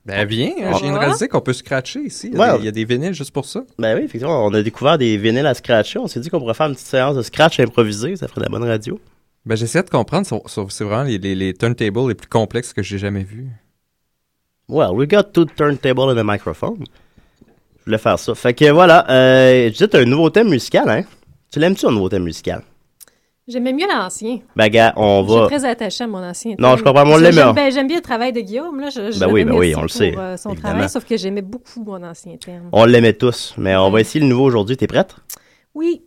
Ben 0.07 0.25
viens, 0.27 0.51
hein, 0.63 0.73
je 0.75 0.83
viens 0.83 0.93
de 0.95 0.99
réaliser 0.99 1.29
qu'on 1.29 1.41
peut 1.43 1.53
scratcher 1.53 2.01
ici. 2.01 2.31
Il 2.33 2.39
y, 2.39 2.41
a 2.43 2.53
Ouais. 2.53 2.53
des, 2.55 2.59
il 2.63 2.65
y 2.65 2.69
a 2.69 2.73
des 2.73 2.85
vinyles 2.85 3.13
juste 3.13 3.33
pour 3.33 3.45
ça. 3.45 3.63
Ben 3.79 3.97
oui, 3.97 4.05
effectivement, 4.05 4.45
on 4.47 4.55
a 4.55 4.63
découvert 4.63 4.99
des 4.99 5.17
vinyles 5.17 5.47
à 5.47 5.55
scratcher. 5.55 5.99
On 5.99 6.07
s'est 6.09 6.21
dit 6.21 6.31
qu'on 6.31 6.39
pourrait 6.41 6.55
faire 6.55 6.67
une 6.67 6.75
petite 6.75 6.87
séance 6.89 7.17
de 7.17 7.23
scratch 7.23 7.61
improvisé. 7.61 8.17
Ça 8.17 8.27
ferait 8.27 8.41
de 8.41 8.47
la 8.47 8.51
bonne 8.51 8.67
radio. 8.69 8.99
Ben 9.47 9.57
j'essaie 9.57 9.83
de 9.83 9.91
comprendre, 9.91 10.27
c'est 10.47 10.85
vraiment 10.85 11.03
les, 11.05 11.19
les, 11.19 11.35
les 11.35 11.55
turntables 11.55 12.09
les 12.09 12.15
plus 12.15 12.29
complexes 12.29 12.73
que 12.73 12.83
j'ai 12.83 12.99
jamais 12.99 13.23
vus. 13.25 13.49
Well, 14.71 14.95
we 14.95 15.07
got 15.07 15.33
two 15.33 15.47
turntable 15.47 16.11
and 16.11 16.19
a 16.19 16.25
microphone. 16.25 16.85
Je 17.79 17.85
voulais 17.87 17.99
faire 17.99 18.19
ça. 18.19 18.35
Fait 18.35 18.55
que 18.55 18.71
voilà, 18.71 19.05
euh, 19.11 19.71
t'as 19.71 19.99
un 20.01 20.05
nouveau 20.05 20.31
thème 20.31 20.49
musical, 20.49 20.89
hein? 20.89 21.03
Tu 21.53 21.59
l'aimes-tu, 21.59 21.87
un 21.87 21.91
nouveau 21.91 22.09
thème 22.09 22.23
musical? 22.25 22.63
J'aimais 23.49 23.73
mieux 23.73 23.87
l'ancien. 23.89 24.39
Ben, 24.55 24.69
gars, 24.69 24.93
on 24.97 25.25
Je 25.25 25.29
suis 25.33 25.41
va. 25.41 25.47
très 25.49 25.65
attachée 25.65 26.05
à 26.05 26.07
mon 26.07 26.19
ancien. 26.23 26.55
Non, 26.59 26.69
thème. 26.71 26.79
je 26.79 26.85
comprends, 26.85 27.03
on 27.11 27.17
l'aime, 27.17 27.33
j'aime- 27.33 27.53
ben, 27.53 27.87
bien 27.87 27.97
le 27.97 28.01
travail 28.03 28.33
de 28.33 28.41
Guillaume. 28.43 28.79
Là. 28.79 28.91
Je, 28.91 29.11
je 29.11 29.19
Ben 29.19 29.27
oui, 29.29 29.45
ben 29.45 29.55
oui, 29.55 29.75
on 29.75 29.81
le 29.81 29.87
pour, 29.89 29.97
sait, 29.97 30.17
euh, 30.17 30.37
son 30.37 30.51
évidemment. 30.51 30.71
travail, 30.75 30.89
sauf 30.89 31.05
que 31.05 31.17
j'aimais 31.17 31.43
beaucoup 31.43 31.83
mon 31.83 32.01
ancien 32.05 32.37
thème. 32.37 32.69
On 32.71 32.85
l'aimait 32.85 33.15
tous, 33.15 33.55
mais 33.59 33.75
on 33.75 33.91
va 33.91 34.01
essayer 34.03 34.21
le 34.21 34.27
nouveau 34.29 34.45
aujourd'hui. 34.45 34.77
T'es 34.77 34.87
prête? 34.87 35.17
Oui. 35.75 36.03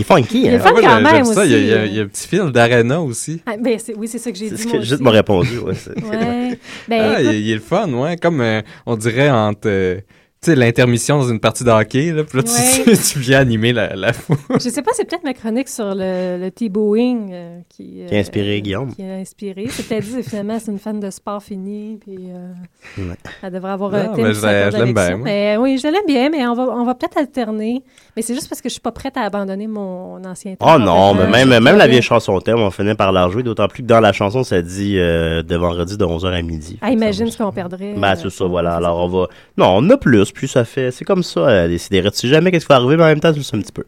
Il 0.00 0.02
est 0.02 0.04
funky, 0.04 0.40
Il 0.42 0.46
est 0.46 0.54
hein? 0.56 0.58
fun 0.60 0.72
ouais, 0.74 0.82
quand 0.82 0.94
j'aime 0.94 1.02
même 1.12 1.24
ça. 1.26 1.44
Il 1.44 1.50
y, 1.52 1.54
a, 1.54 1.56
aussi. 1.58 1.64
il 1.64 1.68
y 1.68 1.72
a- 1.74 1.86
il 1.86 1.94
y 1.94 2.00
a 2.00 2.02
un 2.02 2.06
petit 2.06 2.26
film 2.28 2.50
d'arena 2.52 3.00
aussi. 3.02 3.42
Ah, 3.46 3.52
ben, 3.60 3.78
oui, 3.96 4.08
c'est 4.08 4.18
ça 4.18 4.30
que 4.32 4.38
j'ai 4.38 4.48
C'est 4.48 4.54
dit. 4.54 4.62
ce 4.62 4.68
moi 4.68 4.78
que 4.78 4.84
juste 4.84 5.00
m'a 5.00 5.10
répondu, 5.10 5.58
ouais. 5.58 5.74
c'est- 5.74 5.90
Ouais. 6.04 6.58
Ben, 6.88 7.12
Ah, 7.16 7.22
il 7.22 7.50
est 7.50 7.54
le 7.54 7.60
fun, 7.60 7.88
ouais. 7.92 8.16
Comme 8.16 8.40
euh, 8.40 8.62
on 8.86 8.96
dirait 8.96 9.30
entre 9.30 9.60
euh, 9.66 10.00
tu 10.42 10.50
sais, 10.50 10.56
l'intermission 10.56 11.18
dans 11.18 11.28
une 11.28 11.38
partie 11.38 11.64
de 11.64 11.70
hockey. 11.70 12.12
Là, 12.12 12.24
puis 12.24 12.38
là, 12.38 12.44
tu- 12.44 12.50
Ouais. 12.90 12.96
tu, 12.96 13.02
tu 13.12 13.18
viens 13.18 13.40
animer 13.40 13.74
la, 13.74 13.94
la 13.94 14.12
foule. 14.14 14.38
je 14.54 14.70
sais 14.70 14.80
pas, 14.80 14.90
c'est 14.94 15.04
peut-être 15.04 15.22
ma 15.22 15.34
chronique 15.34 15.68
sur 15.68 15.94
le, 15.94 16.38
le 16.40 16.50
T-Boeing 16.50 17.28
euh, 17.30 17.58
qui, 17.68 18.02
Qui 18.08 18.14
a 18.14 18.18
inspiré 18.18 18.62
Guillaume. 18.62 18.94
Qui 18.94 19.02
a 19.02 19.16
inspiré. 19.16 19.66
C'est 19.68 19.86
peut-être 19.86 20.04
dit, 20.06 20.22
finalement, 20.22 20.58
c'est 20.58 20.70
une 20.72 20.78
fan 20.78 20.98
de 20.98 21.10
sport 21.10 21.42
fini, 21.42 21.98
puis 22.00 22.16
euh, 22.30 22.52
Ouais. 22.98 23.16
elle 23.42 23.52
devrait 23.52 23.72
avoir 23.72 23.90
Non, 23.90 23.98
un 23.98 24.08
thème 24.14 24.24
mais 24.28 24.32
qui 24.32 24.40
je 24.40 24.46
l'aime- 24.46 24.72
je 24.72 24.76
l'aime 24.78 24.82
avec 24.82 24.94
bien, 24.94 25.16
moi. 25.18 25.24
Mais 25.24 25.56
oui, 25.58 25.76
je 25.78 25.86
l'aime 25.88 26.06
bien, 26.06 26.30
mais 26.30 26.46
on 26.46 26.54
va, 26.54 26.62
on 26.62 26.84
va 26.86 26.94
peut-être 26.94 27.18
alterner. 27.18 27.82
Mais 28.16 28.22
c'est 28.22 28.32
juste 28.34 28.48
parce 28.48 28.62
que 28.62 28.68
je 28.70 28.72
suis 28.72 28.80
pas 28.80 28.92
prête 28.92 29.18
à 29.18 29.22
abandonner 29.22 29.66
mon 29.66 30.24
ancien 30.24 30.54
thème. 30.54 30.68
Oh 30.74 30.78
non, 30.78 31.12
mais 31.14 31.26
même, 31.44 31.62
même 31.62 31.76
la 31.76 31.86
vieille 31.86 32.00
chanson 32.00 32.38
thème, 32.40 32.60
on 32.60 32.70
finit 32.70 32.94
par 32.94 33.12
la 33.12 33.26
rejouer, 33.26 33.42
d'autant 33.42 33.68
plus 33.68 33.82
que 33.82 33.88
dans 33.88 34.00
la 34.00 34.12
chanson, 34.14 34.42
ça 34.42 34.62
dit 34.62 34.96
euh, 34.98 35.42
de 35.42 35.56
vendredi 35.56 35.98
de 35.98 36.04
11h 36.06 36.32
à 36.32 36.40
midi. 36.40 36.78
Ah, 36.80 36.90
imagine 36.90 37.30
ce 37.30 37.36
qu'on 37.36 37.52
perdrait. 37.52 37.94
Ben, 37.96 38.12
euh, 38.12 38.14
c'est 38.16 38.30
ça, 38.30 38.46
voilà. 38.46 38.76
Alors, 38.76 39.04
on 39.04 39.08
va. 39.08 39.26
Non, 39.58 39.74
on 39.76 39.90
a 39.90 39.96
plus, 39.98 40.29
plus 40.32 40.48
ça 40.48 40.64
fait. 40.64 40.90
C'est 40.90 41.04
comme 41.04 41.22
ça, 41.22 41.40
euh, 41.48 41.68
décider. 41.68 42.02
Tu 42.02 42.10
sais 42.12 42.28
jamais 42.28 42.50
qu'est-ce 42.50 42.66
qui 42.66 42.70
va 42.72 42.76
arriver, 42.76 42.96
mais 42.96 43.02
en 43.04 43.06
même 43.06 43.20
temps, 43.20 43.32
tu 43.32 43.38
le 43.38 43.44
sais 43.44 43.56
un 43.56 43.60
petit 43.60 43.72
peu. 43.72 43.84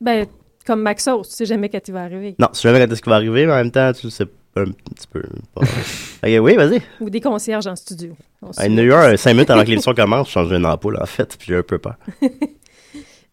Ben, 0.00 0.26
comme 0.66 0.82
Maxos, 0.82 1.28
tu 1.28 1.34
sais 1.34 1.46
jamais 1.46 1.68
quand 1.68 1.80
il 1.86 1.92
va 1.92 2.02
arriver. 2.02 2.34
Non, 2.38 2.48
tu 2.52 2.60
sais 2.60 2.68
jamais 2.68 2.84
quand 2.84 2.92
est-ce 2.92 3.02
qui 3.02 3.10
va 3.10 3.16
arriver, 3.16 3.46
mais 3.46 3.52
en 3.52 3.56
même 3.56 3.70
temps, 3.70 3.92
tu 3.92 4.06
le 4.06 4.10
sais 4.10 4.26
un 4.56 4.64
petit 4.66 5.06
peu. 5.10 5.22
Pas... 5.54 5.60
ok, 6.26 6.42
oui, 6.42 6.54
vas-y. 6.56 6.80
Ou 7.00 7.10
des 7.10 7.20
concierges 7.20 7.66
en 7.66 7.76
studio. 7.76 8.16
On 8.42 8.52
se 8.52 8.62
Il 8.64 8.72
y 8.72 8.74
en 8.74 8.78
a 8.78 8.82
eu 8.82 8.92
un 8.92 9.16
5 9.16 9.32
minutes 9.32 9.50
avant 9.50 9.62
que 9.62 9.68
l'émission 9.68 9.94
commence, 9.94 10.28
je 10.28 10.32
changeais 10.32 10.56
une 10.56 10.66
ampoule, 10.66 10.98
en 11.00 11.06
fait, 11.06 11.36
puis 11.36 11.48
j'ai 11.48 11.56
un 11.56 11.62
peu 11.62 11.78
peur. 11.78 11.96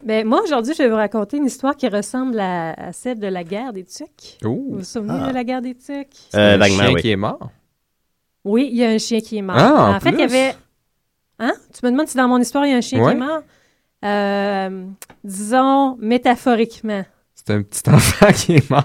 Ben, 0.04 0.26
moi, 0.26 0.42
aujourd'hui, 0.44 0.74
je 0.76 0.82
vais 0.82 0.90
vous 0.90 0.96
raconter 0.96 1.38
une 1.38 1.46
histoire 1.46 1.76
qui 1.76 1.88
ressemble 1.88 2.40
à, 2.40 2.72
à 2.72 2.92
celle 2.92 3.20
de 3.20 3.28
la 3.28 3.44
guerre 3.44 3.72
des 3.72 3.84
Tucs. 3.84 4.40
Vous 4.42 4.78
vous 4.78 4.84
souvenez 4.84 5.20
Ah. 5.26 5.30
de 5.30 5.34
la 5.36 5.44
guerre 5.44 5.62
des 5.62 5.76
Tucs? 5.76 6.08
Euh, 6.34 6.60
un 6.60 6.66
chien 6.66 6.92
oui. 6.92 7.02
qui 7.02 7.12
est 7.12 7.16
mort. 7.16 7.52
Oui, 8.44 8.68
il 8.72 8.78
y 8.80 8.84
a 8.84 8.90
un 8.90 8.98
chien 8.98 9.20
qui 9.20 9.38
est 9.38 9.44
mort. 9.44 9.56
Ah, 9.60 9.94
en 9.96 10.00
fait, 10.00 10.10
il 10.14 10.20
y 10.22 10.24
avait. 10.24 10.56
Hein? 11.42 11.54
Tu 11.74 11.86
me 11.86 11.92
demandes 11.92 12.08
si 12.08 12.18
dans 12.18 12.28
mon 12.28 12.40
histoire, 12.40 12.66
il 12.66 12.72
y 12.72 12.74
a 12.74 12.78
un 12.78 12.82
chien 12.82 13.02
Ouais. 13.04 13.12
qui 13.12 13.18
est 13.18 13.20
mort? 13.20 13.42
Euh, 14.06 14.86
disons, 15.24 15.98
métaphoriquement. 16.00 17.04
C'est 17.36 17.54
un 17.54 17.62
petit 17.64 17.90
enfant 17.90 18.28
qui 18.36 18.56
est 18.58 18.70
mort. 18.70 18.84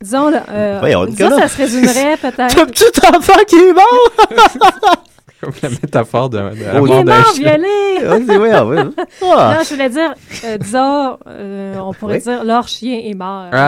Disons, 0.00 0.28
là, 0.28 0.44
euh, 0.50 1.06
disons, 1.06 1.38
ça 1.38 1.48
se 1.48 1.56
résumerait 1.56 2.16
T'as 2.20 2.28
un 2.28 2.32
peut-être. 2.48 2.66
petit 2.72 3.06
enfant 3.06 3.38
qui 3.46 3.56
est 3.56 3.72
mort! 3.72 4.12
Comme 5.40 5.52
la 5.60 5.70
métaphore 5.70 6.30
de, 6.30 6.38
de 6.38 6.44
la 6.44 6.52
Il 6.54 6.62
est 6.62 6.80
mort 6.80 7.02
d'un 7.04 7.18
mort, 7.18 7.34
chien. 7.34 7.56
violé! 7.56 8.50
Ah, 8.52 8.64
oui. 8.64 8.76
Ah. 9.22 9.54
Non, 9.56 9.62
je 9.64 9.74
voulais 9.74 9.88
dire, 9.88 10.14
euh, 10.44 10.58
disons, 10.58 11.18
euh, 11.26 11.76
on 11.78 11.92
pourrait 11.92 12.18
Oui. 12.18 12.22
dire, 12.22 12.44
leur 12.44 12.68
chien 12.68 13.00
est 13.04 13.14
mort. 13.14 13.46
Ah! 13.52 13.58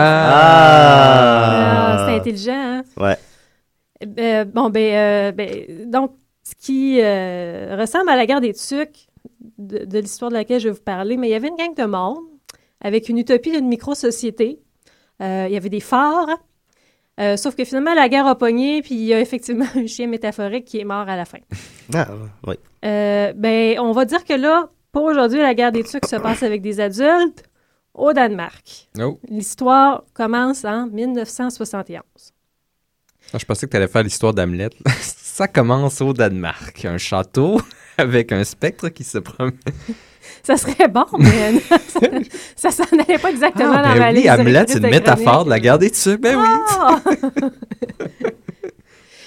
Ah, 1.97 2.05
c'est 2.07 2.15
intelligent, 2.15 2.53
hein? 2.53 2.83
Ouais. 2.97 3.17
Euh, 4.19 4.45
bon, 4.45 4.69
ben, 4.69 4.93
euh, 4.95 5.31
ben, 5.31 5.49
donc, 5.91 6.11
ce 6.47 6.55
qui 6.55 6.99
euh, 7.01 7.75
ressemble 7.79 8.09
à 8.09 8.15
la 8.15 8.25
guerre 8.25 8.41
des 8.41 8.53
Tucs, 8.53 9.07
de, 9.57 9.85
de 9.85 9.99
l'histoire 9.99 10.31
de 10.31 10.35
laquelle 10.35 10.59
je 10.59 10.69
vais 10.69 10.73
vous 10.73 10.81
parler, 10.81 11.17
mais 11.17 11.27
il 11.27 11.31
y 11.31 11.35
avait 11.35 11.47
une 11.47 11.55
gang 11.55 11.75
de 11.75 11.85
monde 11.85 12.23
avec 12.81 13.09
une 13.09 13.17
utopie 13.17 13.51
d'une 13.51 13.67
micro-société. 13.67 14.59
Euh, 15.21 15.45
il 15.47 15.53
y 15.53 15.57
avait 15.57 15.69
des 15.69 15.79
phares, 15.79 16.37
euh, 17.19 17.37
sauf 17.37 17.55
que 17.55 17.63
finalement, 17.63 17.93
la 17.93 18.09
guerre 18.09 18.27
a 18.27 18.37
pogné, 18.37 18.81
puis 18.81 18.95
il 18.95 19.05
y 19.05 19.13
a 19.13 19.19
effectivement 19.19 19.65
un 19.75 19.87
chien 19.87 20.07
métaphorique 20.07 20.65
qui 20.65 20.79
est 20.79 20.83
mort 20.85 21.07
à 21.07 21.15
la 21.15 21.25
fin. 21.25 21.39
Ah, 21.93 22.07
oui. 22.45 22.55
Euh, 22.83 23.33
ben, 23.33 23.79
on 23.79 23.91
va 23.91 24.05
dire 24.05 24.25
que 24.25 24.33
là, 24.33 24.69
pour 24.91 25.03
aujourd'hui, 25.03 25.39
la 25.39 25.53
guerre 25.53 25.71
des 25.71 25.83
Tucs 25.83 26.05
se 26.05 26.17
passe 26.17 26.43
avec 26.43 26.61
des 26.61 26.79
adultes 26.79 27.43
au 27.93 28.11
Danemark. 28.11 28.89
Oh. 28.99 29.19
L'histoire 29.29 30.03
commence 30.13 30.65
en 30.65 30.87
1971. 30.87 32.03
Ah, 33.33 33.37
je 33.37 33.45
pensais 33.45 33.65
que 33.65 33.71
tu 33.71 33.77
allais 33.77 33.87
faire 33.87 34.03
l'histoire 34.03 34.33
d'Hamlet. 34.33 34.69
Ça 35.37 35.49
commence 35.49 35.99
au 35.99 36.13
Danemark. 36.13 36.85
Un 36.85 36.97
château 36.97 37.59
avec 37.97 38.31
un 38.31 38.45
spectre 38.45 38.87
qui 38.87 39.03
se 39.03 39.17
promène. 39.17 39.59
Ça 40.43 40.55
serait 40.55 40.87
bon, 40.87 41.03
mais 41.19 41.59
euh, 42.07 42.19
ça 42.55 42.71
s'en 42.71 42.85
allait 42.85 43.17
pas 43.17 43.31
exactement 43.31 43.73
dans 43.73 43.81
Ah, 43.83 43.95
ben 43.95 44.15
oui, 44.15 44.21
liste 44.21 44.29
Hamlet, 44.29 44.45
directrice 44.51 44.77
c'est 44.77 44.83
une 44.85 44.89
métaphore 44.89 45.43
de 45.43 45.49
la 45.49 45.59
guerre 45.59 45.77
des 45.77 45.91
Tucs. 45.91 46.21
Ben 46.21 46.37
oui. 46.37 46.47
Ah! 46.79 47.01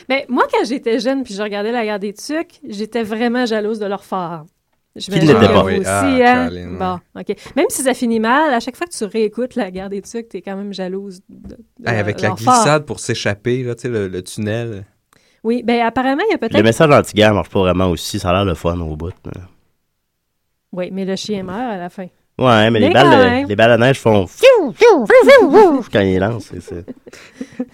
Mais 0.09 0.25
moi, 0.31 0.47
quand 0.51 0.64
j'étais 0.64 0.99
jeune 0.99 1.25
puis 1.25 1.35
je 1.35 1.42
regardais 1.42 1.73
la 1.73 1.85
guerre 1.85 1.99
des 1.99 2.14
Tucs, 2.14 2.59
j'étais 2.66 3.03
vraiment 3.03 3.44
jalouse 3.44 3.79
de 3.79 3.85
leur 3.85 4.03
phare. 4.03 4.47
Je 4.97 5.11
Qui 5.11 5.21
ne 5.21 5.27
l'était 5.27 5.35
pas? 5.35 5.62
Aussi, 5.62 5.83
Ah, 5.85 6.47
hein? 6.47 7.01
Bon, 7.14 7.21
OK. 7.21 7.37
Même 7.55 7.66
si 7.68 7.83
ça 7.83 7.92
finit 7.92 8.18
mal, 8.18 8.55
à 8.55 8.61
chaque 8.61 8.77
fois 8.77 8.87
que 8.87 8.97
tu 8.97 9.05
réécoutes 9.05 9.57
la 9.57 9.71
guerre 9.71 9.90
des 9.90 10.01
Tucs, 10.01 10.31
t'es 10.31 10.40
quand 10.40 10.57
même 10.57 10.73
jalouse 10.73 11.21
de, 11.29 11.57
de 11.81 11.87
Hey, 11.90 11.99
avec 11.99 12.23
la 12.23 12.29
phare. 12.35 12.37
glissade 12.38 12.87
pour 12.87 12.99
s'échapper, 12.99 13.62
là, 13.62 13.75
tu 13.75 13.83
sais, 13.83 13.88
le, 13.90 14.09
le 14.09 14.23
tunnel. 14.23 14.87
Oui, 15.49 15.63
ben 15.63 15.81
apparemment, 15.81 16.23
il 16.29 16.33
y 16.33 16.35
a 16.35 16.39
Le 16.41 16.41
peut-être... 16.49 16.63
message 16.63 16.91
anti-guerre 16.91 17.33
marche 17.33 17.49
pas 17.49 17.61
vraiment 17.61 17.87
aussi, 17.89 18.19
ça 18.19 18.29
a 18.29 18.33
l'air 18.35 18.45
le 18.45 18.53
fun 18.55 18.79
au 18.81 18.97
bout. 18.97 19.13
Oui, 20.73 20.91
mais 20.93 21.07
le 21.07 21.17
chien 21.17 21.43
meurt 21.43 21.59
à 21.59 21.79
la 21.79 21.89
fin. 21.89 22.07
Ouais, 22.39 22.71
mais 22.71 22.79
les 22.81 22.91
balles, 22.91 23.47
les 23.49 23.57
balles 23.57 23.73
à 23.73 23.79
neige 23.79 23.99
font 23.99 24.27
quand 25.91 26.01
ils 26.01 26.19
lancent. 26.19 26.53
c'est- 26.61 26.85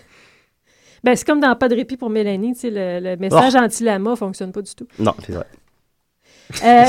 Ben, 1.02 1.16
c'est 1.16 1.26
comme 1.26 1.40
dans 1.40 1.54
Pas 1.56 1.68
de 1.68 1.74
répit 1.74 1.96
pour 1.96 2.10
Mélanie, 2.10 2.54
tu 2.54 2.60
sais, 2.60 2.70
le, 2.70 3.00
le 3.10 3.16
message 3.16 3.52
Oh. 3.56 3.58
anti-lama 3.58 4.14
fonctionne 4.16 4.52
pas 4.52 4.62
du 4.62 4.72
tout. 4.74 4.86
Non, 5.00 5.12
c'est 5.26 5.32
vrai. 5.32 5.46
Euh, 6.64 6.84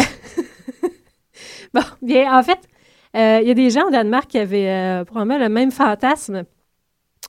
bon, 1.74 1.82
bien, 2.04 2.38
en 2.38 2.44
fait, 2.44 2.60
euh, 3.18 3.40
il 3.42 3.48
y 3.48 3.52
a 3.52 3.54
des 3.56 3.70
gens 3.72 3.88
au 3.88 3.90
Danemark 3.92 4.28
qui 4.30 4.38
avaient 4.38 4.70
euh, 4.70 5.04
probablement 5.04 5.40
le 5.40 5.50
même 5.50 5.72
fantasme. 5.72 6.44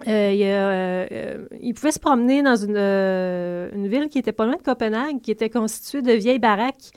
Euh, 0.06 0.30
il 0.34 0.42
euh, 0.44 1.46
ils 1.60 1.72
pouvaient 1.72 1.90
se 1.92 1.98
promener 1.98 2.42
dans 2.42 2.56
une, 2.56 2.76
euh, 2.76 3.70
une 3.74 3.88
ville 3.88 4.08
qui 4.08 4.18
était 4.18 4.32
pas 4.32 4.44
loin 4.44 4.56
de 4.56 4.62
Copenhague, 4.62 5.20
qui 5.22 5.30
était 5.30 5.48
constituée 5.48 6.02
de 6.02 6.12
vieilles 6.12 6.38
baraques, 6.38 6.90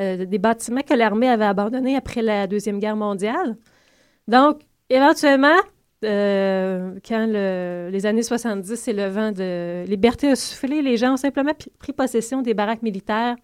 euh, 0.00 0.24
des 0.24 0.38
bâtiments 0.38 0.80
que 0.80 0.94
l'armée 0.94 1.28
avait 1.28 1.44
abandonnés 1.44 1.94
après 1.96 2.22
la 2.22 2.46
Deuxième 2.46 2.78
Guerre 2.78 2.96
mondiale. 2.96 3.56
Donc, 4.28 4.60
éventuellement, 4.90 5.56
quand 6.00 7.26
le- 7.28 7.88
les 7.90 8.06
années 8.06 8.22
70 8.22 8.88
et 8.88 8.92
le 8.92 9.08
vent 9.08 9.32
de 9.32 9.84
liberté 9.86 10.28
a 10.28 10.36
soufflé, 10.36 10.80
les 10.80 10.96
gens 10.96 11.14
ont 11.14 11.16
simplement 11.16 11.52
pris 11.78 11.92
possession 11.92 12.40
des 12.42 12.54
baraques 12.54 12.82
militaires 12.82 13.36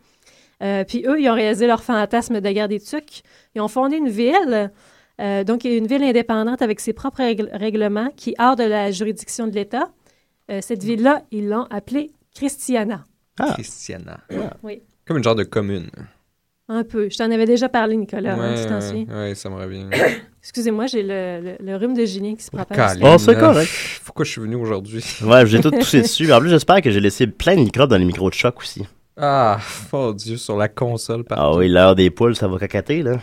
puis 0.88 1.05
eux, 1.07 1.20
ils 1.20 1.28
ont 1.28 1.34
réalisé 1.34 1.66
leur 1.66 1.82
fantasme 1.82 2.40
de 2.40 2.50
guerre 2.50 2.68
des 2.68 2.80
Tucs. 2.80 3.22
Ils 3.55 3.61
ont 3.61 3.68
fondé 3.68 3.96
une 3.96 4.09
ville, 4.09 4.70
euh, 5.20 5.44
donc 5.44 5.64
une 5.64 5.86
ville 5.86 6.02
indépendante 6.02 6.62
avec 6.62 6.80
ses 6.80 6.92
propres 6.92 7.18
règles- 7.18 7.50
règlements 7.52 8.10
qui 8.16 8.30
est 8.30 8.34
hors 8.40 8.56
de 8.56 8.64
la 8.64 8.90
juridiction 8.90 9.46
de 9.46 9.54
l'État. 9.54 9.90
Euh, 10.50 10.58
cette 10.60 10.82
ville-là, 10.84 11.22
ils 11.30 11.48
l'ont 11.48 11.66
appelée 11.70 12.10
Christiana. 12.34 13.04
Ah. 13.38 13.52
Christiana. 13.54 14.20
Oui. 14.62 14.82
Comme 15.06 15.18
une 15.18 15.24
genre 15.24 15.34
de 15.34 15.44
commune. 15.44 15.88
Un 16.68 16.82
peu. 16.82 17.08
Je 17.10 17.16
t'en 17.18 17.30
avais 17.30 17.44
déjà 17.44 17.68
parlé, 17.68 17.96
Nicolas. 17.96 18.34
hein, 18.34 18.54
ouais, 18.54 18.62
tu 18.62 18.68
t'en 18.68 18.80
souviens? 18.80 19.04
ouais, 19.06 19.14
ouais, 19.28 19.34
ça 19.34 19.50
me 19.50 19.56
revient. 19.56 19.84
Excusez-moi, 20.42 20.86
j'ai 20.86 21.02
le, 21.02 21.40
le- 21.42 21.56
le 21.64 21.76
rhume 21.76 21.94
de 21.94 22.04
Julien 22.04 22.34
qui 22.34 22.42
se 22.42 22.50
propage. 22.50 22.76
Caline, 22.76 23.02
Oh, 23.06 23.16
c'est 23.18 23.38
correct. 23.38 23.70
Pourquoi 24.04 24.24
je 24.24 24.30
suis 24.32 24.40
venu 24.40 24.56
aujourd'hui? 24.56 25.02
Ouais, 25.24 25.46
j'ai 25.46 25.60
tout 25.60 25.70
toussé 25.70 26.02
dessus. 26.02 26.30
En 26.32 26.40
plus, 26.40 26.50
j'espère 26.50 26.80
que 26.82 26.90
j'ai 26.90 27.00
laissé 27.00 27.26
plein 27.26 27.54
de 27.56 27.60
microbes 27.60 27.90
dans 27.90 27.96
les 27.98 28.04
micros 28.04 28.28
de 28.30 28.34
choc 28.34 28.58
aussi. 28.60 28.82
Ah, 29.16 29.58
mon 29.92 30.12
Dieu, 30.12 30.36
sur 30.36 30.56
la 30.56 30.68
console 30.68 31.22
Ah 31.30 31.34
partout. 31.36 31.58
oui, 31.58 31.68
l'heure 31.68 31.94
des 31.94 32.10
poules, 32.10 32.34
ça 32.34 32.48
va 32.48 32.58
cacater, 32.58 33.02
là. 33.02 33.18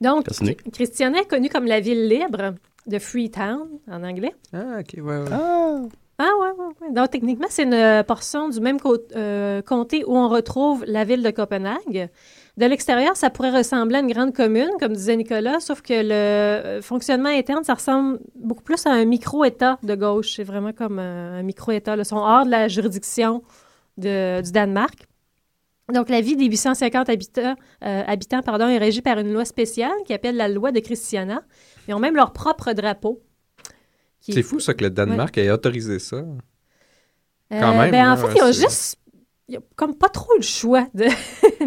Donc, 0.00 0.26
Continue. 0.28 0.56
Christiana 0.72 1.20
est 1.20 1.26
connue 1.28 1.48
comme 1.48 1.66
la 1.66 1.80
ville 1.80 2.08
libre 2.08 2.54
de 2.86 2.98
Freetown, 2.98 3.68
en 3.90 4.02
anglais. 4.04 4.34
Ah, 4.52 4.78
ok, 4.80 4.94
ouais, 5.04 5.18
ouais. 5.18 5.24
Ah! 5.32 5.78
Ah 6.20 6.30
ouais, 6.40 6.48
ouais, 6.50 6.74
ouais. 6.80 6.92
Donc, 6.92 7.10
techniquement, 7.10 7.46
c'est 7.48 7.62
une 7.62 7.74
euh, 7.74 8.02
portion 8.02 8.48
du 8.48 8.58
même 8.60 8.80
co- 8.80 8.96
euh, 9.14 9.62
comté 9.62 10.04
où 10.04 10.16
on 10.16 10.28
retrouve 10.28 10.84
la 10.88 11.04
ville 11.04 11.22
de 11.22 11.30
Copenhague. 11.30 12.08
De 12.56 12.66
l'extérieur, 12.66 13.16
ça 13.16 13.30
pourrait 13.30 13.56
ressembler 13.56 13.98
à 13.98 14.00
une 14.00 14.10
grande 14.12 14.34
commune, 14.34 14.70
comme 14.80 14.94
disait 14.94 15.14
Nicolas, 15.14 15.60
sauf 15.60 15.80
que 15.80 15.92
le 15.94 16.10
euh, 16.12 16.82
fonctionnement 16.82 17.28
interne, 17.28 17.62
ça 17.62 17.74
ressemble 17.74 18.18
beaucoup 18.34 18.64
plus 18.64 18.84
à 18.86 18.90
un 18.90 19.04
micro-État 19.04 19.78
de 19.84 19.94
gauche. 19.94 20.34
C'est 20.34 20.42
vraiment 20.42 20.72
comme 20.72 20.98
euh, 20.98 21.38
un 21.38 21.42
micro-État. 21.44 21.94
Ils 21.96 22.04
sont 22.04 22.16
hors 22.16 22.44
de 22.44 22.50
la 22.50 22.66
juridiction 22.66 23.42
de- 23.96 24.40
du 24.42 24.50
Danemark. 24.50 25.06
Donc, 25.92 26.10
la 26.10 26.20
vie 26.20 26.36
des 26.36 26.44
850 26.46 27.08
habitants, 27.08 27.54
euh, 27.84 28.02
habitants 28.06 28.42
pardon, 28.42 28.68
est 28.68 28.76
régie 28.78 29.00
par 29.00 29.18
une 29.18 29.32
loi 29.32 29.44
spéciale 29.46 29.92
qui 30.06 30.12
appelle 30.12 30.36
la 30.36 30.48
loi 30.48 30.70
de 30.70 30.80
Christiana. 30.80 31.42
Ils 31.88 31.94
ont 31.94 31.98
même 31.98 32.14
leur 32.14 32.32
propre 32.32 32.72
drapeau. 32.74 33.22
C'est 34.34 34.42
fou, 34.42 34.60
ça, 34.60 34.74
que 34.74 34.84
le 34.84 34.90
Danemark 34.90 35.36
ait 35.38 35.50
autorisé 35.50 35.98
ça. 35.98 36.16
euh, 36.16 36.24
Quand 37.60 37.72
même, 37.78 37.90
ben, 37.90 38.12
en 38.12 38.16
fait, 38.16 38.34
ils 38.36 38.42
ont 38.42 38.52
c'est- 38.52 38.96
juste. 39.48 39.54
Ils 39.54 39.58
ont 39.58 39.62
comme 39.76 39.94
pas 39.94 40.08
trop 40.08 40.32
le 40.36 40.42
choix 40.42 40.86
d'aller 40.94 41.10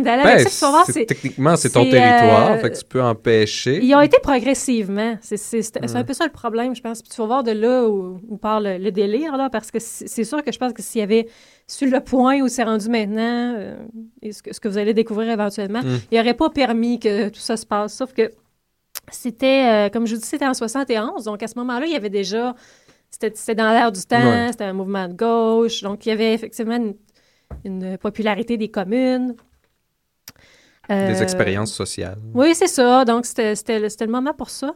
Ben, 0.03 0.19
avec 0.19 1.07
techniquement, 1.07 1.55
c'est 1.55 1.69
ton 1.71 1.83
territoire, 1.89 2.51
euh, 2.51 2.57
fait 2.57 2.69
que 2.71 2.77
tu 2.77 2.85
peux 2.85 3.01
empêcher. 3.01 3.79
Ils 3.83 3.95
ont 3.95 4.01
été 4.01 4.17
progressivement. 4.21 5.17
C'est 5.21 5.95
un 5.95 6.03
peu 6.03 6.13
ça 6.13 6.25
le 6.25 6.31
problème, 6.31 6.75
je 6.75 6.81
pense. 6.81 7.01
Puis 7.01 7.11
tu 7.11 7.17
vas 7.21 7.27
voir 7.27 7.43
de 7.43 7.51
là 7.51 7.87
où, 7.87 8.19
où 8.27 8.37
part 8.37 8.59
le, 8.61 8.77
le 8.77 8.91
délire, 8.91 9.35
là, 9.37 9.49
parce 9.49 9.71
que 9.71 9.79
c'est 9.79 10.23
sûr 10.23 10.43
que 10.43 10.51
je 10.51 10.59
pense 10.59 10.73
que 10.73 10.81
s'il 10.81 10.99
y 10.99 11.03
avait 11.03 11.27
sur 11.67 11.87
le 11.87 11.99
point 12.01 12.41
où 12.41 12.47
c'est 12.47 12.63
rendu 12.63 12.89
maintenant, 12.89 13.55
euh, 13.57 13.75
et 14.21 14.31
ce, 14.33 14.43
que, 14.43 14.53
ce 14.53 14.59
que 14.59 14.67
vous 14.67 14.77
allez 14.77 14.93
découvrir 14.93 15.29
éventuellement, 15.31 15.81
Mm. 15.81 15.97
il 16.11 16.17
n'aurait 16.17 16.33
pas 16.33 16.49
permis 16.49 16.99
que 16.99 17.29
tout 17.29 17.39
ça 17.39 17.57
se 17.57 17.65
passe. 17.65 17.93
Sauf 17.95 18.13
que 18.13 18.31
c'était, 19.11 19.87
euh, 19.87 19.89
comme 19.89 20.05
je 20.05 20.15
vous 20.15 20.21
dis, 20.21 20.27
c'était 20.27 20.45
en 20.45 20.53
71. 20.53 21.23
Donc 21.25 21.41
à 21.43 21.47
ce 21.47 21.57
moment-là, 21.57 21.85
il 21.85 21.91
y 21.93 21.95
avait 21.95 22.09
déjà. 22.09 22.55
C'était 23.09 23.31
c'était 23.35 23.55
dans 23.55 23.71
l'air 23.71 23.91
du 23.91 24.01
temps, 24.01 24.17
Ouais. 24.23 24.47
c'était 24.51 24.63
un 24.65 24.73
mouvement 24.73 25.07
de 25.07 25.13
gauche. 25.13 25.81
Donc 25.81 26.05
il 26.05 26.09
y 26.09 26.11
avait 26.11 26.33
effectivement 26.33 26.75
une, 26.77 26.93
une 27.65 27.97
popularité 27.97 28.57
des 28.57 28.69
communes. 28.69 29.35
Des 30.89 30.95
Euh, 30.95 31.21
expériences 31.23 31.71
sociales. 31.73 32.17
oui, 32.33 32.53
c'est 32.55 32.67
ça. 32.67 33.05
Donc, 33.05 33.25
c'était 33.25 33.79
le, 33.79 34.07
moment 34.07 34.33
pour 34.33 34.49
ça. 34.49 34.73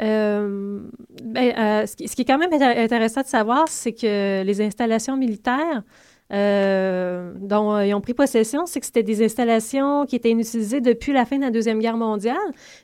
Euh, 0.00 0.80
ben, 1.22 1.52
euh, 1.56 1.86
ce, 1.86 1.94
qui, 1.94 2.08
ce 2.08 2.16
qui 2.16 2.22
est 2.22 2.24
quand 2.24 2.38
même 2.38 2.50
intér- 2.50 2.78
intéressant 2.78 3.20
de 3.20 3.26
savoir, 3.26 3.68
c'est 3.68 3.92
que 3.92 4.42
les 4.42 4.60
installations 4.62 5.16
militaires 5.16 5.82
dont 6.30 7.80
ils 7.80 7.92
ont 7.92 8.00
pris 8.00 8.14
possession, 8.14 8.64
c'est 8.64 8.78
que 8.80 8.86
c'était 8.86 9.02
des 9.02 9.24
installations 9.24 10.06
qui 10.06 10.14
étaient 10.16 10.30
inutilisées 10.30 10.80
depuis 10.80 11.12
la 11.12 11.24
fin 11.24 11.36
de 11.38 11.42
la 11.42 11.50
Deuxième 11.50 11.80
Guerre 11.80 11.96
mondiale. 11.96 12.36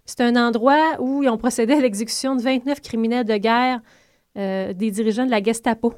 C'est 0.04 0.20
un 0.20 0.34
endroit 0.36 0.96
où 1.00 1.22
ils 1.22 1.28
ont 1.28 1.38
procédé 1.38 1.74
à 1.74 1.80
l'exécution 1.80 2.34
de 2.34 2.42
29 2.42 2.80
criminels 2.80 3.24
de 3.24 3.36
guerre, 3.36 3.80
des 4.34 4.90
dirigeants 4.90 5.26
de 5.26 5.30
la 5.30 5.40
Gestapo. 5.42 5.94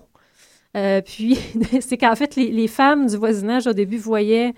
Euh, 0.76 1.00
puis, 1.00 1.38
c'est 1.80 1.96
qu'en 1.96 2.14
fait, 2.14 2.36
les, 2.36 2.50
les 2.50 2.68
femmes 2.68 3.06
du 3.06 3.16
voisinage, 3.16 3.66
au 3.66 3.72
début, 3.72 3.98
voyaient 3.98 4.52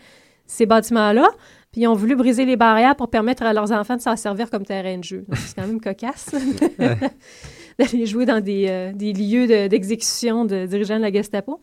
ces 0.46 0.66
bâtiments-là, 0.66 1.28
puis 1.70 1.82
ils 1.82 1.86
ont 1.86 1.94
voulu 1.94 2.16
briser 2.16 2.44
les 2.44 2.56
barrières 2.56 2.96
pour 2.96 3.08
permettre 3.08 3.44
à 3.44 3.52
leurs 3.52 3.70
enfants 3.70 3.96
de 3.96 4.00
s'en 4.00 4.16
servir 4.16 4.50
comme 4.50 4.64
terrain 4.66 4.98
de 4.98 5.04
jeu. 5.04 5.24
Donc, 5.28 5.38
c'est 5.38 5.54
quand 5.54 5.66
même 5.66 5.80
cocasse 5.80 6.30
d'aller 7.78 8.06
jouer 8.06 8.26
dans 8.26 8.40
des, 8.40 8.66
euh, 8.68 8.92
des 8.92 9.12
lieux 9.12 9.46
de- 9.46 9.68
d'exécution 9.68 10.44
de, 10.44 10.66
dirigeants 10.66 10.96
de 10.96 11.02
la 11.02 11.12
Gestapo. 11.12 11.60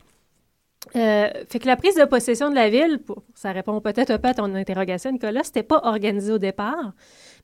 Euh, 0.95 1.27
fait 1.49 1.59
que 1.59 1.67
la 1.67 1.75
prise 1.75 1.95
de 1.95 2.05
possession 2.05 2.49
de 2.49 2.55
la 2.55 2.69
ville, 2.69 2.99
pour- 3.05 3.23
ça 3.35 3.51
répond 3.51 3.81
peut-être 3.81 4.09
un 4.11 4.17
peu 4.17 4.29
à 4.29 4.33
ton 4.33 4.55
interrogation, 4.55 5.11
Nicolas, 5.11 5.43
c'était 5.43 5.63
pas 5.63 5.81
organisé 5.83 6.31
au 6.31 6.37
départ, 6.37 6.93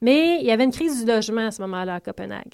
mais 0.01 0.37
il 0.39 0.45
y 0.45 0.51
avait 0.51 0.63
une 0.63 0.71
crise 0.71 1.03
du 1.03 1.11
logement 1.11 1.47
à 1.47 1.51
ce 1.51 1.61
moment-là 1.63 1.95
à 1.95 1.99
Copenhague. 1.99 2.53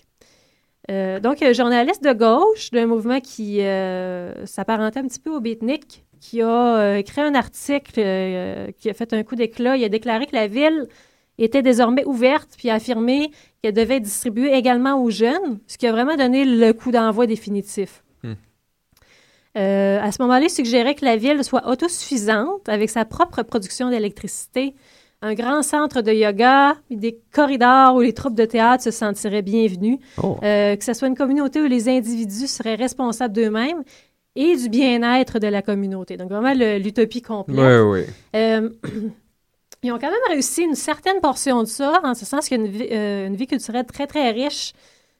Euh, 0.89 1.19
donc, 1.19 1.41
un 1.43 1.53
journaliste 1.53 2.03
de 2.03 2.13
gauche 2.13 2.71
d'un 2.71 2.87
mouvement 2.87 3.19
qui 3.19 3.61
euh, 3.61 4.45
s'apparentait 4.45 4.99
un 4.99 5.07
petit 5.07 5.19
peu 5.19 5.29
au 5.29 5.39
beatnik, 5.39 6.03
qui 6.19 6.41
a 6.41 6.77
euh, 6.77 6.97
écrit 6.97 7.21
un 7.21 7.35
article 7.35 7.93
euh, 7.97 8.71
qui 8.77 8.89
a 8.89 8.93
fait 8.93 9.13
un 9.13 9.23
coup 9.23 9.35
d'éclat. 9.35 9.77
Il 9.77 9.83
a 9.83 9.89
déclaré 9.89 10.25
que 10.25 10.35
la 10.35 10.47
ville 10.47 10.87
était 11.37 11.61
désormais 11.61 12.05
ouverte, 12.05 12.49
puis 12.57 12.69
a 12.69 12.75
affirmé 12.75 13.31
qu'elle 13.61 13.73
devait 13.73 13.97
être 13.97 14.03
distribuée 14.03 14.53
également 14.53 15.01
aux 15.01 15.09
jeunes, 15.09 15.59
ce 15.67 15.77
qui 15.77 15.87
a 15.87 15.91
vraiment 15.91 16.17
donné 16.17 16.43
le 16.43 16.73
coup 16.73 16.91
d'envoi 16.91 17.27
définitif. 17.27 18.03
Hmm. 18.23 18.33
Euh, 19.57 20.01
à 20.01 20.11
ce 20.11 20.21
moment-là, 20.21 20.45
il 20.45 20.49
suggérait 20.49 20.95
que 20.95 21.05
la 21.05 21.15
ville 21.15 21.43
soit 21.43 21.67
autosuffisante 21.67 22.67
avec 22.67 22.89
sa 22.89 23.05
propre 23.05 23.41
production 23.43 23.89
d'électricité, 23.89 24.75
un 25.21 25.33
grand 25.33 25.61
centre 25.63 26.01
de 26.01 26.11
yoga, 26.13 26.75
des 26.89 27.19
corridors 27.33 27.95
où 27.95 27.99
les 28.01 28.13
troupes 28.13 28.35
de 28.35 28.45
théâtre 28.45 28.83
se 28.83 28.91
sentiraient 28.91 29.41
bienvenues, 29.41 29.99
Oh. 30.23 30.37
euh, 30.43 30.75
que 30.77 30.83
ce 30.83 30.93
soit 30.93 31.07
une 31.09 31.15
communauté 31.15 31.61
où 31.61 31.65
les 31.65 31.89
individus 31.89 32.47
seraient 32.47 32.75
responsables 32.75 33.33
d'eux-mêmes 33.33 33.83
et 34.35 34.55
du 34.55 34.69
bien-être 34.69 35.39
de 35.39 35.47
la 35.47 35.61
communauté. 35.61 36.15
Donc 36.15 36.29
vraiment 36.29 36.53
l'utopie 36.77 37.21
complète. 37.21 37.57
Oui, 37.83 38.01
oui. 38.01 38.05
Euh, 38.35 38.69
ils 39.83 39.91
ont 39.91 39.99
quand 39.99 40.09
même 40.09 40.19
réussi 40.29 40.61
une 40.63 40.75
certaine 40.75 41.19
portion 41.21 41.63
de 41.63 41.67
ça, 41.67 41.99
en 42.03 42.13
ce 42.13 42.25
sens 42.25 42.47
qu'il 42.47 42.57
y 42.57 42.61
a 42.61 42.65
une 42.65 42.71
vie, 42.71 42.87
euh, 42.91 43.27
une 43.27 43.35
vie 43.35 43.47
culturelle 43.47 43.85
très, 43.85 44.07
très 44.07 44.31
riche. 44.31 44.73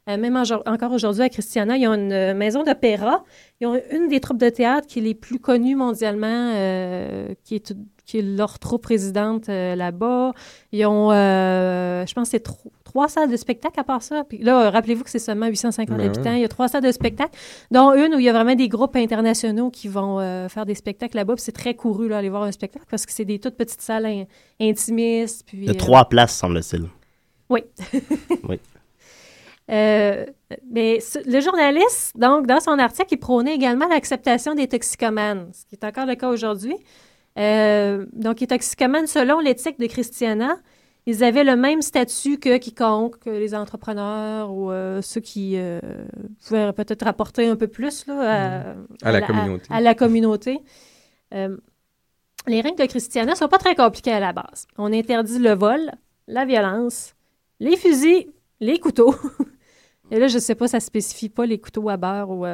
Euh, 0.10 0.18
même 0.18 0.38
en- 0.38 0.72
encore 0.72 0.93
aujourd'hui 0.93 1.24
à 1.24 1.30
Christiana, 1.30 1.76
ils 1.78 1.88
ont 1.88 1.93
une 1.93 2.34
maison 2.36 2.64
d'opéra. 2.64 3.26
Ils 3.60 3.68
ont 3.68 3.80
une 3.91 4.08
des 4.08 4.22
troupes 4.22 4.39
de 4.39 4.50
théâtre 4.50 4.88
qui 4.88 5.00
est 5.00 5.02
les 5.04 5.14
plus 5.14 5.39
connues 5.39 5.76
mondialement, 5.76 6.52
qui, 7.43 7.56
est, 7.56 7.74
qui 8.10 8.18
est 8.20 8.22
leur 8.24 8.57
troupe 8.57 8.82
présidente 8.82 9.49
euh, 9.49 9.76
là-bas. 9.76 10.32
Ils 10.72 10.86
ont, 10.88 11.12
euh, 11.12 12.05
je 12.07 12.14
pense, 12.16 12.30
c'est 12.30 12.39
tro- 12.39 12.72
trois 12.84 13.07
salles 13.07 13.30
de 13.30 13.38
spectacle 13.38 13.80
à 13.80 13.84
part 13.84 14.01
ça. 14.01 14.24
Puis 14.28 14.39
là, 14.39 14.72
rappelez-vous 14.72 15.03
que 15.03 15.12
c'est 15.12 15.20
seulement 15.20 15.45
850 15.45 15.95
Ben 15.97 16.05
habitants. 16.07 16.30
ouais. 16.32 16.38
Il 16.39 16.41
y 16.41 16.45
a 16.45 16.47
trois 16.47 16.68
salles 16.68 16.82
de 16.84 16.91
spectacle, 16.91 17.38
dont 17.70 17.93
une 17.93 18.16
où 18.16 18.20
il 18.20 18.26
y 18.26 18.30
a 18.30 18.34
vraiment 18.34 18.55
des 18.55 18.68
groupes 18.68 18.95
internationaux 18.95 19.70
qui 19.70 19.88
vont 19.88 20.20
euh, 20.20 20.49
faire 20.49 20.66
des 20.66 20.74
spectacles 20.74 21.18
là-bas. 21.18 21.36
Puis 21.36 21.43
c'est 21.43 21.51
très 21.51 21.76
couru, 21.76 22.07
là, 22.10 22.18
aller 22.18 22.30
voir 22.30 22.43
un 22.43 22.51
spectacle, 22.51 22.86
parce 22.89 23.05
que 23.05 23.12
c'est 23.12 23.26
des 23.26 23.38
toutes 23.38 23.55
petites 23.57 23.82
salles 23.82 24.07
in- 24.07 24.24
intimistes. 24.60 25.43
Puis, 25.45 25.57
Il 25.60 25.66
y 25.68 25.70
a 25.70 25.74
trois 25.76 26.05
places, 26.05 26.36
semble-t-il. 26.36 26.86
oui. 27.49 27.62
Oui. 28.49 28.60
Euh, 29.72 30.26
mais 30.72 30.99
ce- 30.99 31.20
le 31.32 31.39
journaliste, 31.41 32.14
donc, 32.18 32.47
dans 32.47 32.60
son 32.60 32.80
article, 32.80 33.10
il 33.12 33.18
prônait 33.18 33.53
également 33.53 33.88
l'acceptation 33.88 34.55
des 34.55 34.68
toxicomanes, 34.68 35.51
ce 35.53 35.64
qui 35.68 35.76
est 35.76 35.86
encore 35.86 36.07
le 36.07 36.16
cas 36.16 36.30
aujourd'hui. 36.30 36.76
Euh, 37.40 38.06
donc, 38.14 38.42
les 38.42 38.48
toxicomanes, 38.48 39.08
selon 39.08 39.40
l'éthique 39.40 39.80
de 39.80 39.88
Christiana, 39.88 40.58
ils 41.06 41.24
avaient 41.24 41.44
le 41.44 41.56
même 41.56 41.82
statut 41.82 42.38
que 42.38 42.58
quiconque, 42.58 43.20
que 43.20 43.30
les 43.30 43.56
entrepreneurs 43.56 44.52
ou 44.52 44.72
euh, 44.72 45.02
ceux 45.02 45.22
qui 45.22 45.54
euh, 45.56 45.80
pouvaient 46.46 46.74
peut-être 46.74 47.04
rapporter 47.04 47.48
un 47.48 47.56
peu 47.56 47.68
plus 47.68 48.06
là, 48.08 48.74
à, 49.02 49.08
À 49.08 49.12
la 49.12 49.22
communauté. 49.22 49.66
à 49.70 49.82
la 49.82 49.96
communauté. 49.96 50.60
Les 51.32 52.62
règles 52.62 52.80
de 52.80 52.86
Christiana 52.86 53.34
ne 53.34 53.38
sont 53.38 53.48
pas 53.48 53.58
très 53.58 53.76
compliquées 53.76 54.12
à 54.12 54.20
la 54.20 54.34
base. 54.34 54.68
On 54.78 54.92
interdit 54.92 55.40
le 55.40 55.54
vol, 55.54 55.92
la 56.28 56.46
violence, 56.46 57.16
les 57.60 57.78
fusils, 57.78 58.28
les 58.60 58.80
couteaux. 58.80 59.16
Et 60.12 60.20
là, 60.20 60.28
je 60.28 60.36
ne 60.36 60.40
sais 60.40 60.56
pas, 60.56 60.68
ça 60.68 60.78
ne 60.78 60.82
spécifie 60.82 61.30
pas 61.30 61.46
les 61.46 61.60
couteaux 61.60 61.90
à 61.90 61.98
beurre 61.98 62.30
ou... 62.30 62.46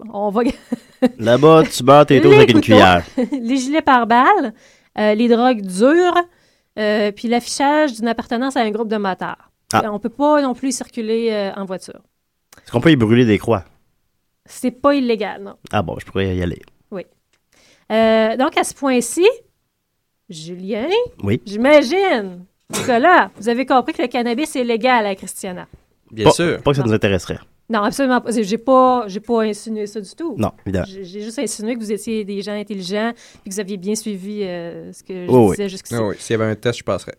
euh, 0.00 0.10
On 0.12 0.30
va... 0.30 0.42
Là-bas, 1.18 1.62
tu 1.70 1.82
beurres 1.82 2.06
tes 2.06 2.20
Les 2.20 2.26
avec 2.34 2.48
une 2.50 2.54
couteaux. 2.56 2.64
cuillère. 2.66 3.04
les 3.32 3.56
gilets 3.56 3.82
pare-balles, 3.82 4.52
euh, 4.98 5.14
les 5.14 5.28
drogues 5.28 5.62
dures, 5.62 6.18
euh, 6.78 7.12
puis 7.12 7.28
l'affichage 7.28 7.94
d'une 7.94 8.08
appartenance 8.08 8.56
à 8.56 8.60
un 8.60 8.70
groupe 8.70 8.88
de 8.88 8.96
motards. 8.96 9.50
Ah. 9.72 9.82
On 9.90 9.94
ne 9.94 9.98
peut 9.98 10.08
pas 10.08 10.42
non 10.42 10.54
plus 10.54 10.74
circuler 10.76 11.28
euh, 11.30 11.52
en 11.54 11.64
voiture. 11.64 12.00
Est-ce 12.62 12.72
qu'on 12.72 12.80
peut 12.80 12.90
y 12.90 12.96
brûler 12.96 13.24
des 13.24 13.38
croix? 13.38 13.64
C'est 14.46 14.70
pas 14.72 14.94
illégal, 14.94 15.42
non. 15.42 15.54
Ah 15.72 15.82
bon, 15.82 15.96
je 15.98 16.04
pourrais 16.06 16.36
y 16.36 16.42
aller. 16.42 16.60
Euh, 17.92 18.36
donc, 18.36 18.56
à 18.56 18.62
ce 18.62 18.72
point-ci, 18.72 19.26
Julien, 20.28 20.86
Oui. 21.24 21.42
j'imagine, 21.44 22.44
Nicolas, 22.72 23.30
vous 23.36 23.48
avez 23.48 23.66
compris 23.66 23.92
que 23.92 24.02
le 24.02 24.06
cannabis 24.08 24.54
est 24.54 24.62
légal 24.62 25.06
à 25.06 25.14
Christiana. 25.16 25.66
Bien 26.12 26.26
pas, 26.26 26.30
sûr. 26.30 26.62
Pas 26.62 26.70
que 26.70 26.76
ça 26.76 26.84
nous 26.84 26.92
intéresserait. 26.92 27.40
Non, 27.70 27.82
absolument 27.84 28.20
pas. 28.20 28.30
J'ai 28.32 28.58
pas, 28.58 29.04
j'ai 29.06 29.20
pas 29.20 29.42
insinué 29.44 29.86
ça 29.86 30.00
du 30.00 30.10
tout. 30.14 30.34
Non, 30.36 30.50
évidemment. 30.66 30.86
J'ai 30.88 31.04
j'ai 31.04 31.20
juste 31.22 31.38
insinué 31.38 31.74
que 31.74 31.78
vous 31.80 31.92
étiez 31.92 32.24
des 32.24 32.42
gens 32.42 32.52
intelligents 32.52 33.10
et 33.10 33.48
que 33.48 33.54
vous 33.54 33.60
aviez 33.60 33.76
bien 33.76 33.94
suivi 33.94 34.42
euh, 34.42 34.92
ce 34.92 35.02
que 35.04 35.26
je 35.26 35.30
Oh 35.30 35.44
oui. 35.50 35.56
disais 35.56 35.68
jusqu'ici. 35.68 35.94
Ah 35.96 36.04
oui, 36.04 36.16
s'il 36.18 36.36
y 36.36 36.42
avait 36.42 36.50
un 36.50 36.56
test, 36.56 36.78
je 36.80 36.84
passerais. 36.84 37.14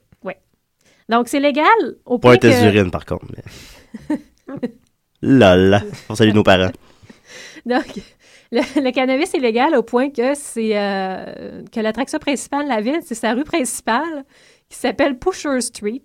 Donc, 1.09 1.27
c'est 1.27 1.41
légal 1.41 1.65
au 2.05 2.19
Pas 2.19 2.27
point 2.29 2.33
un 2.35 2.37
test 2.37 2.61
que... 2.61 2.69
d'urine, 2.71 2.89
par 2.91 3.05
contre. 3.05 3.25
Mais... 3.35 4.17
Lol. 5.21 5.81
On 6.07 6.15
salue 6.15 6.31
nos 6.33 6.43
parents. 6.43 6.71
Donc, 7.65 7.85
le, 8.51 8.61
le 8.81 8.91
cannabis 8.91 9.33
est 9.33 9.39
légal 9.39 9.75
au 9.75 9.83
point 9.83 10.09
que 10.09 10.35
c'est 10.35 10.77
euh, 10.77 11.63
que 11.69 11.79
l'attraction 11.81 12.17
principale 12.19 12.63
de 12.63 12.69
la 12.69 12.79
ville, 12.79 12.99
c'est 13.03 13.15
sa 13.15 13.33
rue 13.33 13.43
principale 13.43 14.23
qui 14.69 14.77
s'appelle 14.77 15.17
Pusher 15.19 15.59
Street, 15.59 16.01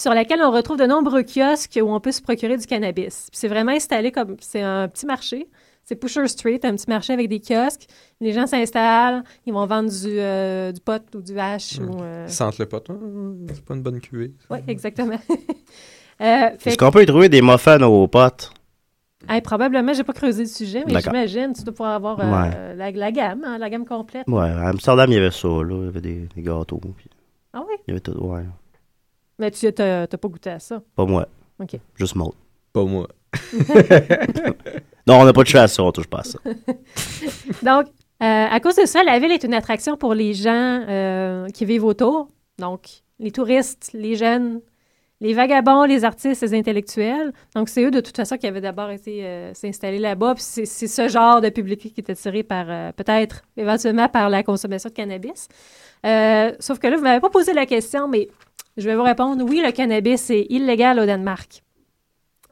sur 0.00 0.14
laquelle 0.14 0.40
on 0.42 0.50
retrouve 0.50 0.78
de 0.78 0.86
nombreux 0.86 1.22
kiosques 1.22 1.78
où 1.82 1.92
on 1.92 2.00
peut 2.00 2.12
se 2.12 2.22
procurer 2.22 2.56
du 2.56 2.66
cannabis. 2.66 3.28
Puis 3.30 3.38
c'est 3.38 3.48
vraiment 3.48 3.72
installé 3.72 4.10
comme 4.12 4.36
c'est 4.40 4.62
un 4.62 4.88
petit 4.88 5.04
marché 5.04 5.46
C'est 5.84 5.96
Pusher 5.96 6.26
Street, 6.28 6.60
un 6.62 6.74
petit 6.74 6.88
marché 6.88 7.12
avec 7.12 7.28
des 7.28 7.40
kiosques. 7.40 7.86
Les 8.20 8.32
gens 8.32 8.46
s'installent, 8.46 9.22
ils 9.44 9.52
vont 9.52 9.66
vendre 9.66 9.90
du, 9.90 10.18
euh, 10.18 10.72
du 10.72 10.80
pot 10.80 11.02
ou 11.14 11.20
du 11.20 11.32
ou, 11.32 11.36
euh, 12.02 12.24
Ils 12.28 12.32
sentent 12.32 12.58
le 12.58 12.66
pot. 12.66 12.82
Ah, 12.88 12.94
C'est 13.52 13.64
pas 13.64 13.74
une 13.74 13.82
bonne 13.82 14.00
cuvée. 14.00 14.32
Oui, 14.50 14.58
exactement. 14.68 15.18
Euh, 16.22 16.50
Est-ce 16.66 16.76
qu'on 16.76 16.90
peut 16.90 17.02
y 17.02 17.06
trouver 17.06 17.30
des 17.30 17.40
muffins 17.40 17.80
aux 17.80 18.06
potes? 18.06 18.52
hey, 19.26 19.40
probablement, 19.40 19.94
j'ai 19.94 20.04
pas 20.04 20.12
creusé 20.12 20.42
le 20.42 20.48
sujet, 20.50 20.84
mais 20.86 21.00
j'imagine, 21.00 21.54
tu 21.54 21.62
dois 21.62 21.72
pouvoir 21.72 21.94
avoir 21.94 22.18
euh, 22.20 22.74
la, 22.74 22.90
la 22.90 23.10
gamme, 23.10 23.42
hein, 23.42 23.56
la 23.56 23.70
gamme 23.70 23.86
complète. 23.86 24.28
Ouais, 24.28 24.50
à 24.50 24.68
Amsterdam, 24.68 25.10
il 25.10 25.14
y 25.14 25.16
avait 25.16 25.30
ça, 25.30 25.48
là. 25.48 25.62
Il 25.80 25.84
y 25.86 25.88
avait 25.88 26.00
des, 26.02 26.28
des 26.36 26.42
gâteaux. 26.42 26.78
puis 26.94 27.08
Ah 27.54 27.62
oui? 27.66 27.74
il 27.86 27.90
y 27.90 27.92
avait 27.92 28.00
tout, 28.00 28.12
ouais. 28.22 28.42
Mais 29.40 29.50
tu 29.50 29.66
n'as 29.66 30.06
pas 30.06 30.28
goûté 30.28 30.50
à 30.50 30.58
ça? 30.58 30.82
Pas 30.94 31.06
moi. 31.06 31.26
OK. 31.58 31.80
Juste 31.96 32.14
Maud. 32.14 32.34
Pas 32.72 32.84
moi. 32.84 33.08
Non, 35.06 35.18
on 35.18 35.24
n'a 35.24 35.32
pas 35.32 35.42
de 35.42 35.48
chasse, 35.48 35.78
on 35.78 35.90
touche 35.90 36.06
pas 36.06 36.18
à 36.20 36.24
ça. 36.24 36.38
Donc, 37.62 37.86
euh, 38.22 38.46
à 38.50 38.60
cause 38.60 38.76
de 38.76 38.84
ça, 38.84 39.02
la 39.02 39.18
ville 39.18 39.32
est 39.32 39.42
une 39.42 39.54
attraction 39.54 39.96
pour 39.96 40.14
les 40.14 40.34
gens 40.34 40.84
euh, 40.88 41.48
qui 41.48 41.64
vivent 41.64 41.86
autour. 41.86 42.28
Donc, 42.58 42.82
les 43.18 43.32
touristes, 43.32 43.90
les 43.92 44.14
jeunes, 44.14 44.60
les 45.20 45.34
vagabonds, 45.34 45.84
les 45.84 46.04
artistes, 46.04 46.42
les 46.42 46.54
intellectuels. 46.54 47.32
Donc, 47.54 47.68
c'est 47.68 47.82
eux, 47.82 47.90
de 47.90 48.00
toute 48.00 48.16
façon, 48.16 48.36
qui 48.36 48.46
avaient 48.46 48.60
d'abord 48.60 48.90
été 48.90 49.24
euh, 49.24 49.52
s'installer 49.54 49.98
là-bas. 49.98 50.34
Puis 50.34 50.44
c'est 50.46 50.64
c'est 50.64 50.86
ce 50.86 51.08
genre 51.08 51.40
de 51.40 51.48
public 51.48 51.80
qui 51.80 51.92
est 51.96 52.10
attiré 52.10 52.42
par, 52.42 52.66
euh, 52.68 52.92
peut-être, 52.92 53.42
éventuellement, 53.56 54.08
par 54.08 54.30
la 54.30 54.42
consommation 54.42 54.88
de 54.90 54.94
cannabis. 54.94 55.48
Euh, 56.06 56.52
sauf 56.60 56.78
que 56.78 56.86
là, 56.86 56.96
vous 56.96 57.02
ne 57.02 57.08
m'avez 57.08 57.20
pas 57.20 57.30
posé 57.30 57.52
la 57.52 57.66
question, 57.66 58.08
mais 58.08 58.28
je 58.76 58.88
vais 58.88 58.96
vous 58.96 59.02
répondre. 59.02 59.44
Oui, 59.44 59.62
le 59.64 59.72
cannabis 59.72 60.30
est 60.30 60.46
illégal 60.50 60.98
au 60.98 61.06
Danemark. 61.06 61.62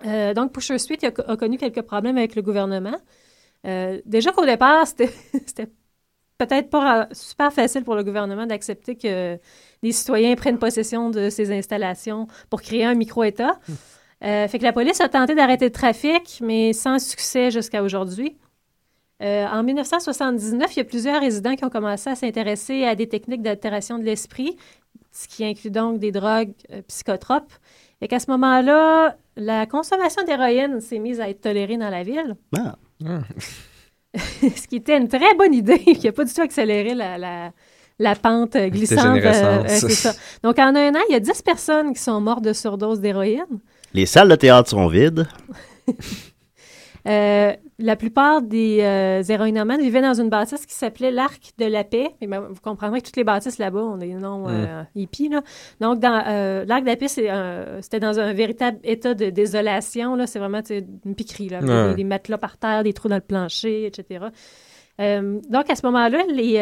Euh, 0.07 0.35
donc, 0.35 0.53
Pusher 0.53 0.79
Street 0.79 0.99
a, 1.03 1.33
a 1.33 1.37
connu 1.37 1.59
quelques 1.59 1.83
problèmes 1.83 2.19
avec 2.19 2.37
le 2.37 2.43
gouvernement. 2.43 2.97
Euh, 3.67 4.01
déjà 4.07 4.33
qu'au 4.33 4.47
départ, 4.47 4.87
c'était 4.87 5.11
peut-être 6.39 6.71
pas 6.71 7.09
super 7.13 7.53
facile 7.53 7.85
pour 7.85 7.97
le 7.97 8.05
gouvernement 8.05 8.47
d'accepter 8.47 8.97
que 8.97 9.39
des 9.83 9.93
citoyens 9.93 10.35
prennent 10.37 10.59
possession 10.59 11.11
de 11.11 11.31
ces 11.31 11.53
installations 11.53 12.29
pour 12.49 12.63
créer 12.63 12.85
un 12.85 12.95
micro-État. 12.95 13.59
Euh, 14.25 14.49
fait 14.49 14.59
que 14.59 14.65
la 14.65 14.73
police 14.73 15.01
a 15.01 15.09
tenté 15.09 15.35
d'arrêter 15.35 15.67
le 15.67 15.73
trafic, 15.73 16.41
mais 16.43 16.73
sans 16.73 16.99
succès 16.99 17.51
jusqu'à 17.51 17.83
aujourd'hui. 17.83 18.37
Euh, 19.21 19.47
en 19.47 19.65
1979, 19.65 20.77
il 20.77 20.79
y 20.79 20.83
a 20.83 20.85
plusieurs 20.85 21.21
résidents 21.21 21.57
qui 21.57 21.65
ont 21.65 21.71
commencé 21.71 22.09
à 22.09 22.15
s'intéresser 22.15 22.85
à 22.85 22.95
des 22.95 23.09
techniques 23.09 23.43
d'altération 23.43 23.99
de 23.99 24.05
l'esprit, 24.05 24.57
ce 25.13 25.29
qui 25.29 25.45
inclut 25.45 25.71
donc 25.71 25.99
des 25.99 26.13
drogues 26.13 26.53
euh, 26.73 26.83
psychotropes. 26.89 27.53
Et 28.01 28.09
qu'à 28.09 28.21
ce 28.21 28.31
moment-là, 28.31 29.17
la 29.37 29.67
consommation 29.67 30.23
d'héroïne 30.25 30.81
s'est 30.81 31.01
mise 31.01 31.21
à 31.21 31.29
être 31.29 31.41
tolérée 31.41 31.77
dans 31.77 31.91
la 31.91 32.05
ville. 32.05 32.37
Ah. 32.57 32.77
Ce 34.41 34.67
qui 34.69 34.77
était 34.77 34.97
une 34.97 35.09
très 35.09 35.35
bonne 35.35 35.53
idée, 35.53 35.79
qui 35.79 36.07
n'a 36.07 36.13
pas 36.13 36.25
du 36.25 36.33
tout 36.33 36.41
accéléré 36.41 36.95
la, 36.95 37.19
la, 37.19 37.53
la 37.99 38.15
pente 38.15 38.57
euh, 38.57 38.69
glissante. 38.69 39.21
C'est 39.67 39.91
ça. 39.91 40.13
Donc, 40.43 40.59
en 40.59 40.75
un 40.75 40.95
an, 40.95 41.01
il 41.09 41.13
y 41.13 41.17
a 41.17 41.21
10 41.21 41.43
personnes 41.43 41.93
qui 41.93 42.01
sont 42.01 42.21
mortes 42.21 42.43
de 42.43 42.53
surdose 42.53 43.01
d'héroïne. 43.01 43.61
Les 43.95 44.07
salles 44.07 44.29
de 44.29 44.37
théâtre 44.37 44.71
sont 44.71 44.87
vides. 44.87 45.27
Euh, 47.07 47.55
la 47.81 47.95
plupart 47.95 48.43
des 48.43 48.79
euh, 48.83 49.23
vivaient 49.79 50.03
dans 50.03 50.21
une 50.21 50.29
bâtisse 50.29 50.67
qui 50.67 50.75
s'appelait 50.75 51.13
l'Arc 51.13 51.53
de 51.59 51.65
la 51.67 51.85
Paix. 51.85 52.11
Et 52.21 52.27
ben, 52.27 52.41
vous 52.41 52.61
comprendrez 52.61 53.01
que 53.01 53.07
toutes 53.07 53.17
les 53.17 53.23
bâtisses 53.25 53.59
là-bas 53.59 53.81
ont 53.81 53.97
des 53.97 54.15
noms 54.15 54.49
euh, 54.49 54.83
hippies. 54.97 55.29
Là. 55.29 55.43
Donc, 55.81 56.01
dans 56.01 56.23
euh, 56.27 56.65
l'Arc 56.67 56.83
de 56.83 56.87
la 56.89 56.97
Paix, 56.97 57.07
c'est 57.09 57.29
un- 57.29 57.81
c'était 57.81 58.01
dans 58.01 58.19
un 58.19 58.33
véritable 58.33 58.79
état 58.83 59.15
de 59.15 59.31
désolation. 59.31 60.17
là. 60.17 60.27
C'est 60.27 60.41
vraiment 60.41 60.61
une 61.05 61.15
piquerie. 61.15 61.49
Là, 61.51 61.61
Ouais. 61.61 61.91
des, 61.91 61.97
des 61.97 62.05
matelas 62.05 62.39
par 62.39 62.57
terre, 62.59 62.83
des 62.83 62.93
trous 62.93 63.09
dans 63.09 63.15
le 63.15 63.21
plancher, 63.21 63.87
etc. 63.87 64.27
Euh, 65.01 65.41
donc, 65.49 65.71
à 65.71 65.77
ce 65.77 65.87
moment-là, 65.87 66.25
les... 66.29 66.59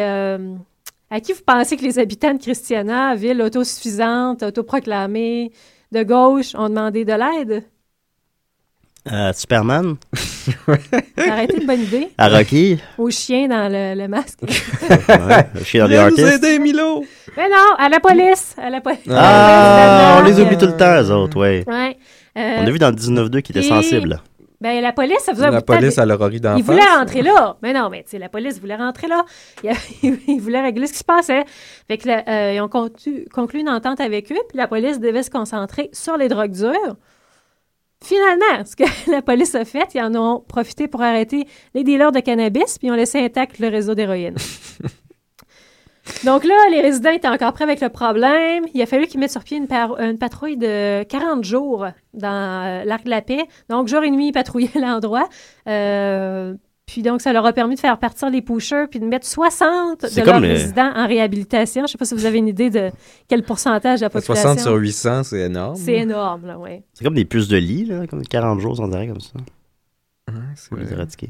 à 1.09 1.19
qui 1.19 1.33
vous 1.33 1.41
pensez 1.45 1.77
que 1.77 1.83
les 1.83 1.97
habitants 1.97 2.33
de 2.35 2.39
Christiana, 2.39 3.15
ville 3.15 3.41
autosuffisante, 3.41 4.43
autoproclamée, 4.43 5.51
de 5.91 6.03
gauche, 6.03 6.53
ont 6.55 6.69
demandé 6.69 7.05
de 7.05 7.13
l'aide? 7.13 7.63
Euh, 9.11 9.31
Superman, 9.33 9.95
Ça 10.13 10.71
aurait 11.31 11.45
été 11.45 11.57
une 11.61 11.67
bonne 11.67 11.81
idée. 11.81 12.09
à 12.17 12.27
Rocky, 12.29 12.77
Au 12.97 13.09
chien 13.09 13.47
dans 13.47 13.71
le, 13.71 13.99
le 14.01 14.07
masque. 14.07 14.39
ouais, 14.43 15.47
le 15.55 15.63
chien 15.63 15.83
dans 15.83 15.87
les 15.91 15.97
artistes. 15.97 16.43
aider, 16.43 16.59
Milo! 16.59 17.03
Mais 17.35 17.47
non, 17.49 17.75
à 17.77 17.89
la 17.89 17.99
police. 17.99 18.55
À 18.61 18.69
la 18.69 18.81
police. 18.81 18.99
Ah, 19.09 20.19
on 20.21 20.25
les 20.25 20.39
oublie 20.39 20.55
Euh, 20.55 20.59
tout 20.59 20.65
le 20.65 20.77
temps, 20.77 21.01
eux 21.01 21.11
autres, 21.11 21.37
ouais. 21.39 21.63
Ouais. 21.67 21.97
Euh, 22.37 22.57
On 22.61 22.67
a 22.67 22.69
vu 22.71 22.79
dans 22.79 22.89
le 22.89 22.95
19-2 22.95 23.41
qu'ils 23.41 23.57
étaient 23.57 23.67
sensibles. 23.67 24.19
Ben, 24.59 24.81
la 24.81 24.91
police, 24.91 25.19
ça 25.19 25.33
faisait 25.33 25.45
un 25.45 25.51
La 25.51 25.59
bout 25.59 25.61
de 25.61 25.65
temps 25.67 25.75
police 25.79 25.97
à 25.99 26.05
l'orori 26.05 26.39
d'en 26.41 26.55
Ils 26.57 26.63
voulaient 26.63 26.81
rentrer 26.97 27.21
là. 27.21 27.57
Mais 27.61 27.73
non, 27.73 27.89
mais 27.91 28.01
tu 28.03 28.09
sais, 28.11 28.17
la 28.19 28.27
police 28.27 28.59
voulait 28.59 28.75
rentrer 28.75 29.07
là. 29.07 29.23
Ils, 29.63 30.17
ils 30.27 30.39
voulaient 30.41 30.61
régler 30.63 30.87
ce 30.87 30.93
qui 30.93 30.99
se 30.99 31.03
passait. 31.03 31.43
Fait 31.87 31.97
que 31.99 32.09
euh, 32.09 32.53
ils 32.55 32.61
ont 32.61 32.67
conclu, 32.67 33.25
conclu 33.31 33.59
une 33.59 33.69
entente 33.69 34.01
avec 34.01 34.31
eux, 34.31 34.39
puis 34.49 34.57
la 34.57 34.67
police 34.67 34.99
devait 34.99 35.21
se 35.21 35.29
concentrer 35.29 35.89
sur 35.93 36.17
les 36.17 36.27
drogues 36.27 36.51
dures. 36.53 36.95
Finalement, 38.03 38.65
ce 38.65 38.75
que 38.75 38.83
la 39.11 39.21
police 39.21 39.55
a 39.55 39.65
fait, 39.65 39.95
ils 39.95 40.01
en 40.01 40.15
ont 40.15 40.39
profité 40.41 40.87
pour 40.87 41.01
arrêter 41.01 41.47
les 41.73 41.83
dealers 41.83 42.11
de 42.11 42.19
cannabis, 42.19 42.77
puis 42.77 42.87
ils 42.87 42.91
ont 42.91 42.95
laissé 42.95 43.19
intact 43.19 43.59
le 43.59 43.67
réseau 43.69 43.95
d'héroïne. 43.95 44.35
Donc 46.23 46.45
là, 46.45 46.55
les 46.71 46.81
résidents 46.81 47.11
étaient 47.11 47.27
encore 47.27 47.53
prêts 47.53 47.65
avec 47.65 47.81
le 47.81 47.89
problème. 47.89 48.65
Il 48.73 48.81
a 48.81 48.85
fallu 48.85 49.07
qu'ils 49.07 49.19
mettent 49.19 49.31
sur 49.31 49.43
pied 49.43 49.57
une, 49.57 50.17
patrouille 50.17 50.57
de 50.57 51.03
40 51.03 51.43
jours 51.43 51.85
dans 52.13 52.65
euh, 52.65 52.83
l'Arc 52.85 53.03
de 53.03 53.09
la 53.09 53.21
Paix. 53.21 53.45
Donc, 53.69 53.87
jour 53.87 54.03
et 54.03 54.09
nuit, 54.09 54.27
ils 54.27 54.31
patrouillaient 54.31 54.69
l'endroit. 54.79 55.27
Euh, 55.67 56.53
puis 56.87 57.01
donc, 57.03 57.21
ça 57.21 57.31
leur 57.33 57.45
a 57.45 57.53
permis 57.53 57.75
de 57.75 57.79
faire 57.79 57.99
partir 57.99 58.29
les 58.31 58.41
pushers 58.41 58.85
puis 58.89 58.99
de 58.99 59.05
mettre 59.05 59.27
60 59.27 60.01
de 60.01 60.21
leurs 60.25 60.39
les- 60.39 60.53
résidents 60.53 60.91
en 60.95 61.05
réhabilitation. 61.05 61.81
Je 61.81 61.83
ne 61.83 61.87
sais 61.89 61.97
pas 61.97 62.05
si 62.05 62.15
vous 62.15 62.25
avez 62.25 62.37
une 62.39 62.47
idée 62.47 62.69
de 62.71 62.89
quel 63.27 63.43
pourcentage 63.43 63.99
de 63.99 64.05
la 64.05 64.09
population. 64.09 64.41
60 64.55 64.59
sur 64.61 64.73
800, 64.75 65.23
c'est 65.25 65.41
énorme. 65.41 65.75
C'est 65.75 65.95
énorme, 65.97 66.47
là, 66.47 66.57
oui. 66.57 66.81
C'est 66.93 67.03
comme 67.03 67.13
des 67.13 67.25
puces 67.25 67.49
de 67.49 67.57
lit, 67.57 67.85
là, 67.85 68.07
comme 68.07 68.25
40 68.25 68.59
jours, 68.61 68.79
on 68.79 68.87
dirait 68.87 69.05
comme 69.07 69.19
ça, 69.19 69.33
c'est 70.55 70.75
les 70.75 70.83
vrai. 70.85 70.93
éradiquer. 70.93 71.29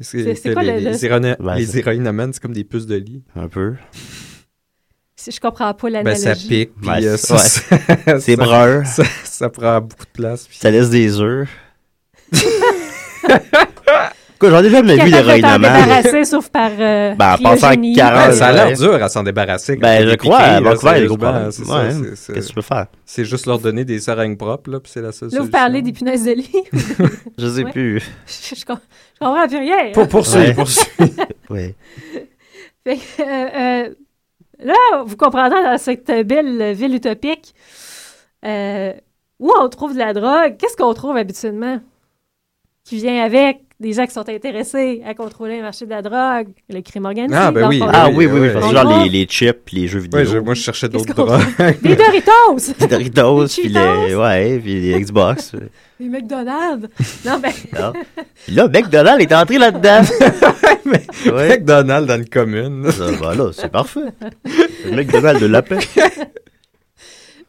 C'est- 0.00 0.52
quoi 0.52 0.62
les, 0.64 0.72
le- 0.72 0.78
les, 0.78 0.84
Ben, 1.38 1.54
les 1.56 1.66
c'est- 1.66 1.78
héroïnomènes, 1.78 2.32
c'est 2.32 2.40
comme 2.42 2.52
des 2.52 2.64
puces 2.64 2.86
de 2.86 2.96
lit. 2.96 3.22
Un 3.36 3.46
peu. 3.48 3.74
Si 5.16 5.30
je 5.30 5.40
comprends 5.40 5.72
pas 5.72 5.86
Ben, 5.88 5.92
l'analogie. 5.92 6.22
ça 6.22 6.34
pique, 6.34 6.74
puis 6.80 6.88
Ouais, 6.90 7.06
euh, 7.06 7.16
c'est- 8.18 8.36
brun, 8.36 8.84
Ça, 8.84 9.04
ça 9.24 9.48
prend 9.48 9.80
beaucoup 9.80 10.04
de 10.04 10.10
place. 10.12 10.46
puis- 10.48 10.58
ça 10.58 10.70
laisse 10.72 10.90
des 10.90 11.20
œufs. 11.20 11.48
Quoi, 14.48 14.58
j'en 14.58 14.64
ai 14.64 14.70
jamais 14.70 14.92
vu 14.96 15.10
Capable 15.10 15.14
de 15.14 15.20
t'en 15.20 15.36
d'héroïnomane. 15.58 15.82
débarrasser, 15.82 16.24
sauf 16.24 16.48
par 16.50 16.70
euh, 16.78 17.14
Ben, 17.14 17.34
en 17.34 17.38
passant 17.38 17.66
à 17.68 17.70
cryogénie. 17.76 17.96
40, 17.96 18.26
Ben, 18.26 18.32
ça 18.32 18.46
a 18.48 18.52
l'air 18.52 18.76
dur 18.76 18.94
à 19.02 19.08
s'en 19.08 19.22
débarrasser. 19.22 19.76
Ben, 19.76 20.08
je 20.08 20.14
crois, 20.16 20.38
à 20.38 20.60
Vancouver, 20.60 21.00
des 21.00 21.06
gros 21.06 21.16
Qu'est-ce 21.16 22.32
que 22.32 22.46
tu 22.48 22.54
peux 22.54 22.60
faire? 22.62 22.86
C'est 23.06 23.24
juste 23.24 23.46
leur 23.46 23.58
donner 23.58 23.84
des 23.84 24.00
seringues 24.00 24.36
propres, 24.36 24.70
là, 24.70 24.80
puis 24.80 24.92
c'est 24.92 25.00
la 25.02 25.12
seule 25.12 25.30
Là, 25.30 25.40
vous 25.40 25.48
parlez 25.48 25.80
des 25.82 25.92
punaises 25.92 26.24
de 26.24 26.32
lit. 26.32 26.50
Je 27.38 27.46
sais 27.48 27.64
Ouais. 27.64 27.70
plus. 27.72 28.00
je, 28.26 28.54
je 28.54 28.64
com- 28.64 28.78
je 29.14 29.18
comprends 29.26 29.48
plus 29.48 29.58
rien. 29.58 29.92
Pour 29.92 30.08
poursuivre, 30.08 30.46
Ouais. 30.48 30.54
poursuivre. 30.54 30.90
Oui. 31.50 31.74
Fait 32.86 32.96
que, 32.96 33.22
euh, 33.22 33.84
euh, 33.86 33.94
là, 34.62 35.02
vous 35.06 35.16
comprendrez 35.16 35.62
dans 35.62 35.78
cette 35.78 36.10
belle 36.26 36.72
ville 36.74 36.94
utopique 36.94 37.54
euh, 38.44 38.92
où 39.40 39.50
on 39.58 39.68
trouve 39.68 39.94
de 39.94 39.98
la 39.98 40.12
drogue, 40.12 40.56
qu'est-ce 40.58 40.76
qu'on 40.76 40.92
trouve 40.94 41.16
habituellement 41.16 41.80
qui 42.84 42.96
vient 42.96 43.24
avec? 43.24 43.63
Des 43.80 43.92
gens 43.92 44.06
qui 44.06 44.12
sont 44.12 44.28
intéressés 44.28 45.02
à 45.04 45.14
contrôler 45.14 45.56
le 45.56 45.62
marché 45.62 45.84
de 45.84 45.90
la 45.90 46.00
drogue, 46.00 46.48
le 46.70 46.80
crime 46.80 47.04
organisé. 47.06 47.34
Ah, 47.36 47.50
ben 47.50 47.68
oui. 47.68 47.82
Ah 47.92 48.08
oui, 48.08 48.26
oui, 48.26 48.40
oui, 48.40 48.50
genre 48.72 49.02
les, 49.02 49.08
les 49.10 49.24
chips, 49.26 49.58
puis 49.64 49.76
les 49.78 49.88
jeux 49.88 49.98
vidéo. 49.98 50.20
Ouais, 50.20 50.26
je- 50.26 50.38
moi, 50.38 50.54
je 50.54 50.62
cherchais 50.62 50.88
d'autres 50.88 51.12
drogues. 51.12 51.42
Des 51.82 51.96
Doritos! 51.96 52.74
Les 52.80 52.86
Doritos, 52.86 53.46
puis 53.48 53.68
les, 53.68 54.14
ouais, 54.14 54.58
puis 54.60 54.80
les 54.80 55.00
Xbox. 55.00 55.52
Des 56.00 56.08
McDonald's! 56.08 56.88
Non, 57.24 57.38
ben, 57.38 57.52
Ah. 57.76 57.92
Puis 58.44 58.54
là, 58.54 58.68
McDonald's 58.68 59.22
est 59.24 59.34
entré 59.34 59.58
là-dedans. 59.58 60.02
ouais. 61.32 61.48
McDonald's 61.48 62.06
dans 62.08 62.16
une 62.16 62.28
commune. 62.28 62.90
Ça, 62.90 63.04
ben 63.20 63.34
là, 63.34 63.50
c'est 63.52 63.70
parfait. 63.70 64.00
Le 64.84 64.96
McDonald's 64.96 65.40
de 65.40 65.46
la 65.46 65.62
paix. 65.62 65.78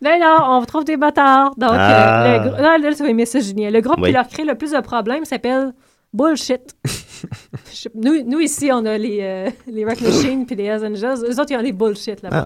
ben 0.01 0.19
non, 0.19 0.37
on 0.59 0.65
trouve 0.65 0.83
des 0.85 0.97
motards. 0.97 1.53
Donc, 1.57 1.71
Ah. 1.73 2.25
euh, 2.25 2.37
le, 2.43 2.49
gr- 2.49 2.61
là, 2.61 2.77
là, 2.77 2.93
tu 2.95 3.03
vas 3.03 3.09
aimer 3.09 3.25
ça, 3.25 3.39
Julien. 3.39 3.69
Le 3.71 3.81
groupe 3.81 3.97
Oui. 3.99 4.09
qui 4.09 4.13
leur 4.13 4.27
crée 4.27 4.43
le 4.43 4.55
plus 4.55 4.71
de 4.71 4.79
problèmes 4.81 5.25
s'appelle 5.25 5.73
Bullshit. 6.15 6.75
Nous, 7.93 8.23
nous, 8.23 8.39
ici, 8.39 8.69
on 8.71 8.85
a 8.85 8.97
les, 8.97 9.19
euh, 9.21 9.49
les 9.67 9.83
Rock 9.83 9.99
Machine 10.01 10.45
puis 10.45 10.55
les 10.55 10.65
Hells 10.65 10.85
Angels. 10.85 11.25
Eux 11.25 11.39
autres, 11.39 11.51
ils 11.51 11.57
ont 11.57 11.61
les 11.61 11.71
Bullshit 11.71 12.21
là-bas. 12.21 12.45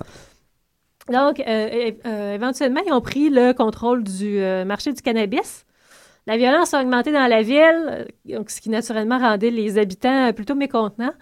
Donc, 1.12 1.40
euh, 1.40 1.92
euh, 2.06 2.36
éventuellement, 2.36 2.82
ils 2.86 2.94
ont 2.94 3.02
pris 3.02 3.30
le 3.30 3.54
contrôle 3.54 4.04
du 4.04 4.40
euh, 4.40 4.64
marché 4.64 4.94
du 4.94 5.02
cannabis. 5.02 5.66
La 6.28 6.38
violence 6.38 6.74
a 6.76 6.82
augmenté 6.82 7.12
dans 7.12 7.26
la 7.28 7.42
ville, 7.42 7.58
euh, 7.90 8.06
donc 8.38 8.52
ce 8.52 8.62
qui 8.62 8.70
naturellement 8.70 9.18
rendait 9.18 9.50
les 9.50 9.80
habitants 9.80 10.28
euh, 10.28 10.32
plutôt 10.32 10.54
mécontenants. 10.54 11.14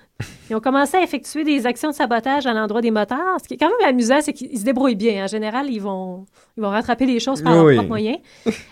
Ils 0.49 0.55
ont 0.55 0.59
commencé 0.59 0.97
à 0.97 1.01
effectuer 1.03 1.43
des 1.45 1.65
actions 1.65 1.89
de 1.91 1.95
sabotage 1.95 2.45
à 2.45 2.53
l'endroit 2.53 2.81
des 2.81 2.91
motards. 2.91 3.37
Ce 3.41 3.47
qui 3.47 3.53
est 3.53 3.57
quand 3.57 3.69
même 3.79 3.89
amusant, 3.89 4.19
c'est 4.21 4.33
qu'ils 4.33 4.59
se 4.59 4.65
débrouillent 4.65 4.95
bien. 4.95 5.23
En 5.23 5.27
général, 5.27 5.67
ils 5.69 5.79
vont, 5.79 6.25
ils 6.57 6.63
vont 6.63 6.69
rattraper 6.69 7.05
les 7.05 7.19
choses 7.21 7.41
par 7.41 7.53
leurs 7.53 7.65
Oui. 7.65 7.75
propres 7.75 7.87
moyens. 7.89 8.17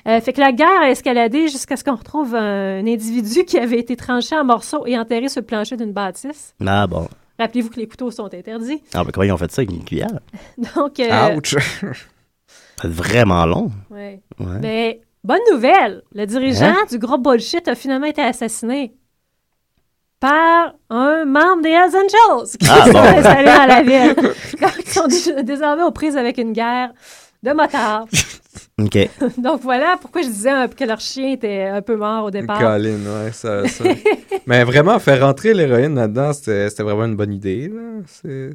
Euh, 0.08 0.20
fait 0.20 0.34
que 0.34 0.42
la 0.42 0.52
guerre 0.52 0.82
a 0.82 0.90
escaladé 0.90 1.48
jusqu'à 1.48 1.78
ce 1.78 1.84
qu'on 1.86 1.96
retrouve 1.96 2.36
un, 2.36 2.80
un 2.80 2.88
individu 2.88 3.46
qui 3.46 3.58
avait 3.58 3.80
été 3.80 3.96
tranché 3.96 4.36
en 4.36 4.44
morceaux 4.44 4.86
et 4.86 4.98
enterré 4.98 5.30
sur 5.30 5.42
le 5.42 5.46
plancher 5.46 5.78
d'une 5.78 5.94
bâtisse. 5.94 6.54
Ah 6.66 6.88
bon. 6.88 7.08
Rappelez-vous 7.40 7.70
que 7.70 7.80
les 7.80 7.88
couteaux 7.88 8.12
sont 8.12 8.34
interdits. 8.34 8.82
Ah, 8.94 9.04
ben 9.04 9.12
comment 9.14 9.26
ils 9.26 9.32
ont 9.32 9.38
fait 9.38 9.52
ça 9.52 9.62
avec 9.62 9.72
une 9.72 9.84
cuillère? 9.84 10.20
Donc, 10.76 11.00
euh, 11.00 11.36
Ouch! 11.36 11.56
Vraiment 12.84 13.46
long. 13.46 13.72
ouais. 13.90 14.22
Ouais. 14.40 14.60
Mais 14.62 15.02
bonne 15.26 15.42
nouvelle, 15.52 16.04
le 16.14 16.26
dirigeant 16.26 16.68
Hein? 16.68 16.86
du 16.90 16.98
groupe 17.00 17.24
Bullshit 17.24 17.68
a 17.68 17.76
finalement 17.76 18.06
été 18.08 18.22
assassiné 18.22 18.96
par 20.20 20.74
un 20.90 21.26
membre 21.26 21.62
des 21.64 21.70
Hells 21.70 21.96
Angels 21.96 22.58
qui 22.60 22.68
Ah, 22.70 22.86
sont 22.86 22.92
bon? 22.94 23.00
installés 23.00 23.46
dans 23.46 23.66
la 23.68 23.82
ville. 23.84 24.16
Ils 24.86 24.90
sont 24.92 25.08
dé- 25.08 25.44
désormais 25.44 25.84
aux 25.84 25.92
prises 25.92 26.16
avec 26.18 26.38
une 26.38 26.54
guerre 26.54 26.94
de 27.44 27.52
motards. 27.52 28.06
OK. 28.82 28.98
Donc 29.38 29.62
voilà 29.62 29.98
pourquoi 30.02 30.22
je 30.22 30.28
disais 30.28 30.50
un- 30.50 30.68
que 30.68 30.84
leur 30.84 31.00
chien 31.00 31.32
était 31.32 31.64
un 31.64 31.82
peu 31.82 31.96
mort 31.96 32.26
au 32.26 32.32
départ. 32.32 32.60
Colin, 32.60 32.98
ouais, 33.26 33.32
ça, 33.34 33.68
ça. 33.68 33.84
Mais 34.48 34.64
vraiment, 34.64 34.98
faire 35.00 35.22
rentrer 35.22 35.54
l'héroïne 35.54 35.96
là-dedans, 35.96 36.34
c'était 36.34 36.70
c'était 36.70 36.84
vraiment 36.84 37.06
une 37.06 37.16
bonne 37.16 37.34
idée. 37.34 37.68
Là. 37.68 37.82
C'est- 38.08 38.52